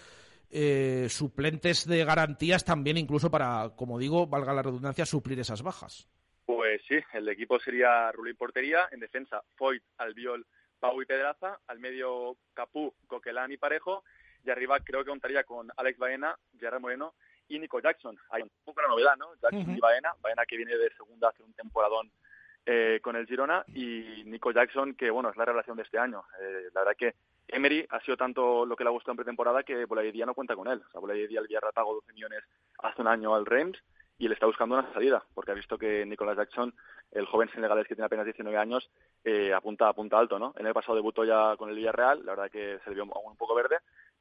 eh, 0.49 1.07
suplentes 1.09 1.85
de 1.87 2.05
garantías 2.05 2.63
también, 2.63 2.97
incluso 2.97 3.29
para, 3.29 3.71
como 3.75 3.99
digo, 3.99 4.27
valga 4.27 4.53
la 4.53 4.63
redundancia, 4.63 5.05
suplir 5.05 5.39
esas 5.39 5.61
bajas. 5.61 6.07
Pues 6.45 6.81
sí, 6.87 6.95
el 7.13 7.27
equipo 7.27 7.59
sería 7.59 8.11
Rulín 8.11 8.35
Portería, 8.35 8.87
en 8.91 9.01
defensa 9.01 9.41
Foyt, 9.55 9.83
Albiol, 9.97 10.45
Pau 10.79 11.01
y 11.01 11.05
Pedraza, 11.05 11.59
al 11.67 11.79
medio 11.79 12.37
Capú, 12.53 12.93
Coquelán 13.07 13.51
y 13.51 13.57
Parejo, 13.57 14.03
y 14.45 14.49
arriba 14.49 14.79
creo 14.79 15.03
que 15.03 15.09
contaría 15.09 15.43
con 15.43 15.69
Alex 15.75 15.97
Baena, 15.97 16.37
Gerard 16.57 16.79
Moreno 16.79 17.15
y 17.49 17.59
Nico 17.59 17.81
Jackson. 17.81 18.17
Hay 18.29 18.43
un 18.43 18.51
poco 18.63 18.81
la 18.81 18.87
novedad, 18.87 19.17
¿no? 19.17 19.33
Jackson 19.41 19.75
y 19.75 19.79
Baena, 19.79 20.13
Baena 20.21 20.45
que 20.45 20.57
viene 20.57 20.77
de 20.77 20.89
segunda 20.95 21.29
hace 21.29 21.43
un 21.43 21.53
temporadón 21.53 22.11
eh, 22.65 22.99
con 23.01 23.15
el 23.15 23.25
Girona 23.25 23.63
y 23.67 24.23
Nico 24.25 24.51
Jackson 24.51 24.93
que, 24.93 25.09
bueno, 25.09 25.29
es 25.29 25.37
la 25.37 25.45
relación 25.45 25.77
de 25.77 25.83
este 25.83 25.97
año. 25.97 26.23
Eh, 26.41 26.69
la 26.73 26.81
verdad 26.81 26.97
que 26.97 27.15
Emery 27.47 27.85
ha 27.89 27.99
sido 28.01 28.17
tanto 28.17 28.65
lo 28.65 28.75
que 28.75 28.83
le 28.83 28.89
ha 28.89 28.93
gustado 28.93 29.13
en 29.13 29.17
pretemporada 29.17 29.63
que 29.63 29.85
Bolaidía 29.85 30.25
no 30.25 30.33
cuenta 30.33 30.55
con 30.55 30.67
él. 30.67 30.81
O 30.87 30.91
sea, 30.91 30.99
Bolaidía 30.99 31.39
el 31.39 31.47
Villarreal 31.47 31.73
pagó 31.73 31.93
12 31.95 32.13
millones 32.13 32.43
hace 32.79 33.01
un 33.01 33.07
año 33.07 33.33
al 33.33 33.45
Reims 33.45 33.77
y 34.17 34.25
él 34.25 34.31
está 34.31 34.47
buscando 34.47 34.77
una 34.77 34.91
salida, 34.93 35.23
porque 35.33 35.51
ha 35.51 35.55
visto 35.55 35.77
que 35.77 36.05
Nicolas 36.05 36.37
Jackson, 36.37 36.73
el 37.11 37.25
joven 37.27 37.49
senegalés 37.51 37.87
que 37.87 37.95
tiene 37.95 38.07
apenas 38.07 38.25
19 38.25 38.57
años, 38.57 38.89
eh, 39.23 39.53
apunta, 39.53 39.87
apunta 39.87 40.17
alto, 40.17 40.39
¿no? 40.39 40.53
En 40.57 40.65
el 40.65 40.73
pasado 40.73 40.95
debutó 40.95 41.23
ya 41.23 41.55
con 41.55 41.69
el 41.69 41.75
Villarreal, 41.75 42.25
la 42.25 42.31
verdad 42.31 42.51
que 42.51 42.79
se 42.83 42.89
le 42.89 42.95
vio 42.95 43.03
un 43.03 43.37
poco 43.37 43.53
verde, 43.53 43.77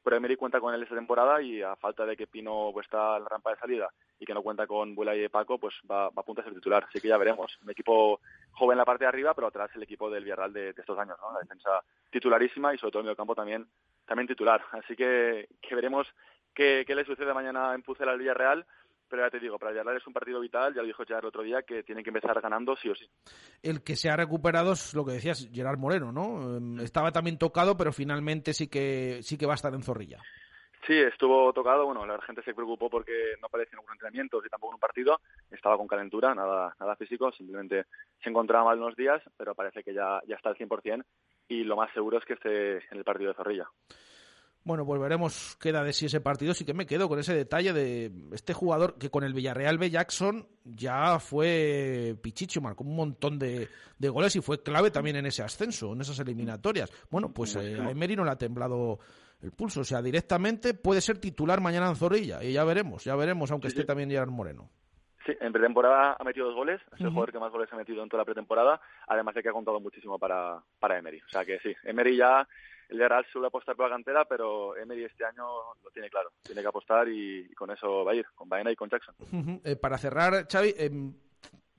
pero 0.07 0.15
Emery 0.15 0.37
cuenta 0.37 0.61
con 0.61 0.73
él 0.73 0.81
esta 0.81 0.95
temporada 0.95 1.41
y 1.41 1.61
a 1.61 1.75
falta 1.75 2.05
de 2.05 2.15
que 2.15 2.27
Pino 2.27 2.69
pues, 2.71 2.85
está 2.85 3.17
en 3.17 3.23
la 3.23 3.29
rampa 3.29 3.49
de 3.49 3.57
salida 3.57 3.89
y 4.17 4.25
que 4.25 4.33
no 4.33 4.41
cuenta 4.41 4.65
con 4.65 4.95
Bulay 4.95 5.25
y 5.25 5.27
Paco, 5.27 5.59
pues 5.59 5.73
va, 5.91 6.03
va 6.11 6.21
a 6.21 6.23
punto 6.23 6.39
a 6.39 6.45
ser 6.45 6.53
titular. 6.53 6.85
Así 6.87 7.01
que 7.01 7.09
ya 7.09 7.17
veremos. 7.17 7.59
Un 7.61 7.71
equipo 7.71 8.21
joven 8.51 8.75
en 8.75 8.77
la 8.77 8.85
parte 8.85 9.03
de 9.03 9.09
arriba, 9.09 9.33
pero 9.33 9.47
atrás 9.47 9.69
el 9.75 9.83
equipo 9.83 10.09
del 10.09 10.23
Villarreal 10.23 10.53
de, 10.53 10.69
estos 10.69 10.97
años, 10.97 11.17
¿no? 11.21 11.33
La 11.33 11.41
defensa 11.41 11.83
titularísima 12.09 12.73
y 12.73 12.77
sobre 12.77 12.93
todo 12.93 13.09
el 13.09 13.17
campo 13.17 13.35
también, 13.35 13.67
también 14.05 14.29
titular. 14.29 14.63
Así 14.71 14.95
que, 14.95 15.49
que 15.61 15.75
veremos 15.75 16.07
qué, 16.53 16.85
qué 16.87 16.95
le 16.95 17.03
sucede 17.03 17.33
mañana 17.33 17.75
en 17.75 17.81
Pucela 17.81 18.13
al 18.13 18.19
Villarreal. 18.19 18.65
Pero 19.09 19.23
ya 19.23 19.29
te 19.29 19.39
digo, 19.39 19.57
para 19.57 19.71
Villarreal 19.71 19.97
es 19.97 20.07
un 20.07 20.13
partido 20.13 20.39
vital, 20.39 20.73
ya 20.73 20.81
lo 20.81 20.87
dijo 20.87 21.03
ya 21.05 21.19
el 21.19 21.25
otro 21.25 21.43
día, 21.43 21.61
que 21.61 21.83
tiene 21.83 22.03
que 22.03 22.09
empezar 22.09 22.39
ganando 22.41 22.75
sí 22.75 22.89
o 22.89 22.95
sí. 22.95 23.09
El 23.63 23.83
que 23.83 23.95
se 23.95 24.09
ha 24.09 24.17
recuperado 24.17 24.73
es 24.73 24.93
lo 24.93 25.05
que 25.05 25.13
decías, 25.13 25.49
Gerard 25.53 25.77
Moreno, 25.77 26.11
¿no? 26.11 26.57
Eh, 26.57 26.83
Estaba 26.83 27.11
también 27.11 27.37
tocado, 27.37 27.77
pero 27.77 27.93
finalmente 27.93 28.53
sí 28.53 28.67
que, 28.67 29.19
sí 29.23 29.37
que 29.37 29.45
va 29.45 29.53
a 29.53 29.55
estar 29.55 29.73
en 29.73 29.83
Zorrilla. 29.83 30.19
Sí, 30.85 30.93
estuvo 30.93 31.51
tocado. 31.51 31.85
Bueno, 31.85 32.05
la 32.05 32.21
gente 32.21 32.41
se 32.43 32.53
preocupó 32.53 32.89
porque 32.89 33.35
no 33.41 33.47
apareció 33.47 33.75
en 33.75 33.79
algún 33.79 33.93
entrenamiento 33.93 34.41
y 34.45 34.47
tampoco 34.47 34.71
en 34.71 34.75
un 34.75 34.79
partido. 34.79 35.19
Estaba 35.51 35.75
con 35.75 35.85
calentura, 35.85 36.33
nada, 36.33 36.73
nada 36.79 36.95
físico. 36.95 37.29
Simplemente 37.33 37.85
se 38.23 38.29
encontraba 38.29 38.65
mal 38.65 38.79
unos 38.79 38.95
días, 38.95 39.21
pero 39.35 39.53
parece 39.53 39.83
que 39.83 39.93
ya, 39.93 40.21
ya 40.27 40.35
está 40.35 40.49
al 40.49 40.55
100% 40.55 41.03
y 41.49 41.63
lo 41.63 41.75
más 41.75 41.91
seguro 41.93 42.17
es 42.19 42.25
que 42.25 42.33
esté 42.33 42.77
en 42.77 42.97
el 42.97 43.03
partido 43.03 43.29
de 43.29 43.35
Zorrilla. 43.35 43.67
Bueno, 44.67 44.85
pues 44.85 44.99
veremos 44.99 45.57
qué 45.61 45.71
da 45.71 45.81
de 45.81 45.93
sí 45.93 46.07
ese 46.07 46.19
partido. 46.19 46.53
Sí 46.53 46.65
que 46.65 46.73
me 46.73 46.85
quedo 46.85 47.07
con 47.07 47.17
ese 47.17 47.33
detalle 47.33 47.71
de 47.71 48.11
este 48.33 48.51
jugador 48.53 48.97
que 48.97 49.09
con 49.09 49.23
el 49.23 49.33
Villarreal 49.33 49.77
B. 49.77 49.89
Jackson 49.89 50.45
ya 50.65 51.19
fue 51.19 52.17
pichicho, 52.21 52.59
marcó 52.59 52.83
un 52.83 52.97
montón 52.97 53.39
de, 53.39 53.69
de 53.97 54.09
goles 54.09 54.35
y 54.35 54.41
fue 54.41 54.61
clave 54.61 54.91
también 54.91 55.15
en 55.15 55.25
ese 55.25 55.41
ascenso, 55.41 55.93
en 55.93 56.01
esas 56.01 56.19
eliminatorias. 56.19 56.91
Bueno, 57.09 57.33
pues 57.33 57.55
eh, 57.55 57.79
a 57.79 57.91
Emery 57.91 58.17
no 58.17 58.25
le 58.25 58.31
ha 58.31 58.37
temblado 58.37 58.99
el 59.41 59.53
pulso. 59.53 59.79
O 59.79 59.85
sea, 59.85 60.01
directamente 60.01 60.73
puede 60.73 60.99
ser 60.99 61.17
titular 61.17 61.61
mañana 61.61 61.87
en 61.87 61.95
Zorrilla. 61.95 62.43
Y 62.43 62.51
ya 62.51 62.65
veremos, 62.65 63.05
ya 63.05 63.15
veremos, 63.15 63.49
aunque 63.51 63.69
esté 63.69 63.85
también 63.85 64.09
Gerard 64.09 64.31
Moreno. 64.31 64.69
Sí, 65.25 65.31
en 65.39 65.53
pretemporada 65.53 66.17
ha 66.19 66.23
metido 66.25 66.47
dos 66.47 66.55
goles, 66.55 66.81
es 66.93 66.99
el 66.99 67.07
jugador 67.09 67.31
que 67.31 67.39
más 67.39 67.53
goles 67.53 67.69
ha 67.71 67.77
metido 67.77 68.03
en 68.03 68.09
toda 68.09 68.21
la 68.21 68.25
pretemporada, 68.25 68.81
además 69.07 69.33
de 69.33 69.43
que 69.43 69.49
ha 69.49 69.53
contado 69.53 69.79
muchísimo 69.79 70.19
para, 70.19 70.61
para 70.77 70.97
Emery. 70.97 71.21
O 71.21 71.29
sea 71.29 71.45
que 71.45 71.57
sí, 71.59 71.73
Emery 71.83 72.17
ya, 72.17 72.47
el 72.89 72.99
Real 72.99 73.25
suele 73.31 73.47
apostar 73.47 73.75
por 73.75 73.89
la 73.89 73.95
cantera, 73.95 74.25
pero 74.25 74.75
Emery 74.77 75.05
este 75.05 75.25
año 75.25 75.45
lo 75.83 75.89
tiene 75.91 76.09
claro, 76.09 76.31
tiene 76.41 76.61
que 76.61 76.67
apostar 76.67 77.07
y, 77.09 77.39
y 77.49 77.53
con 77.53 77.71
eso 77.71 78.03
va 78.05 78.11
a 78.11 78.15
ir, 78.15 78.25
con 78.35 78.47
Baena 78.47 78.71
y 78.71 78.75
con 78.75 78.89
Jackson. 78.89 79.15
Eh, 79.63 79.75
para 79.75 79.97
cerrar, 79.97 80.47
Xavi, 80.47 80.73
em, 80.77 81.13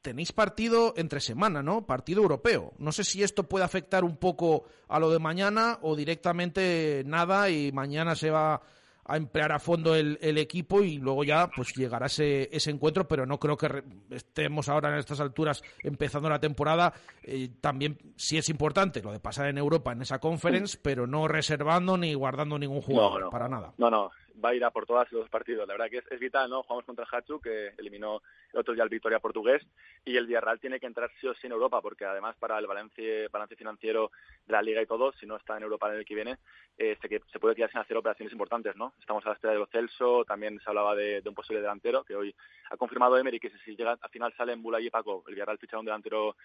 tenéis 0.02 0.32
partido 0.32 0.94
entre 0.96 1.20
semana, 1.20 1.62
¿no? 1.62 1.86
Partido 1.86 2.22
europeo. 2.22 2.72
No 2.78 2.92
sé 2.92 3.04
si 3.04 3.22
esto 3.22 3.44
puede 3.44 3.64
afectar 3.64 4.04
un 4.04 4.16
poco 4.16 4.64
a 4.88 4.98
lo 4.98 5.11
de 5.11 5.18
mañana 5.18 5.78
o 5.82 5.96
directamente 5.96 7.02
nada 7.06 7.50
y 7.50 7.72
mañana 7.72 8.14
se 8.14 8.30
va 8.30 8.61
a 9.09 9.16
emplear 9.16 9.50
a 9.52 9.59
fondo 9.59 9.94
el, 9.96 10.18
el 10.20 10.38
equipo 10.38 10.82
y 10.82 10.98
luego 10.98 11.24
ya 11.24 11.48
pues 11.48 11.74
llegará 11.74 12.06
ese, 12.06 12.48
ese 12.54 12.70
encuentro, 12.70 13.09
pero 13.09 13.26
no 13.26 13.40
creo 13.40 13.56
que 13.56 13.66
re- 13.68 13.82
estemos 14.11 14.68
ahora 14.68 14.92
en 14.92 14.98
estas 14.98 15.18
alturas 15.20 15.62
empezando 15.82 16.28
la 16.28 16.38
temporada. 16.38 16.92
Eh, 17.22 17.48
también 17.61 17.98
sí 18.16 18.38
es 18.38 18.48
importante 18.48 19.02
lo 19.02 19.11
de 19.11 19.18
pasar 19.18 19.48
en 19.48 19.59
Europa 19.59 19.92
en 19.92 20.02
esa 20.02 20.18
conference, 20.18 20.78
pero 20.80 21.06
no 21.06 21.26
reservando 21.26 21.96
ni 21.96 22.14
guardando 22.14 22.59
ningún 22.59 22.82
jugador, 22.82 23.22
no. 23.22 23.30
para 23.30 23.48
nada. 23.48 23.72
No, 23.78 23.90
no, 23.90 24.11
va 24.43 24.51
a 24.51 24.55
ir 24.55 24.64
a 24.64 24.70
por 24.70 24.86
todas 24.86 25.11
los 25.12 25.28
partidos. 25.28 25.66
La 25.66 25.74
verdad 25.74 25.91
que 25.91 26.03
es, 26.14 26.20
vital, 26.20 26.49
¿no? 26.49 26.62
Jugamos 26.62 26.84
contra 26.84 27.05
el 27.05 27.14
Hachu, 27.14 27.41
que 27.41 27.72
eliminó 27.78 28.22
el 28.53 28.61
otro 28.61 28.74
día 28.74 28.84
el 28.84 28.89
Victoria 28.89 29.18
portugués, 29.18 29.62
y 30.05 30.16
el 30.16 30.26
Villarreal 30.26 30.61
tiene 30.61 30.80
que 30.80 30.86
entrar 30.86 31.11
sí 31.20 31.26
o 31.26 31.34
sí 31.34 31.47
en 31.47 31.53
Europa, 31.53 31.80
porque 31.80 32.05
además 32.05 32.36
para 32.36 32.59
el 32.59 32.66
balance, 32.66 33.28
financiero 33.57 34.11
de 34.47 34.53
la 34.53 34.62
Liga 34.62 34.82
y 34.82 34.86
todo, 34.86 35.12
si 35.12 35.26
no 35.26 35.36
está 35.36 35.57
en 35.57 35.62
Europa 35.64 35.91
en 35.91 35.99
el 35.99 36.05
que 36.05 36.14
viene, 36.14 36.39
eh, 36.76 36.97
se, 37.01 37.41
puede 37.41 37.55
quedar 37.55 37.70
sin 37.70 37.80
hacer 37.80 37.97
operaciones 37.97 38.32
importantes, 38.32 38.76
¿no? 38.76 38.95
Estamos 39.01 39.24
a 39.26 39.30
la 39.30 39.34
espera 39.34 39.53
de 39.53 39.59
los 39.59 39.70
Celso, 39.70 40.24
también 40.24 40.61
se 40.61 40.68
hablaba 40.68 40.95
de, 40.95 41.22
un 41.24 41.34
posible 41.34 41.61
delantero, 41.61 42.05
que 42.05 42.14
hoy 42.14 42.34
ha 42.70 42.76
confirmado 42.76 43.18
Emery 43.18 43.41
que 43.41 43.51
si 43.64 43.76
llega 43.76 43.99
al 44.01 44.11
final 44.11 44.32
salen 44.36 44.62
Bulay 44.62 44.86
y 44.86 44.91
Paco, 44.91 45.24
el 45.26 45.34
Villarreal 45.34 45.59
ficha 45.59 45.78
un 45.78 45.84
delantero 45.84 46.36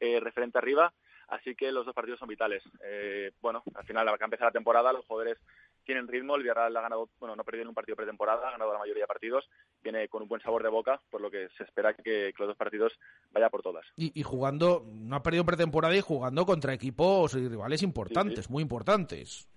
eh, 0.00 0.18
referente 0.20 0.58
arriba, 0.58 0.92
así 1.28 1.54
que 1.54 1.70
los 1.72 1.86
dos 1.86 1.94
partidos 1.94 2.18
son 2.18 2.28
vitales. 2.28 2.62
Eh, 2.84 3.32
bueno, 3.40 3.62
al 3.74 3.84
final, 3.84 4.08
a 4.08 4.16
empezar 4.20 4.46
la 4.46 4.52
temporada, 4.52 4.92
los 4.92 5.04
jugadores 5.06 5.38
tienen 5.84 6.08
ritmo, 6.08 6.36
el 6.36 6.42
Villarreal 6.42 6.76
ha 6.76 6.82
ganado, 6.82 7.10
bueno, 7.18 7.36
no 7.36 7.42
ha 7.42 7.44
perdido 7.44 7.62
en 7.62 7.68
un 7.68 7.74
partido 7.74 7.96
pretemporada, 7.96 8.48
ha 8.48 8.52
ganado 8.52 8.72
la 8.72 8.78
mayoría 8.78 9.04
de 9.04 9.08
partidos, 9.08 9.48
viene 9.82 10.08
con 10.08 10.22
un 10.22 10.28
buen 10.28 10.40
sabor 10.40 10.62
de 10.62 10.68
boca, 10.68 11.00
por 11.10 11.20
lo 11.20 11.30
que 11.30 11.48
se 11.56 11.64
espera 11.64 11.94
que, 11.94 12.32
los 12.38 12.48
dos 12.48 12.56
partidos 12.56 12.92
vaya 13.30 13.50
por 13.50 13.62
todas. 13.62 13.86
Y, 13.96 14.22
jugando, 14.22 14.84
no 14.86 15.16
ha 15.16 15.22
perdido 15.22 15.42
en 15.42 15.46
pretemporada 15.46 15.96
y 15.96 16.00
jugando 16.00 16.46
contra 16.46 16.72
equipos 16.72 17.34
y 17.34 17.48
rivales 17.48 17.82
importantes, 17.82 18.48
muy 18.50 18.62
importantes. 18.62 19.48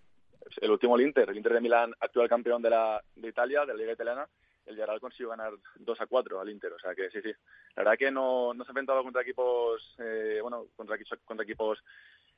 El 0.61 0.71
último 0.71 0.95
el 0.95 1.07
Inter, 1.07 1.29
el 1.29 1.37
Inter 1.37 1.53
de 1.53 1.61
Milán, 1.61 1.93
actual 1.99 2.29
campeón 2.29 2.61
de, 2.61 2.69
la, 2.69 3.03
de 3.15 3.29
Italia, 3.29 3.61
de 3.61 3.73
la 3.73 3.79
Liga 3.79 3.93
Italiana, 3.93 4.27
el 4.65 4.75
Villarreal 4.75 4.99
consiguió 4.99 5.29
ganar 5.29 5.53
2 5.75 6.01
a 6.01 6.07
4 6.07 6.39
al 6.39 6.49
Inter, 6.49 6.73
o 6.73 6.79
sea 6.79 6.95
que 6.95 7.09
sí, 7.11 7.21
sí. 7.21 7.31
La 7.75 7.83
verdad 7.83 7.97
que 7.97 8.11
no, 8.11 8.53
no 8.53 8.63
se 8.63 8.69
ha 8.69 8.71
enfrentado 8.71 9.03
contra 9.03 9.21
equipos, 9.21 9.95
eh, 9.99 10.39
bueno, 10.41 10.67
contra, 10.75 10.97
contra 11.23 11.43
equipos 11.43 11.83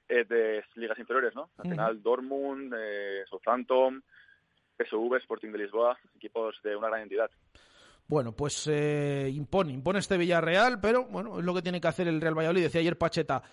eh, 0.10 0.26
de 0.26 0.64
ligas 0.76 0.98
inferiores, 1.00 1.36
¿no? 1.36 1.50
Al 1.58 1.70
final, 1.70 2.02
Dortmund, 2.02 2.74
eh, 2.78 3.24
Southampton, 3.30 4.04
PSV, 4.78 5.16
Sporting 5.18 5.52
de 5.52 5.58
Lisboa, 5.58 5.98
equipos 6.16 6.56
de 6.64 6.76
una 6.76 6.88
gran 6.88 7.02
entidad. 7.02 7.30
Bueno, 8.08 8.32
pues 8.32 8.68
eh, 8.68 9.30
impone, 9.34 9.74
impone 9.74 10.00
este 10.00 10.18
Villarreal, 10.18 10.80
pero 10.80 11.06
bueno, 11.06 11.40
es 11.40 11.46
lo 11.46 11.54
que 11.54 11.62
tiene 11.62 11.82
que 11.82 11.90
hacer 11.90 12.08
el 12.08 12.22
Real 12.22 12.38
Valladolid. 12.38 12.64
Decía 12.64 12.80
ayer 12.80 12.98
Pacheta, 12.98 13.44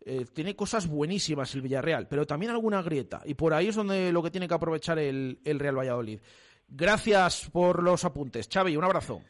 eh, 0.00 0.24
tiene 0.32 0.54
cosas 0.54 0.86
buenísimas 0.86 1.52
el 1.54 1.62
Villarreal, 1.62 2.06
pero 2.06 2.24
también 2.24 2.52
alguna 2.52 2.80
grieta. 2.82 3.22
Y 3.24 3.34
por 3.34 3.52
ahí 3.52 3.68
es 3.68 3.74
donde 3.74 4.12
lo 4.12 4.22
que 4.22 4.30
tiene 4.30 4.46
que 4.46 4.54
aprovechar 4.54 5.00
el, 5.00 5.40
el 5.44 5.58
Real 5.58 5.78
Valladolid. 5.78 6.20
Gracias 6.68 7.50
por 7.50 7.82
los 7.82 8.04
apuntes. 8.04 8.48
Xavi, 8.52 8.76
un 8.76 8.84
abrazo. 8.84 9.20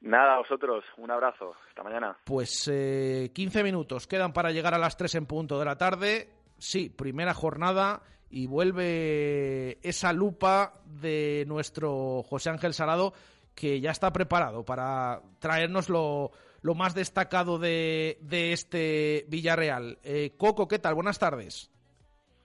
Nada, 0.00 0.34
a 0.34 0.38
vosotros, 0.38 0.84
un 0.96 1.10
abrazo. 1.10 1.54
Hasta 1.68 1.82
mañana. 1.82 2.16
Pues 2.24 2.68
eh, 2.72 3.30
15 3.34 3.62
minutos 3.62 4.06
quedan 4.06 4.32
para 4.32 4.50
llegar 4.50 4.74
a 4.74 4.78
las 4.78 4.96
3 4.96 5.16
en 5.16 5.26
punto 5.26 5.58
de 5.58 5.64
la 5.64 5.76
tarde. 5.76 6.30
Sí, 6.58 6.88
primera 6.88 7.34
jornada 7.34 8.02
y 8.30 8.46
vuelve 8.46 9.78
esa 9.82 10.12
lupa 10.12 10.74
de 10.84 11.44
nuestro 11.48 12.22
José 12.22 12.50
Ángel 12.50 12.74
Salado 12.74 13.12
que 13.54 13.80
ya 13.80 13.90
está 13.90 14.12
preparado 14.12 14.64
para 14.64 15.20
traernos 15.38 15.88
lo, 15.90 16.30
más 16.62 16.94
destacado 16.94 17.58
de, 17.58 18.18
de 18.22 18.52
este 18.52 19.26
Villarreal. 19.28 19.98
Eh, 20.04 20.34
Coco, 20.38 20.68
¿qué 20.68 20.78
tal? 20.78 20.94
Buenas 20.94 21.18
tardes. 21.18 21.70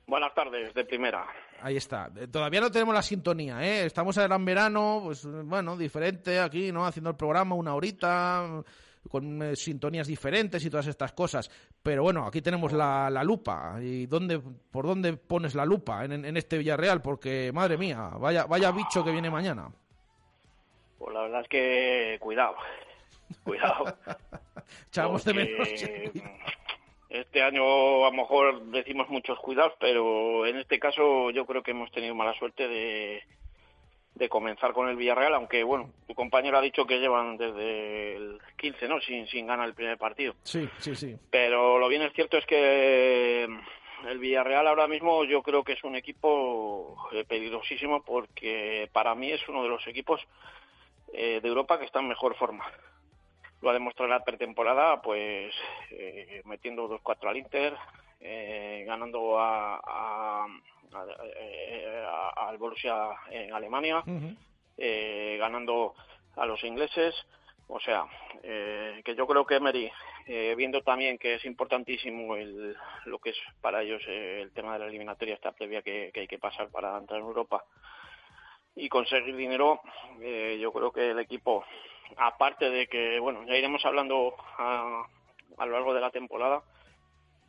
Buenas 0.08 0.34
tardes, 0.34 0.74
de 0.74 0.86
primera. 0.86 1.26
Ahí 1.62 1.78
está. 1.78 2.12
Eh, 2.16 2.28
todavía 2.28 2.62
no 2.62 2.72
tenemos 2.72 2.94
la 2.94 3.02
sintonía, 3.02 3.64
¿eh? 3.64 3.86
Estamos 3.86 4.16
en 4.18 4.24
gran 4.24 4.46
verano, 4.46 5.02
pues 5.04 5.26
bueno, 5.26 5.78
diferente 5.78 6.40
aquí, 6.40 6.72
¿no? 6.72 6.86
Haciendo 6.86 7.10
el 7.10 7.16
programa 7.16 7.56
una 7.56 7.74
horita, 7.74 8.64
con 9.10 9.42
eh, 9.42 9.56
sintonías 9.56 10.08
diferentes 10.08 10.64
y 10.66 10.70
todas 10.70 10.88
estas 10.88 11.14
cosas. 11.14 11.50
Pero 11.82 12.04
bueno, 12.04 12.26
aquí 12.26 12.42
tenemos 12.42 12.74
la, 12.74 13.10
lupa. 13.24 13.78
¿Y 13.82 14.06
dónde, 14.06 14.40
por 14.40 14.86
dónde 14.86 15.14
pones 15.14 15.56
la 15.56 15.66
lupa 15.66 16.06
en, 16.06 16.38
este 16.38 16.58
Villarreal? 16.58 17.02
Porque, 17.02 17.52
madre 17.54 17.78
mía, 17.78 18.10
vaya, 18.20 18.46
vaya 18.46 18.72
bicho 18.72 19.04
que 19.04 19.12
viene 19.12 19.30
mañana. 19.30 19.70
Pues 20.98 21.14
la 21.14 21.22
verdad 21.22 21.42
es 21.42 21.48
que 21.48 22.18
cuidado, 22.20 22.56
cuidado. 23.44 23.86
Echamos 24.88 25.24
de 25.24 25.34
menos. 25.34 25.70
Este 27.10 27.44
año 27.44 28.06
a 28.06 28.10
lo 28.10 28.18
mejor 28.18 28.62
decimos 28.66 29.10
muchos 29.10 29.38
cuidados, 29.40 29.74
pero 29.80 30.46
en 30.46 30.58
este 30.58 30.80
caso 30.80 31.30
yo 31.32 31.46
creo 31.46 31.62
que 31.62 31.72
hemos 31.72 31.92
tenido 31.92 32.16
mala 32.16 32.34
suerte 32.34 32.68
de, 32.68 33.24
de 34.16 34.30
comenzar 34.30 34.74
con 34.74 34.90
el 34.90 34.96
Villarreal, 34.96 35.36
aunque 35.36 35.64
bueno, 35.64 35.92
tu 36.08 36.16
compañero 36.16 36.58
ha 36.58 36.62
dicho 36.62 36.86
que 36.86 37.00
llevan 37.00 37.38
desde 37.38 38.16
el 38.16 38.40
15, 38.58 38.88
¿no? 38.88 39.00
Sin, 39.02 39.28
sin 39.28 39.46
ganar 39.46 39.68
el 39.68 39.76
primer 39.76 39.98
partido. 39.98 40.36
Sí, 40.44 40.68
sí, 40.80 40.96
sí. 40.96 41.16
Pero 41.30 41.78
lo 41.78 41.88
bien 41.90 42.02
es 42.02 42.14
cierto 42.14 42.38
es 42.38 42.46
que 42.46 43.44
el 43.44 44.20
Villarreal 44.20 44.68
ahora 44.68 44.88
mismo 44.88 45.26
yo 45.26 45.44
creo 45.44 45.64
que 45.64 45.74
es 45.74 45.84
un 45.84 45.96
equipo 45.96 47.08
eh, 47.12 47.24
peligrosísimo 47.28 48.04
porque 48.04 48.90
para 48.94 49.14
mí 49.16 49.32
es 49.32 49.48
uno 49.48 49.64
de 49.64 49.70
los 49.70 49.86
equipos 49.88 50.22
eh, 51.14 51.40
de 51.42 51.48
Europa 51.48 51.78
que 51.78 51.86
está 51.86 52.00
en 52.00 52.08
mejor 52.08 52.36
forma 52.36 52.66
lo 53.66 53.72
ha 53.72 53.74
demostrado 53.74 54.06
en 54.06 54.20
la 54.20 54.24
pretemporada, 54.24 55.02
pues 55.02 55.52
eh, 55.90 56.44
metiendo 56.46 56.88
2-4 56.88 57.30
al 57.30 57.38
Inter, 57.38 57.76
eh, 58.22 58.84
ganando 58.86 59.40
a, 59.40 60.46
eh, 61.40 62.06
al 62.36 62.58
Borussia 62.60 63.10
en 63.32 63.52
Alemania, 63.52 64.04
ganando 64.78 65.96
a 66.36 66.46
los 66.46 66.64
ingleses. 66.64 67.16
O 67.68 67.80
sea, 67.80 68.06
que 68.44 69.16
yo 69.18 69.26
creo 69.26 69.48
que 69.48 69.56
Emery, 69.56 69.92
viendo 70.56 70.84
también 70.84 71.18
que 71.18 71.34
es 71.34 71.46
importantísimo 71.46 72.36
el, 72.36 72.78
lo 73.06 73.18
que 73.18 73.32
es 73.32 73.38
para 73.62 73.82
ellos 73.82 74.04
el 74.06 74.52
tema 74.52 74.74
de 74.74 74.80
la 74.80 74.86
eliminatoria, 74.86 75.34
esta 75.34 75.54
previa 75.54 75.82
que, 75.82 76.12
que 76.14 76.20
hay 76.20 76.28
que 76.28 76.38
pasar 76.38 76.70
para 76.70 76.96
entrar 76.96 77.20
en 77.20 77.26
Europa 77.26 77.66
y 78.76 78.88
conseguir 78.90 79.36
dinero, 79.36 79.82
yo 80.60 80.72
creo 80.72 80.92
que 80.92 81.10
el 81.10 81.18
equipo 81.18 81.66
aparte 82.18 82.70
de 82.70 82.88
que, 82.88 83.20
bueno, 83.20 83.44
ya 83.46 83.56
iremos 83.56 83.86
hablando 83.86 84.36
a, 84.58 85.08
lo 85.60 85.72
largo 85.72 85.94
de 85.94 86.02
la 86.02 86.12
temporada. 86.12 86.64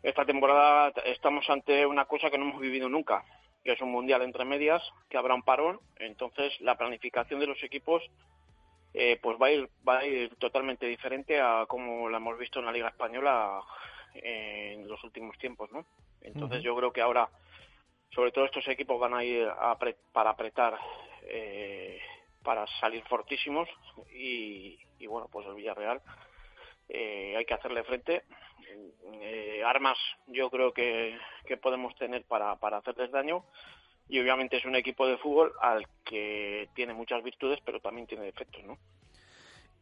Esta 0.02 0.24
temporada 0.24 0.92
estamos 1.04 1.48
ante 1.50 1.84
una 1.86 2.04
cosa 2.04 2.30
que 2.30 2.38
no 2.38 2.48
hemos 2.48 2.60
vivido 2.60 2.88
nunca, 2.88 3.24
que 3.64 3.72
es 3.72 3.80
un 3.80 3.90
mundial 3.90 4.22
entre 4.22 4.44
medias, 4.44 4.82
que 5.08 5.16
habrá 5.16 5.34
un 5.34 5.42
parón, 5.42 5.80
entonces 5.96 6.60
la 6.60 6.76
planificación 6.76 7.40
de 7.40 7.46
los 7.48 7.62
equipos 7.62 8.02
eh, 8.94 9.18
pues 9.20 9.36
va 9.40 9.48
a 9.48 9.50
ir 9.50 9.68
va 9.86 9.98
a 9.98 10.06
ir 10.06 10.34
totalmente 10.36 10.86
diferente 10.86 11.40
a 11.40 11.66
como 11.66 12.08
la 12.08 12.18
hemos 12.18 12.38
visto 12.38 12.60
en 12.60 12.66
la 12.66 12.72
Liga 12.72 12.88
española 12.88 13.60
en 14.14 14.88
los 14.88 15.02
últimos 15.04 15.36
tiempos, 15.38 15.70
¿no? 15.72 15.84
Entonces 16.22 16.62
yo 16.62 16.74
creo 16.76 16.92
que 16.92 17.00
ahora, 17.00 17.28
sobre 18.10 18.32
todo 18.32 18.46
estos 18.46 18.66
equipos 18.68 18.98
van 18.98 19.14
a 19.14 19.24
ir 19.24 19.48
para 20.12 20.30
apretar 20.30 20.78
eh, 21.22 22.00
para 22.46 22.64
salir 22.78 23.02
fortísimos 23.08 23.68
y, 24.14 24.78
bueno, 25.08 25.28
pues 25.32 25.44
el 25.48 25.54
Villarreal 25.54 26.00
eh, 26.88 27.34
hay 27.36 27.44
que 27.44 27.54
hacerle 27.54 27.82
frente. 27.82 28.22
Eh, 29.20 29.62
armas 29.66 29.98
yo 30.28 30.48
creo 30.48 30.72
que, 30.72 31.18
podemos 31.60 31.92
tener 31.96 32.24
para, 32.24 32.54
para 32.56 32.76
hacerles 32.76 33.10
daño 33.10 33.44
y 34.08 34.20
obviamente 34.20 34.58
es 34.58 34.64
un 34.64 34.76
equipo 34.76 35.08
de 35.08 35.18
fútbol 35.18 35.52
al 35.60 35.88
que 36.04 36.68
tiene 36.74 36.94
muchas 36.94 37.24
virtudes 37.24 37.58
pero 37.64 37.80
también 37.80 38.06
tiene 38.06 38.24
defectos, 38.24 38.62
¿no? 38.62 38.78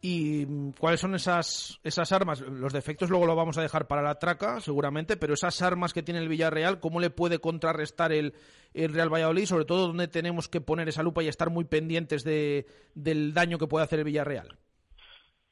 ¿Y 0.07 0.45
cuáles 0.79 1.01
son 1.01 1.15
esas, 1.15 1.81
esas 1.83 2.13
armas? 2.13 2.43
Los 2.43 2.75
defectos 2.75 3.09
luego 3.09 3.25
lo 3.25 3.35
vamos 3.35 3.57
a 3.57 3.63
dejar 3.63 3.87
para 3.87 4.03
la 4.03 4.19
traca, 4.19 4.61
seguramente, 4.61 5.17
pero 5.17 5.33
esas 5.33 5.63
armas 5.63 5.95
que 5.95 6.03
tiene 6.03 6.21
el 6.21 6.29
Villarreal, 6.29 6.79
¿cómo 6.79 7.01
le 7.01 7.09
puede 7.09 7.39
contrarrestar 7.39 8.13
el, 8.13 8.35
el 8.75 8.93
Real 8.93 9.09
Valladolid? 9.09 9.47
Sobre 9.47 9.65
todo, 9.65 9.87
¿dónde 9.87 10.07
tenemos 10.09 10.47
que 10.47 10.61
poner 10.61 10.91
esa 10.91 11.03
lupa 11.03 11.23
y 11.23 11.29
estar 11.29 11.49
muy 11.49 11.65
pendientes 11.65 12.23
de, 12.23 12.67
del 12.95 13.33
daño 13.33 13.57
que 13.57 13.67
puede 13.67 13.87
hacer 13.87 14.01
el 14.01 14.05
Villarreal? 14.05 14.59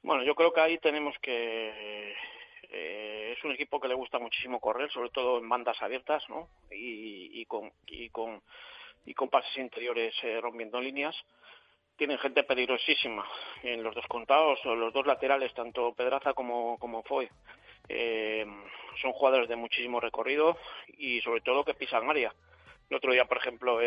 Bueno, 0.03 0.23
yo 0.23 0.35
creo 0.35 0.53
que 0.53 0.61
ahí 0.61 0.77
tenemos 0.77 1.15
que... 1.23 2.13
Eh, 2.71 3.33
es 3.33 3.43
un 3.45 3.53
equipo 3.53 3.81
que 3.81 3.89
le 3.89 3.95
gusta 3.95 4.19
muchísimo 4.19 4.61
correr, 4.61 4.93
sobre 4.93 5.09
todo 5.09 5.39
en 5.39 5.49
bandas 5.49 5.81
abiertas, 5.81 6.29
¿no? 6.29 6.51
Y, 6.71 7.41
y, 7.41 7.47
con, 7.47 7.73
y, 7.87 8.11
con, 8.11 8.43
y 9.07 9.15
con 9.15 9.31
pases 9.31 9.57
interiores 9.57 10.15
eh, 10.23 10.43
rompiendo 10.43 10.79
líneas 10.79 11.17
tienen 11.97 12.19
gente 12.19 12.43
peligrosísima 12.43 13.25
en 13.63 13.83
los 13.83 13.95
dos 13.95 14.07
contados, 14.07 14.59
o 14.65 14.75
los 14.75 14.93
dos 14.93 15.07
laterales, 15.07 15.53
tanto 15.55 15.95
Pedraza 15.95 16.35
como, 16.35 16.79
como 16.79 17.03
Foy. 17.03 17.29
Eh, 17.89 18.47
son 19.01 19.13
jugadores 19.13 19.49
de 19.49 19.57
muchísimo 19.57 20.01
recorrido 20.01 20.57
y 20.99 21.21
sobre 21.21 21.41
todo 21.41 21.65
que 21.65 21.75
pisan 21.75 22.09
área. 22.09 22.33
El 22.91 22.97
otro 22.97 23.13
día, 23.13 23.25
por 23.25 23.39
ejemplo, 23.39 23.79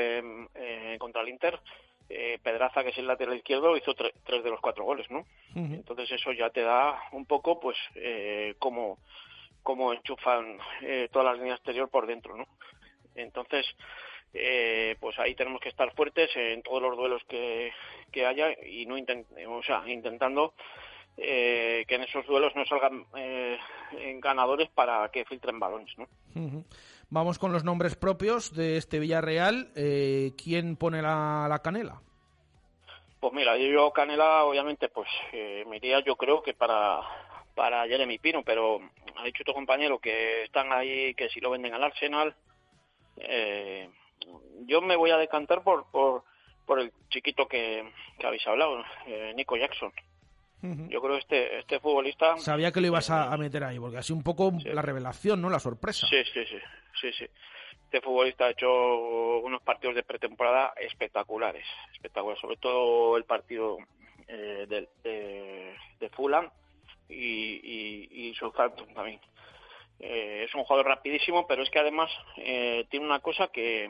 contra 0.99 1.21
el 1.21 1.29
Inter, 1.29 1.59
eh, 2.07 2.39
Pedraza, 2.43 2.83
que 2.83 2.89
es 2.89 2.97
el 2.97 3.07
lateral 3.07 3.35
izquierdo, 3.35 3.75
hizo 3.75 3.93
tres 3.95 4.43
de 4.43 4.49
los 4.49 4.59
cuatro 4.59 4.83
goles, 4.83 5.09
¿no? 5.09 5.25
Entonces 5.55 6.11
eso 6.11 6.31
ya 6.33 6.49
te 6.49 6.61
da 6.61 6.99
un 7.13 7.25
poco, 7.25 7.59
pues, 7.59 7.77
eh, 7.95 8.55
cómo, 8.59 8.99
cómo 9.63 9.91
enchufan 9.93 10.59
eh, 10.81 11.09
toda 11.11 11.25
la 11.25 11.33
línea 11.33 11.55
exterior 11.55 11.89
por 11.89 12.05
dentro, 12.05 12.37
¿no? 12.37 12.45
Entonces, 13.15 13.65
eh, 14.37 14.97
pues 14.99 15.17
ahí 15.17 15.33
tenemos 15.33 15.61
que 15.61 15.69
estar 15.69 15.93
fuertes 15.95 16.29
en 16.35 16.61
todos 16.61 16.81
los 16.81 16.97
duelos 16.97 17.23
que, 17.27 17.71
haya 18.25 18.51
y 18.65 18.85
no 18.85 18.95
o 18.95 19.63
sea, 19.63 19.83
intentando 19.87 20.53
eh, 21.17 21.85
que 21.87 21.95
en 21.95 22.03
esos 22.03 22.25
duelos 22.25 22.53
no 22.55 22.65
salgan 22.65 23.05
eh, 23.17 23.57
ganadores 24.19 24.69
para 24.69 25.09
que 25.09 25.25
filtren 25.25 25.59
balones. 25.59 25.97
¿no? 25.97 26.07
Vamos 27.09 27.39
con 27.39 27.53
los 27.53 27.63
nombres 27.63 27.95
propios 27.95 28.53
de 28.53 28.77
este 28.77 28.99
Villarreal. 28.99 29.71
¿Quién 29.73 30.75
pone 30.75 31.01
la, 31.01 31.59
canela? 31.63 32.01
Pues 33.19 33.33
mira, 33.33 33.57
yo 33.57 33.91
Canela, 33.91 34.43
obviamente, 34.43 34.87
pues 34.89 35.07
eh, 35.33 35.63
me 35.67 35.77
iría 35.77 35.99
yo 36.01 36.15
creo 36.15 36.43
que 36.43 36.53
para, 36.53 36.99
para 37.55 37.87
Jeremy 37.87 38.19
Pino, 38.19 38.43
pero 38.43 38.79
ha 39.15 39.23
dicho 39.23 39.43
tu 39.43 39.51
compañero 39.51 39.97
que 39.97 40.43
están 40.43 40.71
ahí, 40.71 41.15
que 41.15 41.29
si 41.29 41.39
lo 41.39 41.49
venden 41.49 41.73
al 41.73 41.83
Arsenal, 41.85 42.35
eh, 43.17 43.89
yo 44.65 44.81
me 44.81 44.95
voy 44.95 45.11
a 45.11 45.17
decantar 45.17 45.63
por, 45.63 45.89
por, 45.91 46.23
por 46.65 46.79
el 46.79 46.91
chiquito 47.09 47.47
que, 47.47 47.91
que 48.19 48.27
habéis 48.27 48.45
hablado, 48.47 48.83
eh, 49.07 49.33
Nico 49.35 49.55
Jackson. 49.57 49.91
Yo 50.61 50.99
creo 50.99 51.13
que 51.13 51.19
este, 51.19 51.59
este 51.59 51.79
futbolista... 51.79 52.37
Sabía 52.37 52.71
que 52.71 52.81
lo 52.81 52.87
ibas 52.87 53.11
a, 53.11 53.31
a 53.31 53.37
meter 53.37 53.63
ahí, 53.63 53.77
porque 53.77 54.01
sido 54.01 54.17
un 54.17 54.23
poco 54.23 54.51
la 54.63 54.81
revelación, 54.81 55.39
¿no? 55.39 55.47
La 55.47 55.59
sorpresa. 55.59 56.07
Sí, 56.07 56.23
sí, 56.33 56.43
sí, 56.43 56.57
sí, 56.99 57.11
sí. 57.19 57.25
Este 57.83 58.01
futbolista 58.01 58.45
ha 58.45 58.49
hecho 58.49 59.39
unos 59.41 59.61
partidos 59.61 59.95
de 59.95 60.01
pretemporada 60.01 60.73
espectaculares, 60.81 61.65
espectaculares, 61.93 62.41
sobre 62.41 62.57
todo 62.57 63.15
el 63.15 63.25
partido 63.25 63.77
eh, 64.27 64.65
de, 64.67 64.89
de, 65.03 65.75
de 65.99 66.09
Fulham 66.09 66.49
y, 67.09 67.13
y, 67.13 68.09
y 68.11 68.33
Southampton 68.33 68.91
también. 68.95 69.19
Eh, 69.99 70.43
es 70.45 70.53
un 70.53 70.63
jugador 70.63 70.87
rapidísimo, 70.87 71.47
pero 71.47 71.63
es 71.63 71.69
que 71.69 71.79
además 71.79 72.11
eh, 72.37 72.85
tiene 72.89 73.05
una 73.05 73.19
cosa 73.19 73.47
que, 73.47 73.89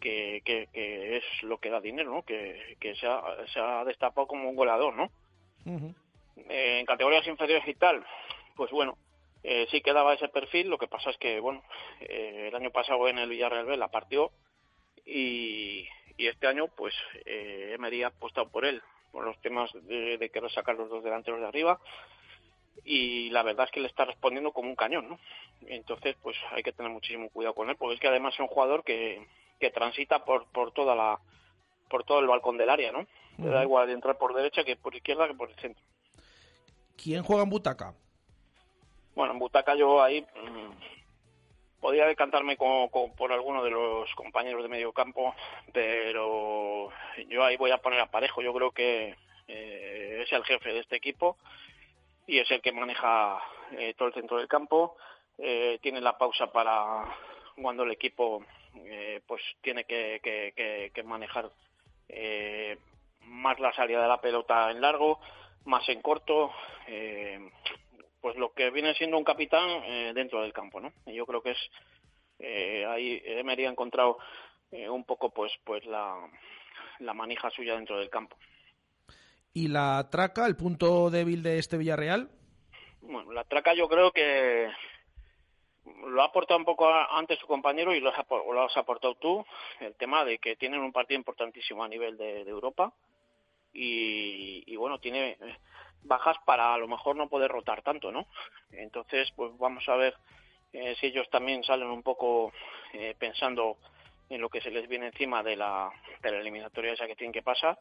que, 0.00 0.42
que, 0.44 0.68
que 0.72 1.16
es 1.16 1.24
lo 1.42 1.58
que 1.58 1.70
da 1.70 1.80
dinero, 1.80 2.12
¿no? 2.12 2.22
Que, 2.22 2.76
que 2.78 2.94
se, 2.94 3.06
ha, 3.06 3.22
se 3.52 3.58
ha 3.58 3.84
destapado 3.84 4.26
como 4.26 4.48
un 4.48 4.56
goleador, 4.56 4.94
¿no? 4.94 5.10
Eh, 6.48 6.78
en 6.80 6.86
categorías 6.86 7.26
inferiores 7.26 7.66
y 7.66 7.74
tal, 7.74 8.04
pues 8.56 8.70
bueno, 8.70 8.96
eh, 9.42 9.66
sí 9.70 9.80
que 9.80 9.92
daba 9.92 10.14
ese 10.14 10.28
perfil. 10.28 10.68
Lo 10.68 10.78
que 10.78 10.88
pasa 10.88 11.10
es 11.10 11.16
que, 11.18 11.40
bueno, 11.40 11.62
eh, 12.00 12.46
el 12.48 12.54
año 12.54 12.70
pasado 12.70 13.08
en 13.08 13.18
el 13.18 13.28
Villarreal 13.28 13.66
B 13.66 13.76
la 13.76 13.88
partió 13.88 14.30
y, 15.04 15.86
y 16.16 16.26
este 16.26 16.46
año, 16.46 16.68
pues, 16.68 16.94
eh, 17.24 17.72
Emery 17.74 18.04
ha 18.04 18.08
apostado 18.08 18.48
por 18.48 18.64
él, 18.64 18.82
por 19.10 19.24
los 19.24 19.40
temas 19.40 19.70
de, 19.72 20.16
de 20.18 20.30
querer 20.30 20.50
sacar 20.52 20.76
los 20.76 20.88
dos 20.88 21.02
delanteros 21.02 21.40
de 21.40 21.46
arriba 21.46 21.80
y 22.84 23.30
la 23.30 23.42
verdad 23.42 23.66
es 23.66 23.70
que 23.72 23.80
le 23.80 23.88
está 23.88 24.04
respondiendo 24.04 24.52
como 24.52 24.68
un 24.68 24.76
cañón, 24.76 25.08
¿no? 25.08 25.18
Entonces, 25.66 26.16
pues 26.22 26.36
hay 26.50 26.62
que 26.62 26.72
tener 26.72 26.90
muchísimo 26.90 27.28
cuidado 27.30 27.54
con 27.54 27.70
él, 27.70 27.76
porque 27.76 27.94
es 27.94 28.00
que 28.00 28.08
además 28.08 28.34
es 28.34 28.40
un 28.40 28.48
jugador 28.48 28.82
que, 28.84 29.26
que 29.60 29.70
transita 29.70 30.24
por, 30.24 30.46
por 30.52 30.72
toda 30.72 30.94
la 30.94 31.18
por 31.88 32.02
todo 32.04 32.18
el 32.20 32.26
balcón 32.26 32.56
del 32.56 32.70
área, 32.70 32.90
¿no? 32.92 33.06
Le 33.38 33.48
da 33.50 33.62
igual 33.62 33.88
entrar 33.90 34.16
por 34.18 34.34
derecha 34.34 34.64
que 34.64 34.76
por 34.76 34.94
izquierda 34.94 35.28
que 35.28 35.34
por 35.34 35.50
el 35.50 35.56
centro. 35.56 35.82
¿Quién 36.96 37.22
juega 37.22 37.42
en 37.42 37.50
butaca? 37.50 37.94
Bueno, 39.14 39.32
en 39.32 39.38
butaca 39.38 39.74
yo 39.76 40.02
ahí 40.02 40.22
mm, 40.22 41.80
podría 41.80 42.06
decantarme 42.06 42.56
con- 42.56 42.88
con- 42.88 43.14
por 43.14 43.32
alguno 43.32 43.62
de 43.62 43.70
los 43.70 44.12
compañeros 44.14 44.62
de 44.62 44.68
medio 44.68 44.92
campo, 44.92 45.34
pero 45.72 46.90
yo 47.28 47.44
ahí 47.44 47.56
voy 47.56 47.70
a 47.70 47.78
poner 47.78 48.00
a 48.00 48.10
Parejo. 48.10 48.42
Yo 48.42 48.52
creo 48.54 48.70
que 48.72 49.14
eh, 49.46 50.22
es 50.24 50.32
el 50.32 50.44
jefe 50.44 50.72
de 50.72 50.80
este 50.80 50.96
equipo 50.96 51.36
y 52.26 52.38
es 52.38 52.50
el 52.50 52.60
que 52.60 52.72
maneja 52.72 53.40
eh, 53.72 53.94
todo 53.94 54.08
el 54.08 54.14
centro 54.14 54.38
del 54.38 54.48
campo. 54.48 54.96
Eh, 55.38 55.78
tiene 55.82 56.00
la 56.00 56.16
pausa 56.16 56.50
para 56.52 57.04
cuando 57.60 57.82
el 57.82 57.90
equipo 57.92 58.44
eh, 58.76 59.20
pues 59.26 59.42
tiene 59.62 59.84
que, 59.84 60.20
que- 60.22 60.52
que- 60.56 60.90
que 60.94 61.02
manejar 61.02 61.50
eh, 62.08 62.78
más 63.22 63.58
la 63.60 63.72
salida 63.72 64.02
de 64.02 64.08
la 64.08 64.20
pelota 64.20 64.70
en 64.70 64.80
largo, 64.80 65.20
más 65.64 65.88
en 65.88 66.00
corto. 66.02 66.52
eh, 66.86 67.50
pues 68.20 68.36
lo 68.36 68.54
que 68.54 68.70
viene 68.70 68.94
siendo 68.94 69.18
un 69.18 69.24
capitán 69.24 69.68
eh, 69.84 70.12
dentro 70.14 70.40
del 70.40 70.52
campo, 70.54 70.80
¿no? 70.80 70.92
Y 71.04 71.12
yo 71.14 71.26
creo 71.26 71.42
que 71.42 71.50
es 71.50 71.58
ahí 72.88 73.20
Emery 73.24 73.66
ha 73.66 73.70
encontrado 73.70 74.18
un 74.72 75.04
poco 75.04 75.30
pues 75.30 75.52
pues 75.64 75.84
la, 75.84 76.16
la 77.00 77.14
manija 77.14 77.50
suya 77.50 77.74
dentro 77.76 77.98
del 77.98 78.08
campo. 78.10 78.36
¿Y 79.56 79.68
la 79.68 80.08
traca, 80.10 80.46
el 80.46 80.56
punto 80.56 81.10
débil 81.10 81.44
de 81.44 81.58
este 81.58 81.78
Villarreal? 81.78 82.28
Bueno, 83.00 83.32
la 83.32 83.44
traca 83.44 83.72
yo 83.72 83.88
creo 83.88 84.10
que 84.10 84.68
lo 86.06 86.22
ha 86.22 86.26
aportado 86.26 86.58
un 86.58 86.64
poco 86.64 86.92
antes 86.92 87.38
su 87.38 87.46
compañero 87.46 87.94
y 87.94 88.00
lo 88.00 88.10
has, 88.10 88.76
aportado 88.76 89.14
tú, 89.14 89.46
el 89.78 89.94
tema 89.94 90.24
de 90.24 90.38
que 90.38 90.56
tienen 90.56 90.80
un 90.80 90.92
partido 90.92 91.18
importantísimo 91.18 91.84
a 91.84 91.88
nivel 91.88 92.16
de, 92.16 92.40
Europa 92.40 92.92
y, 93.72 94.74
bueno, 94.74 94.98
tiene 94.98 95.38
bajas 96.02 96.36
para 96.44 96.74
a 96.74 96.78
lo 96.78 96.88
mejor 96.88 97.14
no 97.14 97.28
poder 97.28 97.50
rotar 97.50 97.82
tanto, 97.82 98.10
¿no? 98.10 98.26
Entonces, 98.72 99.30
pues 99.36 99.56
vamos 99.56 99.88
a 99.88 99.94
ver 99.94 100.16
eh, 100.72 100.96
si 100.98 101.06
ellos 101.06 101.30
también 101.30 101.62
salen 101.62 101.88
un 101.88 102.02
poco 102.02 102.52
eh, 102.92 103.14
pensando 103.16 103.78
en 104.28 104.40
lo 104.40 104.48
que 104.48 104.60
se 104.60 104.70
les 104.70 104.88
viene 104.88 105.06
encima 105.06 105.44
de 105.44 105.56
la, 105.56 105.90
de 106.22 106.30
la 106.32 106.38
eliminatoria 106.38 106.92
esa 106.92 107.06
que 107.06 107.14
tienen 107.14 107.32
que 107.32 107.42
pasar. 107.42 107.78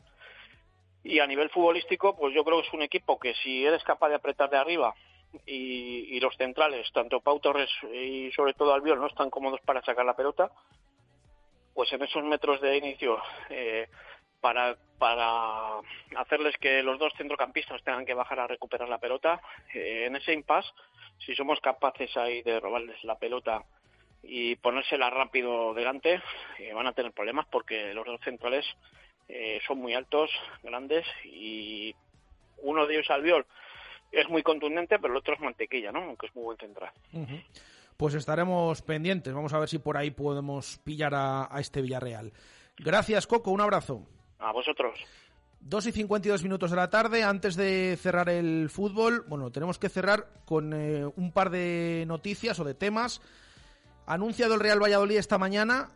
Y 1.03 1.19
a 1.19 1.27
nivel 1.27 1.49
futbolístico, 1.49 2.15
pues 2.15 2.33
yo 2.33 2.43
creo 2.43 2.61
que 2.61 2.67
es 2.67 2.73
un 2.73 2.81
equipo 2.81 3.19
que 3.19 3.33
si 3.35 3.65
eres 3.65 3.83
capaz 3.83 4.09
de 4.09 4.15
apretar 4.15 4.49
de 4.49 4.57
arriba 4.57 4.93
y, 5.45 6.15
y 6.15 6.19
los 6.19 6.35
centrales, 6.37 6.89
tanto 6.93 7.19
Pau 7.19 7.39
Torres 7.39 7.69
y 7.91 8.31
sobre 8.31 8.53
todo 8.53 8.73
Albiol, 8.73 8.99
no 8.99 9.07
están 9.07 9.29
cómodos 9.29 9.59
para 9.61 9.81
sacar 9.81 10.05
la 10.05 10.15
pelota, 10.15 10.49
pues 11.73 11.91
en 11.91 12.03
esos 12.03 12.23
metros 12.23 12.61
de 12.61 12.77
inicio, 12.77 13.19
eh, 13.49 13.87
para, 14.39 14.75
para 14.99 15.79
hacerles 16.17 16.55
que 16.57 16.83
los 16.83 16.99
dos 16.99 17.13
centrocampistas 17.17 17.83
tengan 17.83 18.05
que 18.05 18.13
bajar 18.13 18.39
a 18.39 18.47
recuperar 18.47 18.89
la 18.89 18.99
pelota, 18.99 19.41
eh, 19.73 20.05
en 20.05 20.15
ese 20.15 20.33
impasse, 20.33 20.69
si 21.25 21.35
somos 21.35 21.59
capaces 21.61 22.15
ahí 22.17 22.41
de 22.41 22.59
robarles 22.59 23.01
la 23.03 23.17
pelota 23.17 23.63
y 24.21 24.55
ponérsela 24.57 25.09
rápido 25.09 25.73
delante, 25.73 26.21
eh, 26.59 26.73
van 26.73 26.87
a 26.87 26.93
tener 26.93 27.11
problemas 27.11 27.45
porque 27.47 27.93
los 27.93 28.05
dos 28.05 28.19
centrales 28.21 28.65
eh, 29.27 29.59
son 29.67 29.79
muy 29.79 29.93
altos, 29.93 30.29
grandes 30.61 31.05
y 31.23 31.95
uno 32.61 32.85
de 32.85 32.95
ellos 32.95 33.09
Albiol 33.09 33.45
es 34.11 34.29
muy 34.29 34.43
contundente, 34.43 34.99
pero 34.99 35.13
el 35.13 35.17
otro 35.17 35.33
es 35.33 35.39
mantequilla, 35.39 35.91
¿no? 35.91 36.03
Aunque 36.03 36.27
es 36.27 36.35
muy 36.35 36.43
buen 36.43 36.57
central. 36.57 36.91
Pues 37.97 38.13
estaremos 38.13 38.81
pendientes. 38.81 39.33
Vamos 39.33 39.53
a 39.53 39.59
ver 39.59 39.67
si 39.67 39.79
por 39.79 39.97
ahí 39.97 40.11
podemos 40.11 40.79
pillar 40.83 41.15
a, 41.15 41.53
a 41.53 41.59
este 41.59 41.81
Villarreal. 41.81 42.31
Gracias, 42.77 43.25
Coco. 43.25 43.51
Un 43.51 43.61
abrazo. 43.61 44.05
A 44.39 44.51
vosotros. 44.51 44.99
2 45.61 45.87
y 45.87 45.91
52 45.93 46.43
minutos 46.43 46.69
de 46.71 46.77
la 46.77 46.89
tarde. 46.89 47.23
Antes 47.23 47.55
de 47.55 47.97
cerrar 47.99 48.29
el 48.29 48.69
fútbol, 48.69 49.23
bueno, 49.27 49.51
tenemos 49.51 49.79
que 49.79 49.89
cerrar 49.89 50.27
con 50.45 50.73
eh, 50.73 51.05
un 51.15 51.31
par 51.31 51.49
de 51.49 52.03
noticias 52.07 52.59
o 52.59 52.63
de 52.63 52.73
temas. 52.73 53.21
Ha 54.05 54.13
anunciado 54.13 54.55
el 54.55 54.59
Real 54.59 54.81
Valladolid 54.81 55.17
esta 55.17 55.37
mañana 55.37 55.89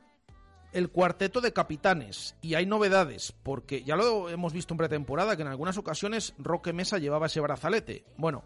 el 0.77 0.89
cuarteto 0.89 1.41
de 1.41 1.53
capitanes. 1.53 2.35
Y 2.41 2.53
hay 2.53 2.65
novedades, 2.65 3.33
porque 3.43 3.83
ya 3.83 3.95
lo 3.95 4.29
hemos 4.29 4.53
visto 4.53 4.73
en 4.73 4.77
pretemporada, 4.77 5.35
que 5.35 5.41
en 5.41 5.47
algunas 5.47 5.77
ocasiones 5.77 6.33
Roque 6.37 6.71
Mesa 6.73 6.99
llevaba 6.99 7.25
ese 7.25 7.39
brazalete. 7.41 8.03
Bueno, 8.17 8.43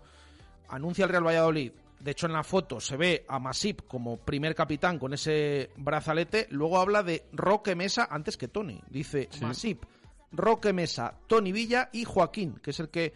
anuncia 0.69 1.03
el 1.03 1.09
Real 1.09 1.25
Valladolid. 1.27 1.73
De 1.99 2.11
hecho, 2.11 2.25
en 2.25 2.33
la 2.33 2.43
foto 2.43 2.79
se 2.79 2.97
ve 2.97 3.25
a 3.27 3.37
Masip 3.37 3.81
como 3.87 4.17
primer 4.17 4.55
capitán 4.55 4.97
con 4.97 5.13
ese 5.13 5.69
brazalete. 5.77 6.47
Luego 6.49 6.79
habla 6.79 7.03
de 7.03 7.25
Roque 7.33 7.75
Mesa 7.75 8.07
antes 8.09 8.37
que 8.37 8.47
Tony. 8.47 8.81
Dice 8.89 9.27
Sí. 9.29 9.43
Masip, 9.43 9.83
Roque 10.31 10.73
Mesa, 10.73 11.13
Tony 11.27 11.51
Villa 11.51 11.89
y 11.91 12.05
Joaquín, 12.05 12.55
que 12.63 12.71
es 12.71 12.79
el 12.79 12.89
que, 12.89 13.13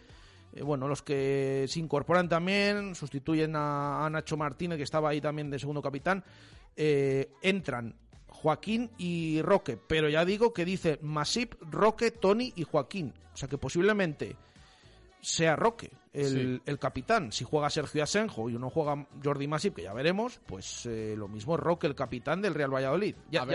eh, 0.53 0.61
bueno, 0.61 0.87
los 0.87 1.01
que 1.01 1.65
se 1.67 1.79
incorporan 1.79 2.27
también, 2.29 2.93
sustituyen 2.93 3.55
a, 3.55 4.05
a 4.05 4.09
Nacho 4.09 4.37
Martínez, 4.37 4.77
que 4.77 4.83
estaba 4.83 5.09
ahí 5.09 5.21
también 5.21 5.49
de 5.49 5.57
segundo 5.57 5.81
capitán. 5.81 6.23
eh, 6.77 7.31
entran 7.41 7.95
Joaquín 8.35 8.91
y 8.97 9.41
Roque, 9.41 9.77
pero 9.77 10.09
ya 10.09 10.23
digo 10.25 10.53
que 10.53 10.65
dice 10.65 10.99
Masip, 11.01 11.55
Roque, 11.61 12.11
Tony 12.11 12.53
y 12.55 12.63
Joaquín. 12.63 13.13
O 13.33 13.37
sea 13.37 13.49
que 13.49 13.57
posiblemente 13.57 14.35
sea 15.21 15.55
Roque 15.55 15.91
el, 16.13 16.29
Sí. 16.29 16.61
el 16.67 16.79
capitán. 16.79 17.31
Si 17.31 17.43
juega 17.43 17.69
Sergio 17.69 18.03
Asenjo 18.03 18.49
y 18.49 18.55
uno 18.55 18.69
juega 18.69 19.05
Jordi 19.23 19.47
Masip, 19.47 19.75
que 19.75 19.81
ya 19.83 19.93
veremos, 19.93 20.39
pues 20.45 20.85
eh, 20.85 21.15
lo 21.17 21.27
mismo 21.27 21.57
Roque, 21.57 21.87
el 21.87 21.95
capitán 21.95 22.41
del 22.41 22.53
Real 22.53 22.73
Valladolid. 22.73 23.15
Ya, 23.31 23.45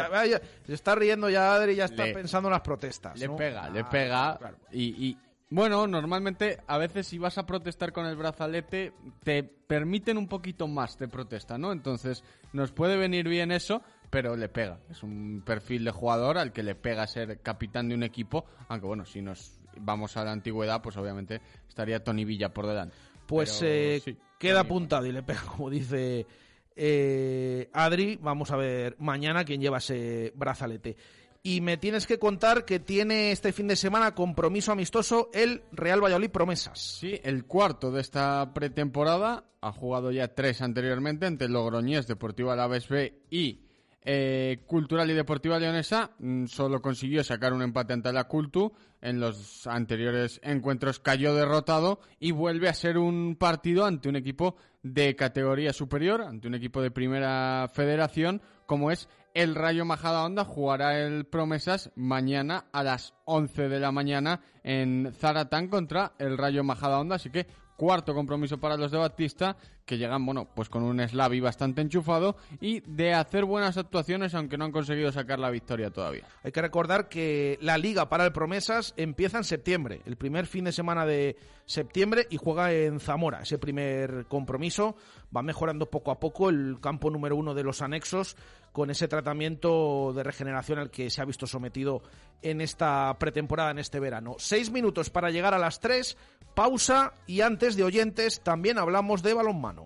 se 0.66 0.74
está 0.74 0.94
riendo 0.96 1.30
ya 1.30 1.54
Adri, 1.54 1.76
ya 1.76 1.84
está 1.86 2.04
Le- 2.06 2.12
pensando 2.14 2.48
en 2.48 2.52
las 2.54 2.60
protestas. 2.62 3.18
Le 3.18 3.28
¿no? 3.28 3.36
pega, 3.36 3.70
le 3.70 3.84
pega. 3.84 4.36
claro. 4.36 4.56
Y, 4.72 5.06
y, 5.06 5.18
bueno, 5.48 5.86
normalmente 5.86 6.58
a 6.66 6.76
veces 6.78 7.06
si 7.06 7.18
vas 7.18 7.38
a 7.38 7.46
protestar 7.46 7.92
con 7.92 8.04
el 8.06 8.16
brazalete 8.16 8.92
te 9.22 9.42
permiten 9.42 10.18
un 10.18 10.28
poquito 10.28 10.66
más 10.68 10.98
de 10.98 11.08
protesta, 11.08 11.56
¿no? 11.56 11.72
Entonces 11.72 12.22
nos 12.52 12.72
puede 12.72 12.96
venir 12.96 13.28
bien 13.28 13.52
eso, 13.52 13.80
pero 14.10 14.36
le 14.36 14.48
pega. 14.48 14.80
Es 14.90 15.02
un 15.02 15.42
perfil 15.44 15.84
de 15.84 15.92
jugador 15.92 16.36
al 16.36 16.52
que 16.52 16.62
le 16.62 16.74
pega 16.74 17.06
ser 17.06 17.40
capitán 17.40 17.88
de 17.88 17.94
un 17.94 18.02
equipo, 18.02 18.44
aunque 18.68 18.86
bueno, 18.86 19.06
si 19.06 19.22
nos 19.22 19.58
vamos 19.78 20.16
a 20.16 20.24
la 20.24 20.32
antigüedad, 20.32 20.82
pues 20.82 20.96
obviamente 20.96 21.40
estaría 21.68 22.02
Tony 22.02 22.24
Villa 22.24 22.52
por 22.52 22.66
delante. 22.66 22.96
Pues 23.26 23.58
Pero 23.60 23.72
eh, 23.72 24.02
sí, 24.04 24.16
queda 24.38 24.60
apuntado 24.60 25.06
y 25.06 25.12
le 25.12 25.22
pega, 25.22 25.42
como 25.56 25.70
dice 25.70 26.26
eh, 26.74 27.70
Adri. 27.72 28.18
Vamos 28.20 28.50
a 28.50 28.56
ver 28.56 28.96
mañana 28.98 29.44
quién 29.44 29.60
lleva 29.60 29.78
ese 29.78 30.32
brazalete. 30.34 30.96
Y 31.42 31.62
me 31.62 31.78
tienes 31.78 32.06
que 32.06 32.18
contar 32.18 32.66
que 32.66 32.80
tiene 32.80 33.32
este 33.32 33.52
fin 33.52 33.66
de 33.66 33.76
semana 33.76 34.14
compromiso 34.14 34.72
amistoso 34.72 35.30
el 35.32 35.62
Real 35.72 36.02
Valladolid 36.02 36.30
Promesas. 36.30 36.78
Sí, 36.78 37.18
el 37.22 37.46
cuarto 37.46 37.90
de 37.90 38.02
esta 38.02 38.52
pretemporada. 38.52 39.44
Ha 39.62 39.72
jugado 39.72 40.10
ya 40.10 40.34
tres 40.34 40.60
anteriormente 40.60 41.26
entre 41.26 41.48
Logroñés, 41.48 42.06
Deportivo 42.06 42.50
Alavés 42.50 42.88
B 42.88 43.22
y 43.30 43.60
Eh, 44.02 44.62
Cultural 44.66 45.10
y 45.10 45.14
Deportiva 45.14 45.58
Leonesa 45.58 46.12
mm, 46.18 46.46
solo 46.46 46.80
consiguió 46.80 47.22
sacar 47.22 47.52
un 47.52 47.62
empate 47.62 47.92
ante 47.92 48.12
la 48.12 48.24
Cultu. 48.24 48.72
En 49.02 49.20
los 49.20 49.66
anteriores 49.66 50.40
encuentros 50.42 51.00
cayó 51.00 51.34
derrotado 51.34 52.00
y 52.18 52.32
vuelve 52.32 52.68
a 52.68 52.74
ser 52.74 52.98
un 52.98 53.36
partido 53.36 53.86
ante 53.86 54.08
un 54.08 54.16
equipo 54.16 54.56
de 54.82 55.16
categoría 55.16 55.72
superior, 55.72 56.22
ante 56.22 56.48
un 56.48 56.54
equipo 56.54 56.82
de 56.82 56.90
primera 56.90 57.68
federación, 57.72 58.40
como 58.66 58.90
es 58.90 59.08
el 59.34 59.54
Rayo 59.54 59.84
Majada 59.84 60.24
Onda. 60.24 60.44
Jugará 60.44 60.98
el 60.98 61.24
Promesas 61.26 61.90
mañana 61.94 62.66
a 62.72 62.82
las 62.82 63.14
11 63.24 63.68
de 63.68 63.80
la 63.80 63.92
mañana 63.92 64.40
en 64.64 65.12
Zaratán 65.12 65.68
contra 65.68 66.12
el 66.18 66.38
Rayo 66.38 66.64
Majada 66.64 67.00
Onda. 67.00 67.16
Así 67.16 67.30
que 67.30 67.46
cuarto 67.76 68.14
compromiso 68.14 68.60
para 68.60 68.76
los 68.76 68.90
de 68.90 68.98
Batista, 68.98 69.56
que 69.90 69.98
llegan, 69.98 70.24
bueno, 70.24 70.46
pues 70.54 70.68
con 70.68 70.84
un 70.84 71.00
Slavi 71.00 71.40
bastante 71.40 71.80
enchufado 71.80 72.36
y 72.60 72.78
de 72.82 73.12
hacer 73.12 73.44
buenas 73.44 73.76
actuaciones, 73.76 74.36
aunque 74.36 74.56
no 74.56 74.64
han 74.64 74.70
conseguido 74.70 75.10
sacar 75.10 75.40
la 75.40 75.50
victoria 75.50 75.90
todavía. 75.90 76.22
Hay 76.44 76.52
que 76.52 76.62
recordar 76.62 77.08
que 77.08 77.58
la 77.60 77.76
liga 77.76 78.08
para 78.08 78.24
el 78.24 78.30
Promesas 78.30 78.94
empieza 78.96 79.38
en 79.38 79.42
septiembre, 79.42 80.00
el 80.06 80.16
primer 80.16 80.46
fin 80.46 80.62
de 80.62 80.70
semana 80.70 81.04
de 81.06 81.36
septiembre 81.66 82.28
y 82.30 82.36
juega 82.36 82.72
en 82.72 83.00
Zamora. 83.00 83.40
Ese 83.40 83.58
primer 83.58 84.26
compromiso 84.28 84.94
va 85.36 85.42
mejorando 85.42 85.90
poco 85.90 86.12
a 86.12 86.20
poco 86.20 86.50
el 86.50 86.78
campo 86.80 87.10
número 87.10 87.34
uno 87.34 87.52
de 87.52 87.64
los 87.64 87.82
anexos 87.82 88.36
con 88.70 88.90
ese 88.90 89.08
tratamiento 89.08 90.12
de 90.12 90.22
regeneración 90.22 90.78
al 90.78 90.92
que 90.92 91.10
se 91.10 91.20
ha 91.20 91.24
visto 91.24 91.48
sometido 91.48 92.02
en 92.42 92.60
esta 92.60 93.16
pretemporada, 93.18 93.72
en 93.72 93.80
este 93.80 93.98
verano. 93.98 94.36
Seis 94.38 94.70
minutos 94.70 95.10
para 95.10 95.30
llegar 95.30 95.52
a 95.52 95.58
las 95.58 95.80
tres, 95.80 96.16
pausa 96.54 97.12
y 97.26 97.40
antes 97.40 97.74
de 97.76 97.82
oyentes 97.82 98.40
también 98.40 98.78
hablamos 98.78 99.22
de 99.24 99.34
balonmano. 99.34 99.79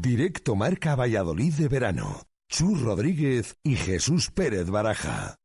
Directo 0.00 0.56
Marca 0.56 0.94
Valladolid 0.96 1.52
de 1.52 1.68
verano. 1.68 2.22
Chus 2.48 2.80
Rodríguez 2.80 3.58
y 3.62 3.76
Jesús 3.76 4.30
Pérez 4.30 4.70
Baraja. 4.70 5.36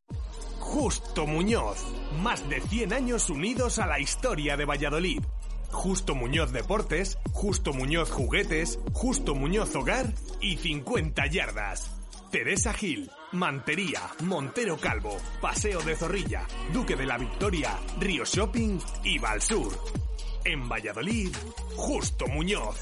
Justo 0.60 1.28
Muñoz. 1.28 1.86
Más 2.24 2.48
de 2.48 2.62
100 2.62 2.94
años 2.94 3.30
unidos 3.30 3.78
a 3.78 3.88
la 3.88 4.00
historia 4.00 4.56
de 4.56 4.64
Valladolid. 4.64 5.22
Justo 5.72 6.16
Muñoz 6.16 6.54
Deportes, 6.54 7.18
Justo 7.34 7.74
Muñoz 7.74 8.10
Juguetes, 8.10 8.80
Justo 8.94 9.36
Muñoz 9.36 9.76
Hogar 9.76 10.14
y 10.40 10.56
50 10.56 11.28
Yardas. 11.28 11.92
Teresa 12.32 12.72
Gil, 12.72 13.12
Mantería, 13.34 14.00
Montero 14.24 14.78
Calvo, 14.78 15.18
Paseo 15.42 15.82
de 15.82 15.98
Zorrilla, 15.98 16.48
Duque 16.72 16.96
de 16.96 17.06
la 17.06 17.18
Victoria, 17.18 17.78
Río 18.00 18.24
Shopping 18.24 18.80
y 19.04 19.20
Valsur. 19.20 19.78
En 20.46 20.70
Valladolid, 20.70 21.36
Justo 21.76 22.28
Muñoz. 22.28 22.78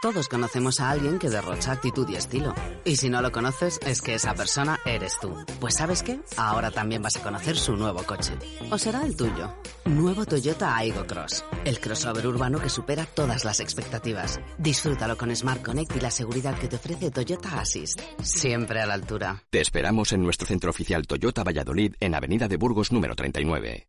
Todos 0.00 0.28
conocemos 0.28 0.80
a 0.80 0.90
alguien 0.90 1.18
que 1.18 1.30
derrocha 1.30 1.72
actitud 1.72 2.06
y 2.10 2.16
estilo. 2.16 2.54
Y 2.84 2.96
si 2.96 3.08
no 3.08 3.22
lo 3.22 3.32
conoces, 3.32 3.80
es 3.86 4.02
que 4.02 4.14
esa 4.14 4.34
persona 4.34 4.78
eres 4.84 5.18
tú. 5.18 5.34
Pues 5.58 5.76
sabes 5.76 6.02
qué? 6.02 6.20
Ahora 6.36 6.70
también 6.70 7.00
vas 7.00 7.16
a 7.16 7.22
conocer 7.22 7.56
su 7.56 7.76
nuevo 7.76 8.02
coche. 8.02 8.34
O 8.70 8.76
será 8.76 9.06
el 9.06 9.16
tuyo. 9.16 9.54
Nuevo 9.86 10.26
Toyota 10.26 10.76
Aigo 10.76 11.06
Cross. 11.06 11.44
El 11.64 11.80
crossover 11.80 12.26
urbano 12.26 12.60
que 12.60 12.68
supera 12.68 13.06
todas 13.06 13.46
las 13.46 13.60
expectativas. 13.60 14.38
Disfrútalo 14.58 15.16
con 15.16 15.34
Smart 15.34 15.64
Connect 15.64 15.96
y 15.96 16.00
la 16.00 16.10
seguridad 16.10 16.58
que 16.58 16.68
te 16.68 16.76
ofrece 16.76 17.10
Toyota 17.10 17.58
Assist. 17.58 17.98
Siempre 18.22 18.82
a 18.82 18.86
la 18.86 18.94
altura. 18.94 19.44
Te 19.48 19.62
esperamos 19.62 20.12
en 20.12 20.22
nuestro 20.22 20.46
centro 20.46 20.68
oficial 20.68 21.06
Toyota 21.06 21.42
Valladolid 21.42 21.94
en 22.00 22.14
Avenida 22.14 22.48
de 22.48 22.58
Burgos 22.58 22.92
número 22.92 23.14
39. 23.14 23.88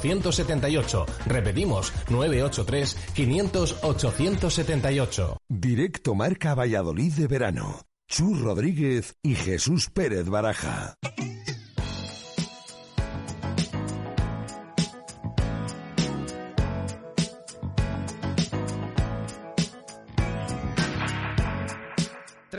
878. 0.00 1.06
Repetimos, 1.26 1.92
983 2.08 2.96
500 3.14 3.78
878. 3.82 5.36
Directo 5.48 6.14
Marca 6.14 6.54
Valladolid 6.54 7.12
de 7.12 7.26
verano. 7.26 7.80
Chus 8.08 8.40
Rodríguez 8.40 9.14
y 9.22 9.36
Jesús 9.36 9.88
Pérez 9.88 10.28
Baraja. 10.28 10.94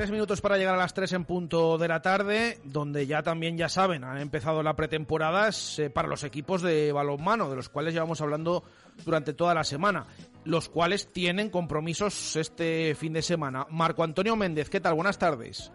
Tres 0.01 0.09
minutos 0.09 0.41
para 0.41 0.57
llegar 0.57 0.73
a 0.73 0.79
las 0.79 0.95
tres 0.95 1.13
en 1.13 1.25
punto 1.25 1.77
de 1.77 1.87
la 1.87 2.01
tarde, 2.01 2.57
donde 2.63 3.05
ya 3.05 3.21
también, 3.21 3.55
ya 3.55 3.69
saben, 3.69 4.03
han 4.03 4.17
empezado 4.17 4.63
la 4.63 4.75
pretemporada 4.75 5.51
eh, 5.77 5.91
para 5.91 6.07
los 6.07 6.23
equipos 6.23 6.63
de 6.63 6.91
balonmano, 6.91 7.51
de 7.51 7.55
los 7.55 7.69
cuales 7.69 7.93
llevamos 7.93 8.19
hablando 8.19 8.63
durante 9.05 9.33
toda 9.33 9.53
la 9.53 9.63
semana, 9.63 10.07
los 10.43 10.69
cuales 10.69 11.13
tienen 11.13 11.51
compromisos 11.51 12.35
este 12.35 12.95
fin 12.95 13.13
de 13.13 13.21
semana. 13.21 13.67
Marco 13.69 14.03
Antonio 14.03 14.35
Méndez, 14.35 14.71
¿qué 14.71 14.79
tal? 14.79 14.95
Buenas 14.95 15.19
tardes. 15.19 15.71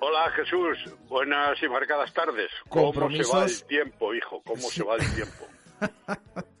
Hola 0.00 0.30
Jesús, 0.32 0.94
buenas 1.08 1.56
y 1.62 1.68
marcadas 1.70 2.12
tardes. 2.12 2.50
¿Cómo 2.68 2.92
se 3.10 3.34
va 3.34 3.44
el 3.46 3.64
tiempo, 3.64 4.12
hijo? 4.12 4.42
¿Cómo 4.44 4.60
se 4.68 4.84
va 4.84 4.96
el 4.96 5.14
tiempo? 5.14 5.46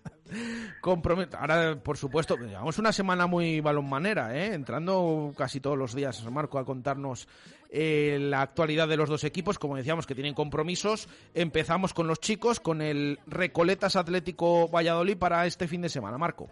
Compromet- 0.80 1.34
Ahora, 1.34 1.76
por 1.76 1.96
supuesto, 1.96 2.36
llevamos 2.36 2.78
una 2.78 2.92
semana 2.92 3.26
muy 3.26 3.60
balonmanera, 3.60 4.36
¿eh? 4.36 4.54
entrando 4.54 5.32
casi 5.36 5.60
todos 5.60 5.76
los 5.78 5.94
días, 5.94 6.22
Marco, 6.30 6.58
a 6.58 6.64
contarnos 6.64 7.28
eh, 7.70 8.18
la 8.20 8.42
actualidad 8.42 8.88
de 8.88 8.96
los 8.96 9.08
dos 9.08 9.24
equipos, 9.24 9.58
como 9.58 9.76
decíamos, 9.76 10.06
que 10.06 10.14
tienen 10.14 10.34
compromisos. 10.34 11.08
Empezamos 11.34 11.92
con 11.94 12.06
los 12.06 12.20
chicos, 12.20 12.60
con 12.60 12.80
el 12.82 13.18
Recoletas 13.26 13.96
Atlético 13.96 14.68
Valladolid 14.68 15.18
para 15.18 15.46
este 15.46 15.68
fin 15.68 15.82
de 15.82 15.88
semana, 15.88 16.18
Marco. 16.18 16.48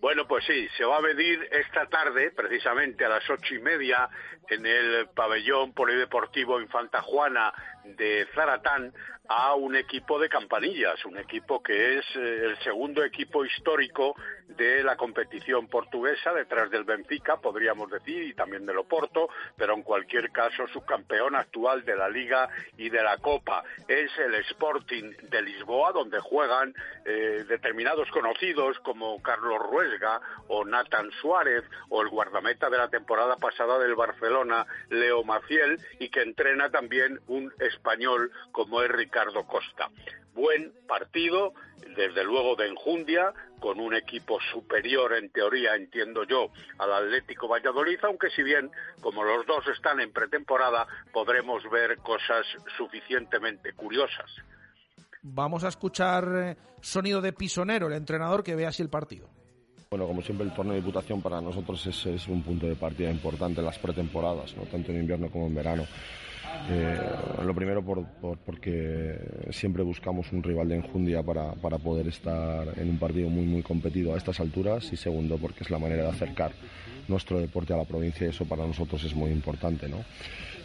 Bueno, 0.00 0.26
pues 0.26 0.46
sí, 0.46 0.66
se 0.78 0.84
va 0.86 0.96
a 0.96 1.02
medir 1.02 1.38
esta 1.52 1.84
tarde, 1.84 2.30
precisamente 2.30 3.04
a 3.04 3.10
las 3.10 3.28
ocho 3.28 3.54
y 3.54 3.58
media, 3.60 4.08
en 4.48 4.64
el 4.64 5.08
pabellón 5.14 5.74
polideportivo 5.74 6.58
Infanta 6.58 7.02
Juana 7.02 7.52
de 7.84 8.26
Zaratán, 8.34 8.92
a 9.32 9.54
un 9.54 9.76
equipo 9.76 10.18
de 10.18 10.28
campanillas, 10.28 11.04
un 11.04 11.16
equipo 11.16 11.62
que 11.62 11.98
es 11.98 12.04
eh, 12.16 12.46
el 12.46 12.58
segundo 12.64 13.04
equipo 13.04 13.44
histórico 13.44 14.16
de 14.48 14.82
la 14.82 14.96
competición 14.96 15.68
portuguesa, 15.68 16.32
detrás 16.32 16.68
del 16.70 16.82
Benfica, 16.82 17.36
podríamos 17.36 17.88
decir, 17.90 18.24
y 18.24 18.34
también 18.34 18.66
del 18.66 18.78
Oporto, 18.78 19.28
pero 19.56 19.74
en 19.74 19.84
cualquier 19.84 20.32
caso 20.32 20.66
subcampeón 20.66 21.36
actual 21.36 21.84
de 21.84 21.94
la 21.94 22.08
Liga 22.08 22.48
y 22.76 22.90
de 22.90 23.04
la 23.04 23.18
Copa. 23.18 23.62
Es 23.86 24.10
el 24.18 24.34
Sporting 24.34 25.12
de 25.30 25.42
Lisboa, 25.42 25.92
donde 25.92 26.18
juegan 26.18 26.74
eh, 27.04 27.44
determinados 27.48 28.10
conocidos 28.10 28.80
como 28.80 29.22
Carlos 29.22 29.60
Ruesga 29.70 30.20
o 30.48 30.64
Nathan 30.64 31.08
Suárez 31.20 31.62
o 31.88 32.02
el 32.02 32.08
guardameta 32.08 32.68
de 32.68 32.78
la 32.78 32.88
temporada 32.88 33.36
pasada 33.36 33.78
del 33.78 33.94
Barcelona, 33.94 34.66
Leo 34.88 35.22
Maciel, 35.22 35.78
y 36.00 36.08
que 36.08 36.22
entrena 36.22 36.70
también 36.70 37.20
un 37.28 37.52
español 37.70 38.30
como 38.52 38.82
es 38.82 38.90
Ricardo 38.90 39.46
Costa. 39.46 39.90
Buen 40.34 40.72
partido, 40.86 41.54
desde 41.96 42.24
luego 42.24 42.54
de 42.56 42.68
enjundia, 42.68 43.32
con 43.58 43.80
un 43.80 43.94
equipo 43.94 44.38
superior 44.52 45.14
en 45.14 45.30
teoría, 45.30 45.74
entiendo 45.74 46.24
yo, 46.24 46.50
al 46.78 46.92
Atlético 46.92 47.48
Valladolid, 47.48 47.98
aunque 48.02 48.30
si 48.30 48.42
bien, 48.42 48.70
como 49.00 49.24
los 49.24 49.46
dos 49.46 49.66
están 49.68 50.00
en 50.00 50.12
pretemporada, 50.12 50.86
podremos 51.12 51.62
ver 51.70 51.98
cosas 51.98 52.46
suficientemente 52.76 53.72
curiosas. 53.74 54.30
Vamos 55.22 55.64
a 55.64 55.68
escuchar 55.68 56.28
eh, 56.34 56.56
sonido 56.80 57.20
de 57.20 57.32
Pisonero, 57.32 57.88
el 57.88 57.92
entrenador 57.92 58.42
que 58.42 58.54
ve 58.54 58.66
así 58.66 58.82
el 58.82 58.88
partido. 58.88 59.28
Bueno, 59.90 60.06
como 60.06 60.22
siempre 60.22 60.46
el 60.46 60.54
torneo 60.54 60.74
de 60.74 60.80
Diputación 60.80 61.20
para 61.20 61.40
nosotros 61.40 61.84
es, 61.84 62.06
es 62.06 62.28
un 62.28 62.42
punto 62.42 62.66
de 62.66 62.76
partida 62.76 63.10
importante 63.10 63.58
en 63.60 63.66
las 63.66 63.78
pretemporadas, 63.78 64.56
¿no? 64.56 64.62
tanto 64.62 64.92
en 64.92 65.00
invierno 65.00 65.28
como 65.30 65.48
en 65.48 65.54
verano. 65.54 65.84
Eh, 66.68 67.00
lo 67.42 67.54
primero 67.54 67.82
por, 67.82 68.04
por- 68.20 68.38
porque 68.38 69.16
siempre 69.50 69.82
buscamos 69.82 70.30
un 70.32 70.42
rival 70.42 70.68
de 70.68 70.76
enjundia 70.76 71.22
para, 71.22 71.52
para 71.54 71.78
poder 71.78 72.06
estar 72.08 72.78
en 72.78 72.90
un 72.90 72.98
partido 72.98 73.28
muy 73.28 73.44
muy 73.44 73.62
competido 73.62 74.14
a 74.14 74.18
estas 74.18 74.40
alturas 74.40 74.92
y 74.92 74.96
segundo 74.96 75.36
porque 75.38 75.64
es 75.64 75.70
la 75.70 75.78
manera 75.78 76.02
de 76.04 76.08
acercar 76.10 76.52
nuestro 77.08 77.40
deporte 77.40 77.72
a 77.72 77.76
la 77.76 77.84
provincia 77.84 78.26
y 78.26 78.30
eso 78.30 78.44
para 78.44 78.64
nosotros 78.66 79.02
es 79.04 79.14
muy 79.14 79.30
importante. 79.32 79.88
¿no? 79.88 80.04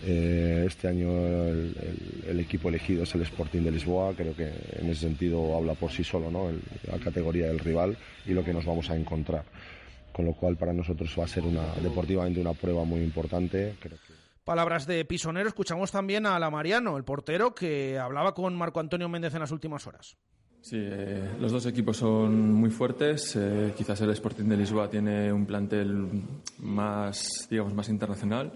Eh, 0.05 0.65
este 0.67 0.87
año 0.87 1.09
el, 1.47 1.75
el- 1.81 2.29
el 2.29 2.39
equipo 2.39 2.69
elegido 2.69 3.03
es 3.03 3.15
el 3.15 3.21
Sporting 3.23 3.61
de 3.63 3.71
Lisboa, 3.71 4.13
creo 4.15 4.35
que 4.35 4.51
en 4.79 4.89
ese 4.89 5.01
sentido 5.01 5.55
habla 5.55 5.73
por 5.73 5.91
sí 5.91 6.03
solo 6.03 6.29
¿no? 6.29 6.49
El- 6.49 6.61
la 6.91 6.99
categoría 6.99 7.47
del 7.47 7.59
rival 7.59 7.97
y 8.27 8.33
lo 8.33 8.43
que 8.43 8.53
nos 8.53 8.65
vamos 8.65 8.89
a 8.91 8.95
encontrar. 8.95 9.43
Con 10.11 10.25
lo 10.25 10.33
cual 10.33 10.55
para 10.55 10.71
nosotros 10.73 11.13
va 11.19 11.23
a 11.25 11.27
ser 11.27 11.43
una, 11.43 11.73
deportivamente 11.81 12.39
una 12.39 12.53
prueba 12.53 12.83
muy 12.85 13.01
importante. 13.01 13.75
Creo 13.79 13.97
que 14.07 14.14
Palabras 14.45 14.85
de 14.85 15.03
Pisonero. 15.05 15.49
Escuchamos 15.49 15.91
también 15.91 16.27
a 16.27 16.37
la 16.39 16.51
Mariano, 16.51 16.97
el 16.97 17.03
portero, 17.03 17.55
que 17.55 17.97
hablaba 17.97 18.35
con 18.35 18.55
Marco 18.55 18.79
Antonio 18.79 19.09
Méndez 19.09 19.33
en 19.33 19.39
las 19.39 19.51
últimas 19.51 19.85
horas. 19.87 20.15
Sí, 20.61 20.77
eh, 20.79 21.31
los 21.39 21.51
dos 21.51 21.65
equipos 21.65 21.97
son 21.97 22.53
muy 22.53 22.69
fuertes. 22.69 23.35
eh, 23.35 23.73
quizás 23.75 23.99
el 24.01 24.11
Sporting 24.11 24.45
de 24.45 24.57
Lisboa 24.57 24.87
tiene 24.89 25.33
un 25.33 25.45
plantel 25.47 26.07
más, 26.59 27.47
digamos, 27.49 27.73
más 27.73 27.89
internacional, 27.89 28.51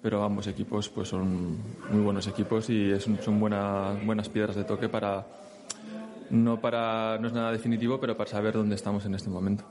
pero 0.00 0.22
ambos 0.22 0.46
equipos 0.46 0.88
pues 0.88 1.08
son 1.08 1.58
muy 1.90 2.02
buenos 2.02 2.26
equipos 2.28 2.70
y 2.70 2.92
es- 2.92 3.08
son 3.20 3.40
buena- 3.40 3.94
buenas 4.04 4.28
piedras 4.28 4.54
de 4.56 4.62
toque 4.64 4.88
para 4.88 5.26
no 6.30 6.60
para 6.60 7.18
no 7.18 7.26
es 7.26 7.32
nada 7.32 7.50
definitivo, 7.52 8.00
pero 8.00 8.16
para 8.16 8.30
saber 8.30 8.54
dónde 8.54 8.74
estamos 8.76 9.04
en 9.06 9.14
este 9.16 9.28
momento. 9.28 9.64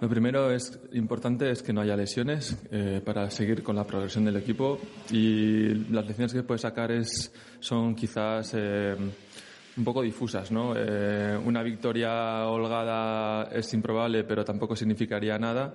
Lo 0.00 0.08
primero 0.08 0.50
es 0.50 0.80
importante 0.94 1.50
es 1.50 1.62
que 1.62 1.74
no 1.74 1.82
haya 1.82 1.94
lesiones 1.94 2.56
eh, 2.70 3.02
para 3.04 3.30
seguir 3.30 3.62
con 3.62 3.76
la 3.76 3.84
progresión 3.84 4.24
del 4.24 4.36
equipo 4.36 4.78
y 5.10 5.74
las 5.92 6.06
lecciones 6.06 6.32
que 6.32 6.42
puedes 6.42 6.62
sacar 6.62 6.90
es 6.90 7.30
son 7.60 7.94
quizás 7.94 8.54
eh, 8.54 8.96
un 8.96 9.84
poco 9.84 10.00
difusas, 10.00 10.50
¿no? 10.50 10.72
Eh, 10.74 11.38
una 11.44 11.62
victoria 11.62 12.46
holgada 12.46 13.50
es 13.52 13.74
improbable, 13.74 14.24
pero 14.24 14.42
tampoco 14.42 14.74
significaría 14.74 15.38
nada 15.38 15.74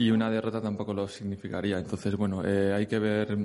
y 0.00 0.10
una 0.10 0.30
derrota 0.30 0.62
tampoco 0.62 0.94
lo 0.94 1.06
significaría. 1.06 1.76
Entonces, 1.76 2.16
bueno, 2.16 2.42
eh, 2.42 2.72
hay 2.72 2.86
que 2.86 2.98
ver 2.98 3.36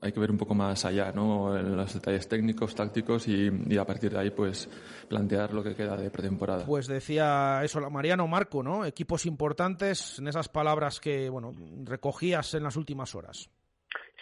hay 0.00 0.12
que 0.12 0.20
ver 0.20 0.30
un 0.30 0.38
poco 0.38 0.54
más 0.54 0.84
allá, 0.84 1.10
¿no? 1.10 1.58
En 1.58 1.76
los 1.76 1.92
detalles 1.92 2.28
técnicos, 2.28 2.72
tácticos 2.72 3.26
y, 3.26 3.50
y 3.68 3.76
a 3.76 3.84
partir 3.84 4.12
de 4.12 4.20
ahí, 4.20 4.30
pues 4.30 4.68
plantear 5.08 5.52
lo 5.52 5.64
que 5.64 5.74
queda 5.74 5.96
de 5.96 6.10
pretemporada. 6.12 6.66
Pues 6.66 6.86
decía 6.86 7.62
eso 7.64 7.80
la 7.80 7.90
Mariano 7.90 8.28
Marco, 8.28 8.62
¿no? 8.62 8.84
Equipos 8.86 9.26
importantes 9.26 10.20
en 10.20 10.28
esas 10.28 10.48
palabras 10.48 11.00
que, 11.00 11.28
bueno, 11.28 11.52
recogías 11.82 12.54
en 12.54 12.62
las 12.62 12.76
últimas 12.76 13.12
horas. 13.16 13.50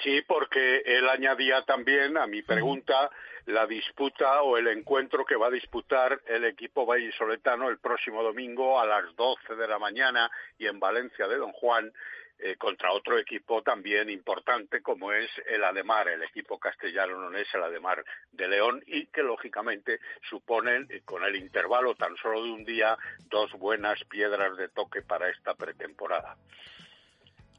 Sí, 0.03 0.23
porque 0.27 0.79
él 0.87 1.07
añadía 1.11 1.63
también 1.67 2.17
a 2.17 2.27
mi 2.27 2.41
pregunta 2.41 3.11
la 3.47 3.67
disputa 3.67 4.43
o 4.43 4.57
el 4.57 4.69
encuentro 4.69 5.25
que 5.25 5.37
va 5.37 5.49
a 5.49 5.51
disputar 5.51 6.21
el 6.27 6.45
equipo 6.45 6.87
vallisoletano 6.87 7.69
el 7.69 7.79
próximo 7.79 8.23
domingo 8.23 8.79
a 8.81 8.87
las 8.87 9.15
12 9.17 9.57
de 9.57 9.69
la 9.69 9.79
mañana 9.79 10.31
y 10.59 10.67
en 10.67 10.79
Valencia 10.79 11.27
de 11.27 11.37
Don 11.37 11.53
Juan 11.53 11.93
eh, 12.39 12.57
contra 12.57 12.93
otro 12.93 13.19
equipo 13.19 13.63
también 13.63 14.11
importante 14.11 14.83
como 14.83 15.13
es 15.13 15.31
el 15.47 15.63
Ademar, 15.63 16.09
el 16.09 16.23
equipo 16.25 16.59
castellano 16.59 17.31
no 17.31 17.37
es 17.37 17.47
el 17.55 17.63
Ademar 17.63 18.05
de 18.33 18.49
León 18.49 18.83
y 18.87 19.07
que 19.07 19.23
lógicamente 19.23 20.01
suponen 20.29 20.87
eh, 20.91 21.03
con 21.05 21.25
el 21.25 21.37
intervalo 21.37 21.95
tan 21.95 22.17
solo 22.17 22.43
de 22.43 22.51
un 22.51 22.65
día 22.65 22.97
dos 23.31 23.53
buenas 23.53 24.03
piedras 24.05 24.57
de 24.57 24.69
toque 24.69 25.03
para 25.03 25.29
esta 25.31 25.55
pretemporada. 25.55 26.37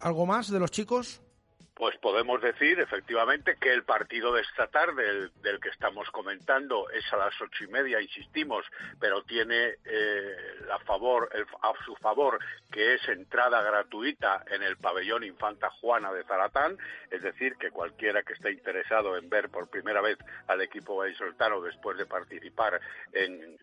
¿Algo 0.01 0.25
más 0.25 0.51
de 0.51 0.59
los 0.59 0.69
chicos? 0.69 1.21
Pues 1.75 1.97
podemos 1.97 2.39
decir 2.39 2.79
efectivamente 2.79 3.57
que 3.59 3.73
el 3.73 3.83
partido 3.83 4.31
de 4.31 4.41
esta 4.43 4.67
tarde, 4.67 5.09
el- 5.09 5.31
del 5.41 5.59
que 5.59 5.69
estamos 5.69 6.07
comentando, 6.11 6.87
es 6.91 7.03
a 7.11 7.17
las 7.17 7.33
ocho 7.41 7.63
y 7.63 7.67
media, 7.67 7.99
insistimos, 7.99 8.63
pero 8.99 9.23
tiene 9.23 9.75
eh, 9.85 10.35
a 10.71 10.77
favor, 10.79 11.29
el- 11.33 11.47
a 11.63 11.73
su 11.83 11.95
favor 11.95 12.37
que 12.71 12.93
es 12.93 13.07
entrada 13.09 13.61
gratuita 13.63 14.43
en 14.51 14.61
el 14.61 14.77
pabellón 14.77 15.23
Infanta 15.23 15.69
Juana 15.71 16.13
de 16.13 16.23
Zaratán, 16.25 16.77
es 17.09 17.23
decir, 17.23 17.55
que 17.55 17.71
cualquiera 17.71 18.21
que 18.21 18.33
esté 18.33 18.51
interesado 18.51 19.17
en 19.17 19.27
ver 19.29 19.49
por 19.49 19.67
primera 19.67 20.01
vez 20.01 20.17
al 20.47 20.61
equipo 20.61 20.95
vallisoletano 20.97 21.59
después 21.61 21.97
de 21.97 22.05
participar 22.05 22.79
en 23.13 23.57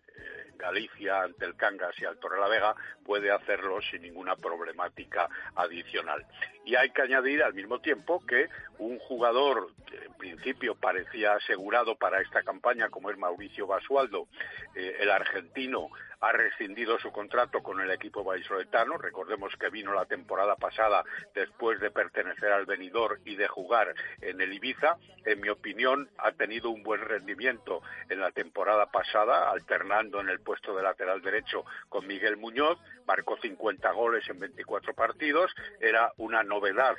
Galicia 0.57 1.23
ante 1.23 1.45
el 1.45 1.55
Cangas 1.55 1.99
y 1.99 2.05
al 2.05 2.19
Torrelavega 2.19 2.75
puede 3.03 3.31
hacerlo 3.31 3.81
sin 3.81 4.03
ninguna 4.03 4.35
problemática 4.35 5.27
adicional. 5.55 6.23
Y 6.65 6.75
hay 6.75 6.91
que 6.91 7.01
añadir 7.01 7.41
al 7.41 7.55
mismo 7.55 7.79
tiempo 7.79 8.00
que 8.27 8.49
un 8.79 8.99
jugador 8.99 9.69
que 9.85 10.05
en 10.05 10.13
principio 10.13 10.75
parecía 10.75 11.33
asegurado 11.33 11.95
para 11.95 12.21
esta 12.21 12.43
campaña, 12.43 12.89
como 12.89 13.09
es 13.09 13.17
Mauricio 13.17 13.67
Basualdo, 13.67 14.27
eh, 14.75 14.97
el 14.99 15.11
argentino, 15.11 15.89
ha 16.21 16.31
rescindido 16.31 16.99
su 16.99 17.11
contrato 17.11 17.61
con 17.61 17.81
el 17.81 17.91
equipo 17.91 18.23
vallisoletano. 18.23 18.97
Recordemos 18.97 19.53
que 19.59 19.69
vino 19.69 19.93
la 19.93 20.05
temporada 20.05 20.55
pasada 20.55 21.03
después 21.33 21.79
de 21.79 21.91
pertenecer 21.91 22.51
al 22.51 22.65
Benidorm 22.65 23.19
y 23.25 23.35
de 23.35 23.47
jugar 23.47 23.93
en 24.21 24.39
el 24.39 24.53
Ibiza. 24.53 24.97
En 25.25 25.41
mi 25.41 25.49
opinión, 25.49 26.09
ha 26.17 26.31
tenido 26.31 26.69
un 26.69 26.83
buen 26.83 27.01
rendimiento 27.01 27.81
en 28.09 28.19
la 28.19 28.31
temporada 28.31 28.85
pasada, 28.85 29.49
alternando 29.49 30.21
en 30.21 30.29
el 30.29 30.39
puesto 30.39 30.75
de 30.75 30.83
lateral 30.83 31.21
derecho 31.21 31.65
con 31.89 32.05
Miguel 32.05 32.37
Muñoz. 32.37 32.77
Marcó 33.07 33.37
50 33.37 33.91
goles 33.91 34.27
en 34.29 34.39
24 34.39 34.93
partidos. 34.93 35.51
Era 35.79 36.11
una 36.17 36.43
novedad 36.43 36.95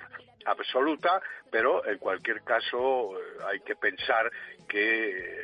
absoluta, 0.46 1.22
pero 1.50 1.86
en 1.86 1.98
cualquier 1.98 2.42
caso 2.42 3.18
eh, 3.18 3.22
hay 3.46 3.60
que 3.60 3.76
pensar 3.76 4.30
que 4.68 5.41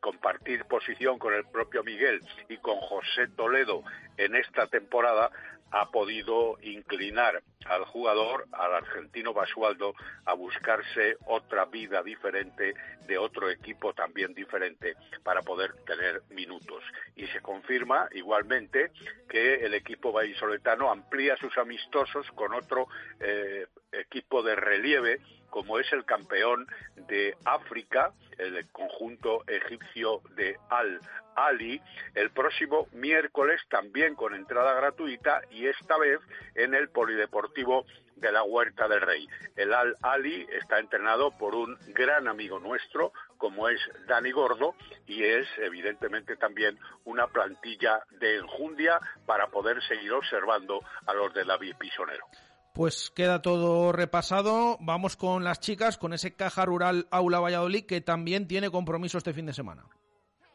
compartir 0.00 0.64
posición 0.64 1.18
con 1.18 1.34
el 1.34 1.44
propio 1.46 1.82
Miguel 1.82 2.20
y 2.48 2.56
con 2.58 2.76
José 2.76 3.28
Toledo 3.36 3.82
en 4.16 4.36
esta 4.36 4.66
temporada 4.66 5.30
ha 5.74 5.90
podido 5.90 6.56
inclinar 6.62 7.42
al 7.66 7.84
jugador, 7.86 8.46
al 8.52 8.74
argentino 8.74 9.32
Basualdo, 9.32 9.94
a 10.24 10.34
buscarse 10.34 11.16
otra 11.26 11.64
vida 11.64 12.00
diferente 12.02 12.74
de 13.08 13.18
otro 13.18 13.50
equipo 13.50 13.92
también 13.92 14.34
diferente 14.34 14.94
para 15.24 15.42
poder 15.42 15.74
tener 15.84 16.22
minutos. 16.30 16.84
Y 17.16 17.26
se 17.26 17.40
confirma 17.40 18.08
igualmente 18.12 18.92
que 19.28 19.66
el 19.66 19.74
equipo 19.74 20.12
vallisoletano 20.12 20.92
amplía 20.92 21.36
sus 21.38 21.58
amistosos 21.58 22.30
con 22.36 22.54
otro 22.54 22.86
eh, 23.18 23.66
equipo 23.92 24.44
de 24.44 24.54
relieve 24.54 25.20
como 25.54 25.78
es 25.78 25.86
el 25.92 26.04
campeón 26.04 26.66
de 26.96 27.36
África, 27.44 28.12
el 28.38 28.68
conjunto 28.72 29.44
egipcio 29.46 30.20
de 30.34 30.58
Al 30.68 31.00
Ali, 31.36 31.80
el 32.16 32.32
próximo 32.32 32.88
miércoles 32.90 33.60
también 33.70 34.16
con 34.16 34.34
entrada 34.34 34.74
gratuita 34.74 35.42
y 35.52 35.68
esta 35.68 35.96
vez 35.96 36.18
en 36.56 36.74
el 36.74 36.88
Polideportivo 36.88 37.86
de 38.16 38.32
la 38.32 38.42
Huerta 38.42 38.88
del 38.88 39.00
Rey. 39.00 39.28
El 39.54 39.72
Al 39.74 39.94
Ali 40.02 40.44
está 40.50 40.80
entrenado 40.80 41.30
por 41.38 41.54
un 41.54 41.78
gran 41.94 42.26
amigo 42.26 42.58
nuestro, 42.58 43.12
como 43.38 43.68
es 43.68 43.80
Dani 44.08 44.32
Gordo, 44.32 44.74
y 45.06 45.22
es 45.22 45.46
evidentemente 45.58 46.34
también 46.36 46.76
una 47.04 47.28
plantilla 47.28 48.02
de 48.10 48.38
enjundia 48.38 48.98
para 49.24 49.46
poder 49.46 49.80
seguir 49.84 50.14
observando 50.14 50.80
a 51.06 51.14
los 51.14 51.32
de 51.32 51.44
David 51.44 51.76
Pisonero. 51.78 52.26
Pues 52.74 53.12
queda 53.14 53.40
todo 53.40 53.92
repasado. 53.92 54.78
Vamos 54.80 55.16
con 55.16 55.44
las 55.44 55.60
chicas, 55.60 55.96
con 55.96 56.12
ese 56.12 56.34
Caja 56.34 56.64
Rural 56.64 57.06
Aula 57.12 57.38
Valladolid, 57.38 57.86
que 57.86 58.00
también 58.00 58.48
tiene 58.48 58.68
compromiso 58.68 59.16
este 59.16 59.32
fin 59.32 59.46
de 59.46 59.52
semana. 59.52 59.84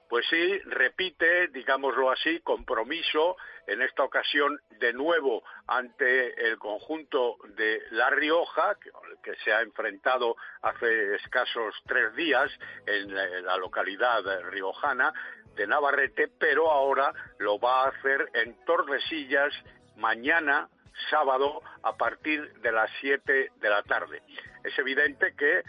Pues 0.09 0.25
sí, 0.29 0.59
repite, 0.65 1.47
digámoslo 1.47 2.11
así, 2.11 2.41
compromiso, 2.41 3.37
en 3.67 3.81
esta 3.81 4.03
ocasión 4.03 4.59
de 4.79 4.91
nuevo 4.91 5.43
ante 5.65 6.45
el 6.45 6.57
conjunto 6.57 7.37
de 7.55 7.83
La 7.91 8.09
Rioja, 8.09 8.75
que, 9.23 9.35
se 9.45 9.53
ha 9.53 9.61
enfrentado 9.61 10.35
hace 10.61 11.15
escasos 11.15 11.73
tres 11.87 12.13
días 12.15 12.51
en 12.85 13.15
la 13.45 13.55
localidad 13.55 14.23
riojana 14.49 15.13
de 15.55 15.67
Navarrete, 15.67 16.27
pero 16.37 16.69
ahora 16.69 17.13
lo 17.37 17.59
va 17.59 17.83
a 17.83 17.89
hacer 17.89 18.29
en 18.33 18.57
Tordesillas 18.65 19.53
mañana 19.95 20.67
sábado 21.09 21.61
a 21.83 21.95
partir 21.95 22.53
de 22.61 22.71
las 22.71 22.89
7 23.01 23.51
de 23.55 23.69
la 23.69 23.83
tarde. 23.83 24.21
Es 24.63 24.77
evidente 24.77 25.35
que 25.35 25.59
eh, 25.59 25.63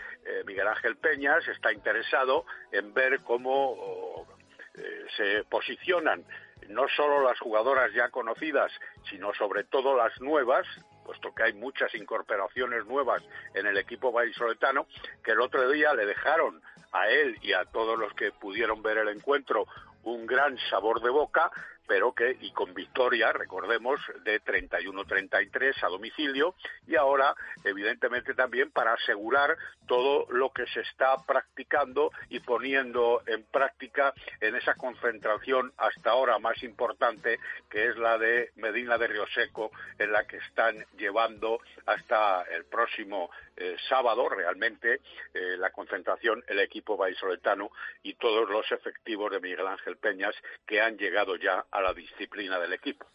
Miguel 0.46 0.68
Ángel 0.68 0.96
Peñas 0.96 1.46
está 1.48 1.72
interesado 1.72 2.44
en 2.72 2.92
ver 2.92 3.20
cómo 3.20 4.26
eh, 4.74 5.06
se 5.16 5.44
posicionan 5.44 6.24
no 6.68 6.86
solo 6.88 7.22
las 7.22 7.38
jugadoras 7.38 7.92
ya 7.92 8.08
conocidas, 8.10 8.70
sino 9.08 9.32
sobre 9.34 9.64
todo 9.64 9.96
las 9.96 10.20
nuevas, 10.20 10.66
puesto 11.04 11.34
que 11.34 11.44
hay 11.44 11.52
muchas 11.52 11.94
incorporaciones 11.94 12.86
nuevas 12.86 13.22
en 13.54 13.66
el 13.66 13.76
equipo 13.76 14.12
vallisoletano, 14.12 14.86
que 15.24 15.32
el 15.32 15.40
otro 15.40 15.68
día 15.70 15.94
le 15.94 16.06
dejaron 16.06 16.62
a 16.92 17.08
él 17.08 17.38
y 17.42 17.52
a 17.52 17.64
todos 17.64 17.98
los 17.98 18.12
que 18.14 18.32
pudieron 18.32 18.82
ver 18.82 18.98
el 18.98 19.08
encuentro 19.08 19.66
un 20.02 20.26
gran 20.26 20.56
sabor 20.70 21.02
de 21.02 21.10
boca, 21.10 21.50
pero 21.90 22.12
que, 22.12 22.36
y 22.40 22.52
con 22.52 22.72
victoria, 22.72 23.32
recordemos, 23.32 23.98
de 24.22 24.40
31-33 24.44 25.82
a 25.82 25.88
domicilio, 25.88 26.54
y 26.86 26.94
ahora, 26.94 27.34
evidentemente, 27.64 28.32
también 28.34 28.70
para 28.70 28.92
asegurar 28.92 29.56
todo 29.88 30.24
lo 30.30 30.52
que 30.52 30.66
se 30.66 30.82
está 30.82 31.16
practicando 31.26 32.12
y 32.28 32.38
poniendo 32.38 33.22
en 33.26 33.42
práctica 33.42 34.14
en 34.40 34.54
esa 34.54 34.76
concentración 34.76 35.72
hasta 35.78 36.10
ahora 36.10 36.38
más 36.38 36.62
importante, 36.62 37.40
que 37.68 37.88
es 37.88 37.96
la 37.96 38.18
de 38.18 38.52
Medina 38.54 38.96
de 38.96 39.08
Río 39.08 39.26
Seco, 39.34 39.72
en 39.98 40.12
la 40.12 40.28
que 40.28 40.36
están 40.36 40.86
llevando 40.96 41.58
hasta 41.86 42.42
el 42.52 42.66
próximo 42.66 43.30
eh, 43.56 43.76
sábado 43.88 44.28
realmente 44.28 45.00
eh, 45.34 45.56
la 45.58 45.70
concentración 45.70 46.42
el 46.46 46.60
equipo 46.60 46.96
vallisoletano 46.96 47.70
y 48.02 48.14
todos 48.14 48.48
los 48.48 48.70
efectivos 48.72 49.30
de 49.32 49.40
Miguel 49.40 49.66
Ángel 49.66 49.96
Peñas 49.98 50.34
que 50.66 50.80
han 50.80 50.96
llegado 50.96 51.36
ya 51.36 51.66
la 51.80 51.92
disciplina 51.92 52.58
del 52.58 52.72
equipo. 52.72 53.06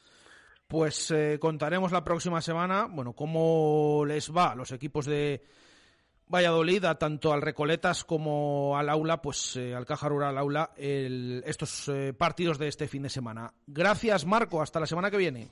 Pues 0.67 1.11
eh, 1.11 1.37
contaremos 1.39 1.91
la 1.91 2.03
próxima 2.03 2.41
semana, 2.41 2.87
bueno, 2.89 3.13
cómo 3.13 4.03
les 4.05 4.35
va 4.35 4.51
a 4.51 4.55
los 4.55 4.71
equipos 4.71 5.05
de 5.05 5.43
Valladolid, 6.27 6.85
a 6.85 6.97
tanto 6.97 7.31
al 7.31 7.41
Recoletas 7.41 8.03
como 8.03 8.75
al 8.75 8.89
Aula, 8.89 9.21
pues 9.21 9.57
al 9.57 9.85
Caja 9.85 10.09
Rural 10.09 10.37
Aula, 10.37 10.71
estos 10.75 11.91
partidos 12.17 12.57
de 12.57 12.67
este 12.67 12.87
fin 12.87 13.03
de 13.03 13.09
semana. 13.09 13.53
Gracias, 13.67 14.25
Marco. 14.25 14.59
Hasta 14.59 14.79
la 14.79 14.87
semana 14.87 15.11
que 15.11 15.17
viene. 15.17 15.51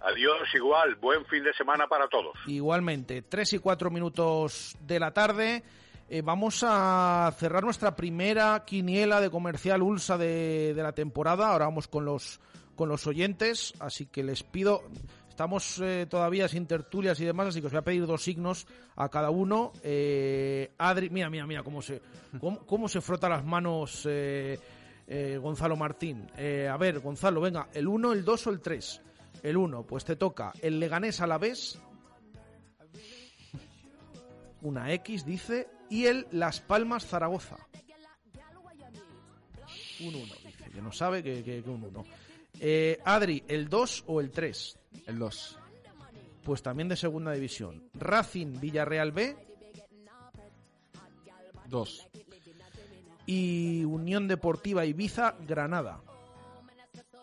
Adiós, 0.00 0.48
igual. 0.54 0.94
Buen 0.96 1.24
fin 1.26 1.42
de 1.42 1.52
semana 1.54 1.86
para 1.86 2.08
todos. 2.08 2.36
Igualmente. 2.46 3.22
Tres 3.22 3.52
y 3.52 3.58
cuatro 3.58 3.90
minutos 3.90 4.76
de 4.80 5.00
la 5.00 5.12
tarde. 5.12 5.62
Eh, 6.10 6.22
vamos 6.22 6.64
a 6.66 7.30
cerrar 7.36 7.62
nuestra 7.62 7.94
primera 7.94 8.64
quiniela 8.64 9.20
de 9.20 9.28
comercial 9.28 9.82
Ulsa 9.82 10.16
de, 10.16 10.72
la 10.74 10.92
temporada. 10.92 11.50
Ahora 11.50 11.66
vamos 11.66 11.86
con 11.86 12.06
los, 12.06 12.40
con 12.76 12.88
los 12.88 13.06
oyentes, 13.06 13.74
así 13.78 14.06
que 14.06 14.22
les 14.22 14.42
pido. 14.42 14.84
Estamos 15.28 15.78
eh, 15.82 16.06
todavía 16.08 16.48
sin 16.48 16.66
tertulias 16.66 17.20
y 17.20 17.26
demás, 17.26 17.48
así 17.48 17.60
que 17.60 17.66
os 17.66 17.72
voy 17.72 17.80
a 17.80 17.84
pedir 17.84 18.06
dos 18.06 18.22
signos 18.22 18.66
a 18.96 19.10
cada 19.10 19.28
uno. 19.28 19.72
Eh, 19.82 20.72
Adri, 20.78 21.10
mira, 21.10 21.28
mira, 21.28 21.46
mira 21.46 21.62
cómo 21.62 21.82
se, 21.82 22.00
cómo, 22.40 22.88
se 22.88 23.02
frota 23.02 23.28
las 23.28 23.44
manos 23.44 24.08
Gonzalo 25.06 25.76
Martín. 25.76 26.26
a 26.34 26.76
ver, 26.78 27.00
Gonzalo, 27.00 27.42
venga, 27.42 27.68
¿el 27.74 27.86
1, 27.86 28.14
el 28.14 28.24
2 28.24 28.46
o 28.46 28.50
el 28.50 28.60
3? 28.60 29.02
El 29.42 29.58
1, 29.58 29.82
pues 29.82 30.06
te 30.06 30.16
toca 30.16 30.52
el 30.62 30.80
Leganés 30.80 31.20
a 31.20 31.26
la 31.26 31.36
vez. 31.36 31.78
Una 34.62 34.90
X, 34.94 35.26
dice. 35.26 35.77
Y 35.90 36.06
el 36.06 36.26
Las 36.30 36.60
Palmas 36.60 37.06
Zaragoza. 37.06 37.56
Un 40.00 40.14
1, 40.14 40.34
dice. 40.44 40.70
Que 40.70 40.82
no 40.82 40.92
sabe 40.92 41.22
que, 41.22 41.62
un 41.66 41.84
1. 41.84 42.04
Eh, 42.60 42.98
Adri, 43.04 43.42
¿el 43.48 43.68
2 43.68 44.04
o 44.06 44.20
el 44.20 44.30
3? 44.30 44.78
El 45.06 45.18
2. 45.18 45.58
Pues 46.44 46.62
también 46.62 46.88
de 46.88 46.96
segunda 46.96 47.32
división. 47.32 47.88
Racing 47.94 48.60
Villarreal 48.60 49.12
B. 49.12 49.36
2. 51.68 52.08
Y 53.26 53.84
Unión 53.84 54.28
Deportiva 54.28 54.86
Ibiza 54.86 55.36
Granada. 55.46 56.00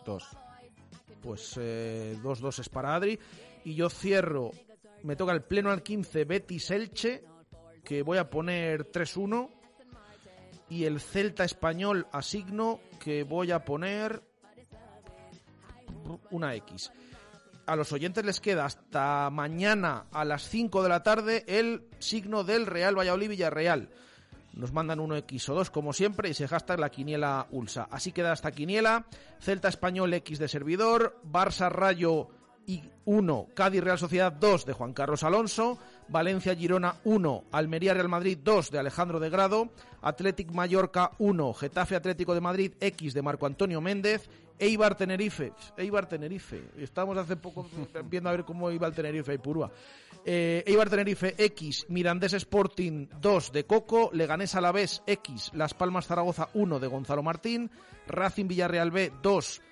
2 0.04 0.36
pues 1.26 1.56
2-2 1.56 2.58
eh, 2.58 2.60
es 2.60 2.68
para 2.68 2.94
Adri. 2.94 3.18
Y 3.64 3.74
yo 3.74 3.90
cierro, 3.90 4.52
me 5.02 5.16
toca 5.16 5.32
el 5.32 5.42
pleno 5.42 5.70
al 5.70 5.82
15 5.82 6.24
Betis 6.24 6.70
Elche, 6.70 7.24
que 7.86 8.02
voy 8.02 8.18
a 8.18 8.28
poner 8.28 8.90
3-1. 8.90 9.48
Y 10.68 10.84
el 10.84 11.00
Celta 11.00 11.44
Español 11.44 12.08
asigno, 12.10 12.80
que 12.98 13.22
voy 13.22 13.52
a 13.52 13.64
poner 13.64 14.20
una 16.30 16.54
X. 16.56 16.90
A 17.66 17.76
los 17.76 17.92
oyentes 17.92 18.24
les 18.24 18.40
queda 18.40 18.64
hasta 18.64 19.30
mañana 19.30 20.06
a 20.12 20.24
las 20.24 20.42
5 20.48 20.82
de 20.82 20.88
la 20.88 21.02
tarde 21.02 21.44
el 21.46 21.88
signo 22.00 22.42
del 22.42 22.66
Real 22.66 22.98
Valladolid 22.98 23.30
Villarreal 23.30 23.90
nos 24.56 24.72
mandan 24.72 25.00
uno 25.00 25.16
X 25.16 25.50
o 25.50 25.54
dos 25.54 25.70
como 25.70 25.92
siempre 25.92 26.30
y 26.30 26.34
se 26.34 26.48
hashtag 26.48 26.80
la 26.80 26.90
quiniela 26.90 27.46
Ulsa. 27.50 27.88
Así 27.90 28.10
queda 28.10 28.32
esta 28.32 28.52
quiniela. 28.52 29.06
Celta 29.38 29.68
Español 29.68 30.14
X 30.14 30.38
de 30.38 30.48
servidor, 30.48 31.20
Barça 31.22 31.70
Rayo 31.70 32.28
y 32.66 32.82
1, 33.04 33.48
Cádiz 33.54 33.82
Real 33.82 33.98
Sociedad 33.98 34.32
2 34.32 34.66
de 34.66 34.72
Juan 34.72 34.92
Carlos 34.92 35.22
Alonso, 35.22 35.78
Valencia 36.08 36.54
Girona 36.54 36.96
1, 37.04 37.44
Almería 37.52 37.94
Real 37.94 38.08
Madrid 38.08 38.38
2 38.42 38.70
de 38.70 38.78
Alejandro 38.78 39.20
de 39.20 39.30
Grado, 39.30 39.70
Athletic 40.02 40.50
Mallorca 40.52 41.12
1, 41.18 41.54
Getafe 41.54 41.96
Atlético 41.96 42.34
de 42.34 42.40
Madrid 42.40 42.72
X 42.80 43.14
de 43.14 43.22
Marco 43.22 43.46
Antonio 43.46 43.80
Méndez, 43.80 44.28
Eibar 44.58 44.96
Tenerife, 44.96 45.52
Eibar 45.76 46.08
Tenerife, 46.08 46.70
estamos 46.78 47.16
hace 47.18 47.36
poco 47.36 47.68
viendo 48.10 48.28
a 48.28 48.32
ver 48.32 48.44
cómo 48.44 48.70
iba 48.70 48.86
el 48.86 48.94
Tenerife 48.94 49.34
y 49.34 49.38
Purúa. 49.38 49.70
Eh, 50.24 50.64
Eibar 50.66 50.90
Tenerife 50.90 51.34
X, 51.38 51.86
Mirandés 51.88 52.32
Sporting 52.32 53.06
2 53.20 53.52
de 53.52 53.64
Coco, 53.64 54.10
Leganés 54.12 54.56
Alavés 54.56 55.02
X, 55.06 55.52
Las 55.54 55.74
Palmas 55.74 56.06
Zaragoza 56.08 56.48
1 56.54 56.80
de 56.80 56.86
Gonzalo 56.88 57.22
Martín, 57.22 57.70
Racing 58.08 58.48
Villarreal 58.48 58.90
B 58.90 59.12
2, 59.22 59.62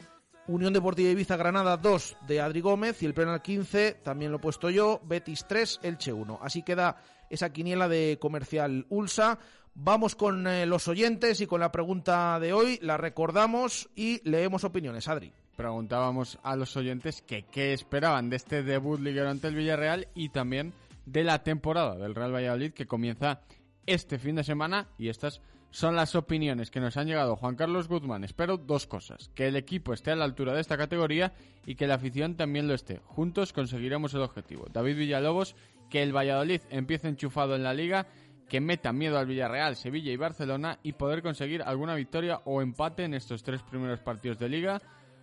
Unión 0.47 0.73
Deportiva 0.73 1.11
Ibiza 1.11 1.37
Granada 1.37 1.77
2 1.77 2.17
de 2.27 2.41
Adri 2.41 2.61
Gómez 2.61 3.03
y 3.03 3.07
el 3.07 3.15
pleno 3.15 3.41
15 3.41 4.01
también 4.03 4.31
lo 4.31 4.37
he 4.37 4.41
puesto 4.41 4.69
yo, 4.71 5.01
Betis 5.05 5.47
3, 5.49 5.81
Elche 5.83 6.13
1. 6.13 6.39
Así 6.43 6.63
queda 6.63 6.97
esa 7.31 7.53
quiniela 7.53 7.89
de 7.89 8.19
comercial 8.21 8.87
Ulsa. 8.91 9.39
Vamos 9.75 10.15
con 10.15 10.47
eh, 10.47 10.67
los 10.67 10.87
oyentes 10.87 11.41
y 11.41 11.47
con 11.47 11.61
la 11.61 11.73
pregunta 11.73 12.39
de 12.41 12.53
hoy, 12.53 12.79
la 12.83 12.97
recordamos 12.97 13.89
y 13.97 14.21
leemos 14.29 14.65
opiniones. 14.65 15.09
Adri 15.09 15.33
preguntábamos 15.57 16.39
a 16.43 16.57
los 16.57 16.77
oyentes 16.77 17.23
que 17.23 17.45
qué 17.45 17.73
esperaban 17.73 18.29
de 18.29 18.37
este 18.37 18.63
debut 18.63 19.01
liguero 19.01 19.31
ante 19.31 19.49
el 19.49 19.55
Villarreal 19.55 20.09
y 20.15 20.31
también 20.31 20.73
de 21.07 21.25
la 21.25 21.43
temporada 21.43 21.97
del 21.97 22.15
Real 22.15 22.35
Valladolid 22.35 22.73
que 22.73 22.87
comienza 22.87 23.41
este 23.87 24.19
fin 24.19 24.37
de 24.37 24.45
semana 24.45 24.89
y 24.99 25.09
estas 25.09 25.41
son 25.75 25.97
las 25.97 26.15
opiniones 26.15 26.71
que 26.71 26.79
nos 26.79 26.97
han 26.97 27.09
llegado 27.09 27.35
Juan 27.35 27.57
Carlos 27.57 27.89
Guzmán. 27.89 28.23
Espero 28.23 28.59
dos 28.59 28.87
cosas, 28.87 29.29
que 29.35 29.49
el 29.49 29.57
equipo 29.57 29.93
esté 29.93 30.13
a 30.13 30.17
la 30.17 30.25
altura 30.25 30.55
de 30.55 30.61
esta 30.61 30.79
categoría 30.79 31.33
y 31.67 31.75
que 31.75 31.89
la 31.89 31.97
afición 31.97 32.37
también 32.37 32.69
lo 32.69 32.75
esté. 32.75 33.01
Juntos 33.03 33.53
conseguiremos 33.53 34.15
el 34.15 34.23
objetivo. 34.23 34.69
David 34.73 34.97
Villalobos, 34.97 35.57
que 35.91 36.05
el 36.05 36.17
Valladolid 36.17 36.61
empiece 36.71 37.09
enchufado 37.09 37.57
en 37.57 37.65
la 37.65 37.75
liga, 37.75 38.07
que 38.49 38.61
meta 38.61 38.93
miedo 38.93 39.19
al 39.19 39.27
Villarreal, 39.27 39.75
Sevilla 39.75 40.13
y 40.13 40.17
Barcelona 40.17 40.79
y 40.85 40.93
poder 40.93 41.23
conseguir 41.23 41.61
alguna 41.63 41.97
victoria 41.97 42.41
o 42.45 42.63
empate 42.63 43.03
en 43.03 43.13
estos 43.13 43.43
tres 43.43 43.61
primeros 43.65 43.99
partidos 43.99 44.39
de 44.39 44.49
liga 44.49 44.81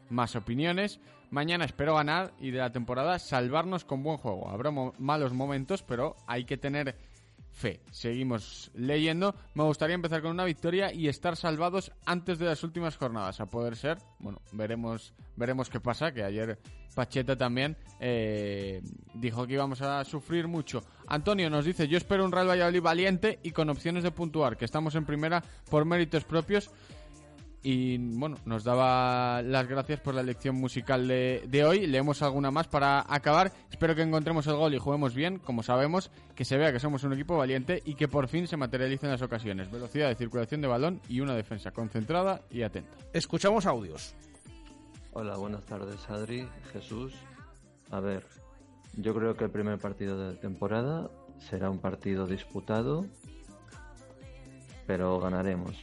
más 0.09 0.35
opiniones. 0.35 0.99
Mañana 1.29 1.63
espero 1.63 1.95
ganar 1.95 2.33
y 2.41 2.51
de 2.51 2.59
la 2.59 2.73
temporada 2.73 3.19
salvarnos 3.19 3.85
con 3.85 4.03
buen 4.03 4.17
juego. 4.17 4.49
Habrá 4.49 4.69
malos 4.71 5.31
momentos, 5.31 5.81
pero 5.81 6.17
hay 6.27 6.43
que 6.43 6.57
tener 6.57 6.97
fe. 7.51 7.81
Seguimos 7.91 8.71
leyendo. 8.73 9.35
Me 9.53 9.63
gustaría 9.63 9.95
empezar 9.95 10.21
con 10.21 10.31
una 10.31 10.45
victoria 10.45 10.93
y 10.93 11.07
estar 11.07 11.35
salvados 11.35 11.91
antes 12.05 12.39
de 12.39 12.45
las 12.45 12.63
últimas 12.63 12.97
jornadas. 12.97 13.39
A 13.39 13.45
poder 13.45 13.75
ser, 13.75 13.97
bueno, 14.19 14.41
veremos, 14.51 15.13
veremos 15.35 15.69
qué 15.69 15.79
pasa. 15.79 16.13
Que 16.13 16.23
ayer 16.23 16.59
Pacheta 16.95 17.37
también 17.37 17.77
eh, 17.99 18.81
dijo 19.13 19.45
que 19.45 19.53
íbamos 19.53 19.81
a 19.81 20.03
sufrir 20.03 20.47
mucho. 20.47 20.83
Antonio 21.07 21.49
nos 21.49 21.65
dice: 21.65 21.87
Yo 21.87 21.97
espero 21.97 22.25
un 22.25 22.31
Real 22.31 22.49
Valladolid 22.49 22.81
valiente 22.81 23.39
y 23.43 23.51
con 23.51 23.69
opciones 23.69 24.03
de 24.03 24.11
puntuar, 24.11 24.57
que 24.57 24.65
estamos 24.65 24.95
en 24.95 25.05
primera 25.05 25.43
por 25.69 25.85
méritos 25.85 26.23
propios 26.23 26.71
y 27.63 27.97
bueno, 27.97 28.37
nos 28.45 28.63
daba 28.63 29.41
las 29.43 29.67
gracias 29.67 29.99
por 29.99 30.15
la 30.15 30.21
elección 30.21 30.55
musical 30.55 31.07
de, 31.07 31.43
de, 31.47 31.63
hoy. 31.63 31.85
Leemos 31.85 32.21
alguna 32.21 32.49
más 32.49 32.67
para 32.67 33.05
acabar. 33.07 33.51
Espero 33.69 33.95
que 33.95 34.01
encontremos 34.01 34.47
el 34.47 34.55
gol 34.55 34.73
y 34.73 34.79
juguemos 34.79 35.13
bien, 35.13 35.37
como 35.37 35.61
sabemos, 35.61 36.09
que 36.35 36.43
se 36.43 36.57
vea 36.57 36.71
que 36.71 36.79
somos 36.79 37.03
un 37.03 37.13
equipo 37.13 37.37
valiente 37.37 37.81
y 37.85 37.95
que 37.95 38.07
por 38.07 38.27
fin 38.27 38.47
se 38.47 38.57
materialicen 38.57 39.11
las 39.11 39.21
ocasiones. 39.21 39.71
Velocidad 39.71 40.09
de 40.09 40.15
circulación 40.15 40.61
de 40.61 40.67
balón 40.67 41.01
y 41.07 41.19
una 41.19 41.35
defensa 41.35 41.71
concentrada 41.71 42.41
y 42.49 42.63
atenta. 42.63 42.97
Escuchamos 43.13 43.65
audios. 43.67 44.15
Hola, 45.13 45.37
buenas 45.37 45.65
tardes 45.65 46.09
Adri, 46.09 46.47
Jesús. 46.71 47.13
A 47.91 47.99
ver, 47.99 48.25
yo 48.95 49.13
creo 49.13 49.35
que 49.35 49.43
el 49.43 49.51
primer 49.51 49.77
partido 49.77 50.17
de 50.17 50.37
temporada 50.37 51.11
será 51.37 51.69
un 51.69 51.79
partido 51.79 52.25
disputado, 52.25 53.05
pero 54.87 55.19
ganaremos. 55.19 55.75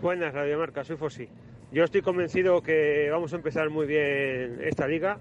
Buenas, 0.00 0.32
Radio 0.32 0.60
Marca, 0.60 0.84
soy 0.84 0.96
Fossi. 0.96 1.28
Yo 1.72 1.82
estoy 1.82 2.02
convencido 2.02 2.62
que 2.62 3.08
vamos 3.10 3.32
a 3.32 3.36
empezar 3.36 3.68
muy 3.68 3.84
bien 3.84 4.60
esta 4.62 4.86
liga. 4.86 5.18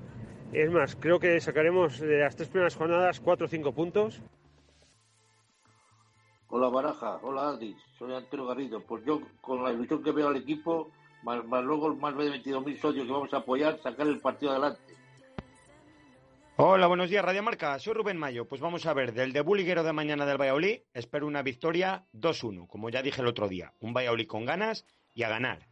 Es 0.54 0.72
más, 0.72 0.96
creo 0.96 1.20
que 1.20 1.42
sacaremos 1.42 2.00
de 2.00 2.20
las 2.20 2.36
tres 2.36 2.48
primeras 2.50 2.76
jornadas 2.76 3.20
cuatro 3.20 3.48
o 3.48 3.50
cinco 3.50 3.72
puntos. 3.72 4.22
Hola 6.50 6.70
Baraja, 6.70 7.18
hola 7.24 7.50
Adri, 7.50 7.76
soy 7.98 8.14
Antonio 8.14 8.46
Garrido. 8.46 8.80
Pues 8.82 9.04
yo, 9.04 9.20
con 9.42 9.64
la 9.64 9.72
ilusión 9.72 10.04
que 10.04 10.12
veo 10.12 10.28
al 10.28 10.38
equipo, 10.38 10.92
más, 11.24 11.44
más 11.46 11.64
luego 11.64 11.96
más 11.96 12.16
de 12.16 12.30
22.000 12.44 12.80
socios 12.80 13.06
que 13.08 13.12
vamos 13.12 13.34
a 13.34 13.38
apoyar, 13.38 13.80
sacar 13.82 14.06
el 14.06 14.20
partido 14.20 14.52
adelante. 14.52 14.94
Hola, 16.60 16.88
buenos 16.88 17.12
días, 17.12 17.24
Radio 17.24 17.44
Marca. 17.44 17.78
Soy 17.78 17.94
Rubén 17.94 18.18
Mayo. 18.18 18.48
Pues 18.48 18.60
vamos 18.62 18.88
a 18.88 18.94
ver, 18.96 19.14
del 19.14 19.32
debut 19.32 19.58
liguero 19.58 19.84
de 19.84 19.94
mañana 19.94 20.26
del 20.26 20.42
Valladolid, 20.42 20.80
espero 20.92 21.28
una 21.28 21.44
victoria 21.44 22.08
2-1, 22.16 22.66
como 22.66 22.90
ya 22.90 23.04
dije 23.04 23.22
el 23.22 23.28
otro 23.28 23.48
día. 23.48 23.76
Un 23.80 23.94
Valladolid 23.94 24.26
con 24.26 24.44
ganas 24.44 24.84
y 25.14 25.22
a 25.22 25.30
ganar. 25.30 25.68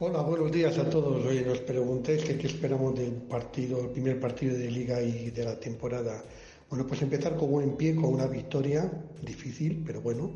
Hola, 0.00 0.20
buenos 0.20 0.52
días 0.52 0.76
a 0.76 0.90
todos. 0.90 1.24
Oye, 1.24 1.40
nos 1.46 1.60
preguntéis 1.60 2.24
qué 2.24 2.46
esperamos 2.46 2.94
del 2.94 3.14
partido, 3.22 3.80
el 3.80 3.88
primer 3.88 4.20
partido 4.20 4.54
de 4.54 4.70
liga 4.70 5.00
y 5.00 5.30
de 5.30 5.44
la 5.46 5.58
temporada. 5.58 6.22
Bueno, 6.68 6.86
pues 6.86 7.00
empezar 7.00 7.38
con 7.38 7.50
buen 7.50 7.74
pie, 7.78 7.96
con 7.96 8.12
una 8.12 8.26
victoria, 8.26 8.92
difícil, 9.22 9.82
pero 9.86 10.02
bueno. 10.02 10.30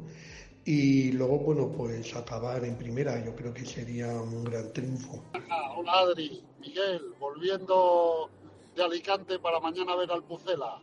Y 0.65 1.13
luego, 1.13 1.41
bueno, 1.41 1.71
pues 1.71 2.17
acabar 2.17 2.65
en 2.65 2.79
primera, 2.79 3.23
yo 3.23 3.37
creo 3.37 3.53
que 3.53 3.67
sería 3.67 4.09
un 4.09 4.43
gran 4.43 4.73
triunfo. 4.73 5.23
Hola 5.77 5.93
Adri, 5.99 6.43
Miguel, 6.61 7.13
volviendo 7.19 8.31
de 8.81 8.87
Alicante 8.87 9.39
para 9.39 9.61
mañana 9.61 9.95
ver 9.95 10.11
al 10.11 10.25
Pucela. 10.25 10.81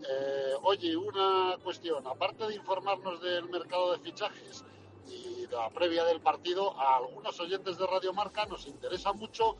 Eh, 0.00 0.54
oye, 0.62 0.96
una 0.96 1.56
cuestión, 1.62 2.06
aparte 2.06 2.46
de 2.46 2.54
informarnos 2.54 3.20
del 3.20 3.50
mercado 3.50 3.92
de 3.92 3.98
fichajes 3.98 4.64
y 5.06 5.46
la 5.48 5.68
previa 5.68 6.04
del 6.04 6.22
partido, 6.22 6.74
a 6.80 6.96
algunos 6.96 7.38
oyentes 7.38 7.76
de 7.76 7.86
Radio 7.86 8.14
Marca 8.14 8.46
nos 8.46 8.66
interesa 8.66 9.12
mucho 9.12 9.56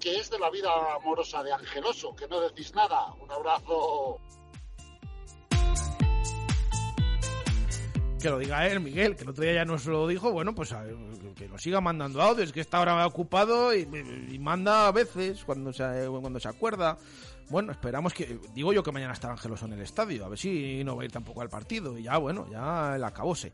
que 0.00 0.18
es 0.18 0.30
de 0.30 0.38
la 0.40 0.50
vida 0.50 0.70
amorosa 0.96 1.44
de 1.44 1.52
Angeloso, 1.52 2.12
que 2.16 2.26
no 2.26 2.40
decís 2.40 2.74
nada. 2.74 3.14
Un 3.20 3.30
abrazo. 3.30 4.18
Que 8.20 8.30
lo 8.30 8.38
diga 8.38 8.66
él, 8.66 8.80
Miguel, 8.80 9.14
que 9.14 9.22
el 9.22 9.28
otro 9.28 9.44
día 9.44 9.54
ya 9.54 9.64
nos 9.64 9.86
lo 9.86 10.08
dijo. 10.08 10.32
Bueno, 10.32 10.56
pues 10.56 10.72
que 11.34 11.48
nos 11.48 11.62
siga 11.62 11.80
mandando 11.80 12.22
audios, 12.22 12.52
que 12.52 12.60
está 12.60 12.78
ahora 12.78 13.06
ocupado 13.06 13.74
y, 13.74 13.88
y 14.30 14.38
manda 14.38 14.86
a 14.86 14.92
veces 14.92 15.44
cuando 15.44 15.72
se, 15.72 15.84
cuando 16.08 16.40
se 16.40 16.48
acuerda. 16.48 16.98
Bueno, 17.50 17.72
esperamos 17.72 18.14
que. 18.14 18.38
Digo 18.54 18.72
yo 18.72 18.82
que 18.82 18.92
mañana 18.92 19.12
está 19.12 19.30
Angeloso 19.30 19.66
en 19.66 19.74
el 19.74 19.80
estadio, 19.82 20.24
a 20.24 20.28
ver 20.28 20.38
si 20.38 20.82
no 20.84 20.96
va 20.96 21.02
a 21.02 21.04
ir 21.04 21.12
tampoco 21.12 21.42
al 21.42 21.48
partido. 21.48 21.98
Y 21.98 22.04
ya, 22.04 22.16
bueno, 22.16 22.46
ya 22.50 22.96
el 22.96 23.04
acabose. 23.04 23.52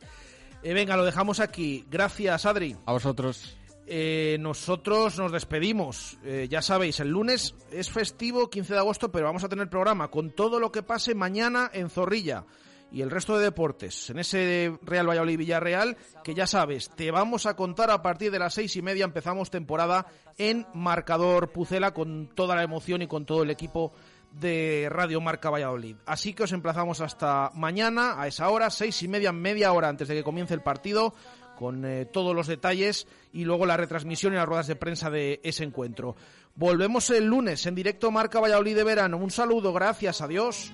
Eh, 0.63 0.73
venga, 0.75 0.97
lo 0.97 1.05
dejamos 1.05 1.41
aquí. 1.41 1.85
Gracias, 1.91 2.47
Adri. 2.47 2.77
A 2.87 2.93
vosotros. 2.93 3.57
Eh, 3.87 4.37
nosotros 4.41 5.19
nos 5.19 5.33
despedimos. 5.33 6.19
Eh, 6.23 6.47
ya 6.51 6.61
sabéis, 6.61 7.01
el 7.01 7.09
lunes 7.09 7.55
es 7.73 7.91
festivo, 7.91 8.51
15 8.51 8.75
de 8.75 8.79
agosto, 8.79 9.11
pero 9.11 9.27
vamos 9.27 9.45
a 9.45 9.49
tener 9.49 9.71
programa 9.71 10.09
con 10.09 10.31
todo 10.31 10.61
lo 10.61 10.71
que 10.71 10.83
pase 10.83 11.15
mañana 11.15 11.71
en 11.73 11.89
Zorrilla 11.89 12.45
y 12.91 13.03
el 13.03 13.11
resto 13.11 13.37
de 13.37 13.45
deportes. 13.45 14.11
En 14.11 14.19
ese 14.19 14.79
Real 14.83 15.09
Valladolid 15.09 15.39
Villarreal, 15.39 15.97
que 16.25 16.35
ya 16.35 16.47
sabes, 16.47 16.91
te 16.91 17.11
vamos 17.11 17.47
a 17.47 17.55
contar 17.55 17.91
a 17.91 18.03
partir 18.03 18.31
de 18.31 18.39
las 18.39 18.55
seis 18.55 18.75
y 18.77 18.83
media. 18.83 19.05
Empezamos 19.05 19.51
temporada 19.51 20.07
en 20.37 20.67
Marcador 20.75 21.51
Pucela 21.53 21.93
con 21.93 22.29
toda 22.35 22.57
la 22.57 22.63
emoción 22.63 23.03
y 23.03 23.07
con 23.07 23.27
todo 23.27 23.43
el 23.43 23.51
equipo 23.51 23.93
de 24.33 24.89
Radio 24.91 25.21
Marca 25.21 25.51
Valladolid. 25.51 25.97
Así 26.07 26.35
que 26.35 26.45
os 26.45 26.53
emplazamos 26.53 27.01
hasta 27.01 27.51
mañana 27.55 28.21
a 28.21 28.27
esa 28.27 28.49
hora, 28.49 28.71
seis 28.71 29.03
y 29.03 29.09
media, 29.09 29.33
media 29.33 29.73
hora 29.73 29.89
antes 29.89 30.09
de 30.09 30.15
que 30.15 30.25
comience 30.25 30.55
el 30.55 30.63
partido, 30.63 31.15
con 31.59 31.85
eh, 31.85 32.07
todos 32.07 32.37
los 32.37 32.47
detalles 32.47 33.07
y 33.33 33.45
luego 33.45 33.67
la 33.67 33.77
retransmisión 33.77 34.33
y 34.33 34.37
las 34.37 34.47
ruedas 34.47 34.69
de 34.69 34.77
prensa 34.77 35.11
de 35.11 35.41
ese 35.43 35.65
encuentro. 35.65 36.15
Volvemos 36.55 37.11
el 37.11 37.25
lunes 37.25 37.67
en 37.67 37.75
directo 37.75 38.11
Marca 38.11 38.41
Valladolid 38.41 38.77
de 38.77 38.85
verano. 38.85 39.17
Un 39.17 39.31
saludo, 39.31 39.73
gracias, 39.73 40.21
adiós. 40.21 40.73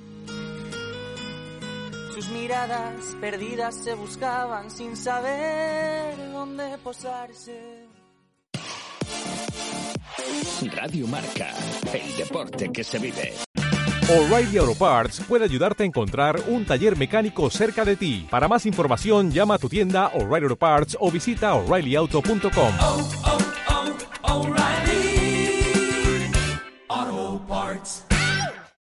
Sus 2.14 2.28
miradas 2.28 3.16
perdidas 3.20 3.74
se 3.74 3.92
buscaban 3.94 4.70
sin 4.70 4.96
saber 4.96 6.14
dónde 6.32 6.78
posarse. 6.78 7.88
Radio 10.76 11.08
Marca, 11.08 11.48
el 11.92 12.16
deporte 12.16 12.70
que 12.70 12.84
se 12.84 13.00
vive. 13.00 13.34
O'Reilly 14.08 14.58
Auto 14.58 14.76
Parts 14.76 15.22
puede 15.26 15.44
ayudarte 15.44 15.82
a 15.82 15.86
encontrar 15.86 16.40
un 16.46 16.64
taller 16.64 16.96
mecánico 16.96 17.50
cerca 17.50 17.84
de 17.84 17.96
ti. 17.96 18.28
Para 18.30 18.46
más 18.46 18.64
información, 18.64 19.32
llama 19.32 19.54
a 19.54 19.58
tu 19.58 19.68
tienda 19.68 20.12
O'Reilly 20.14 20.44
Auto 20.44 20.56
Parts 20.56 20.96
o 21.00 21.10
visita 21.10 21.54
oreillyauto.com. 21.54 22.74
Oh, 22.80 23.10
oh, 23.24 23.38
oh, 24.22 24.54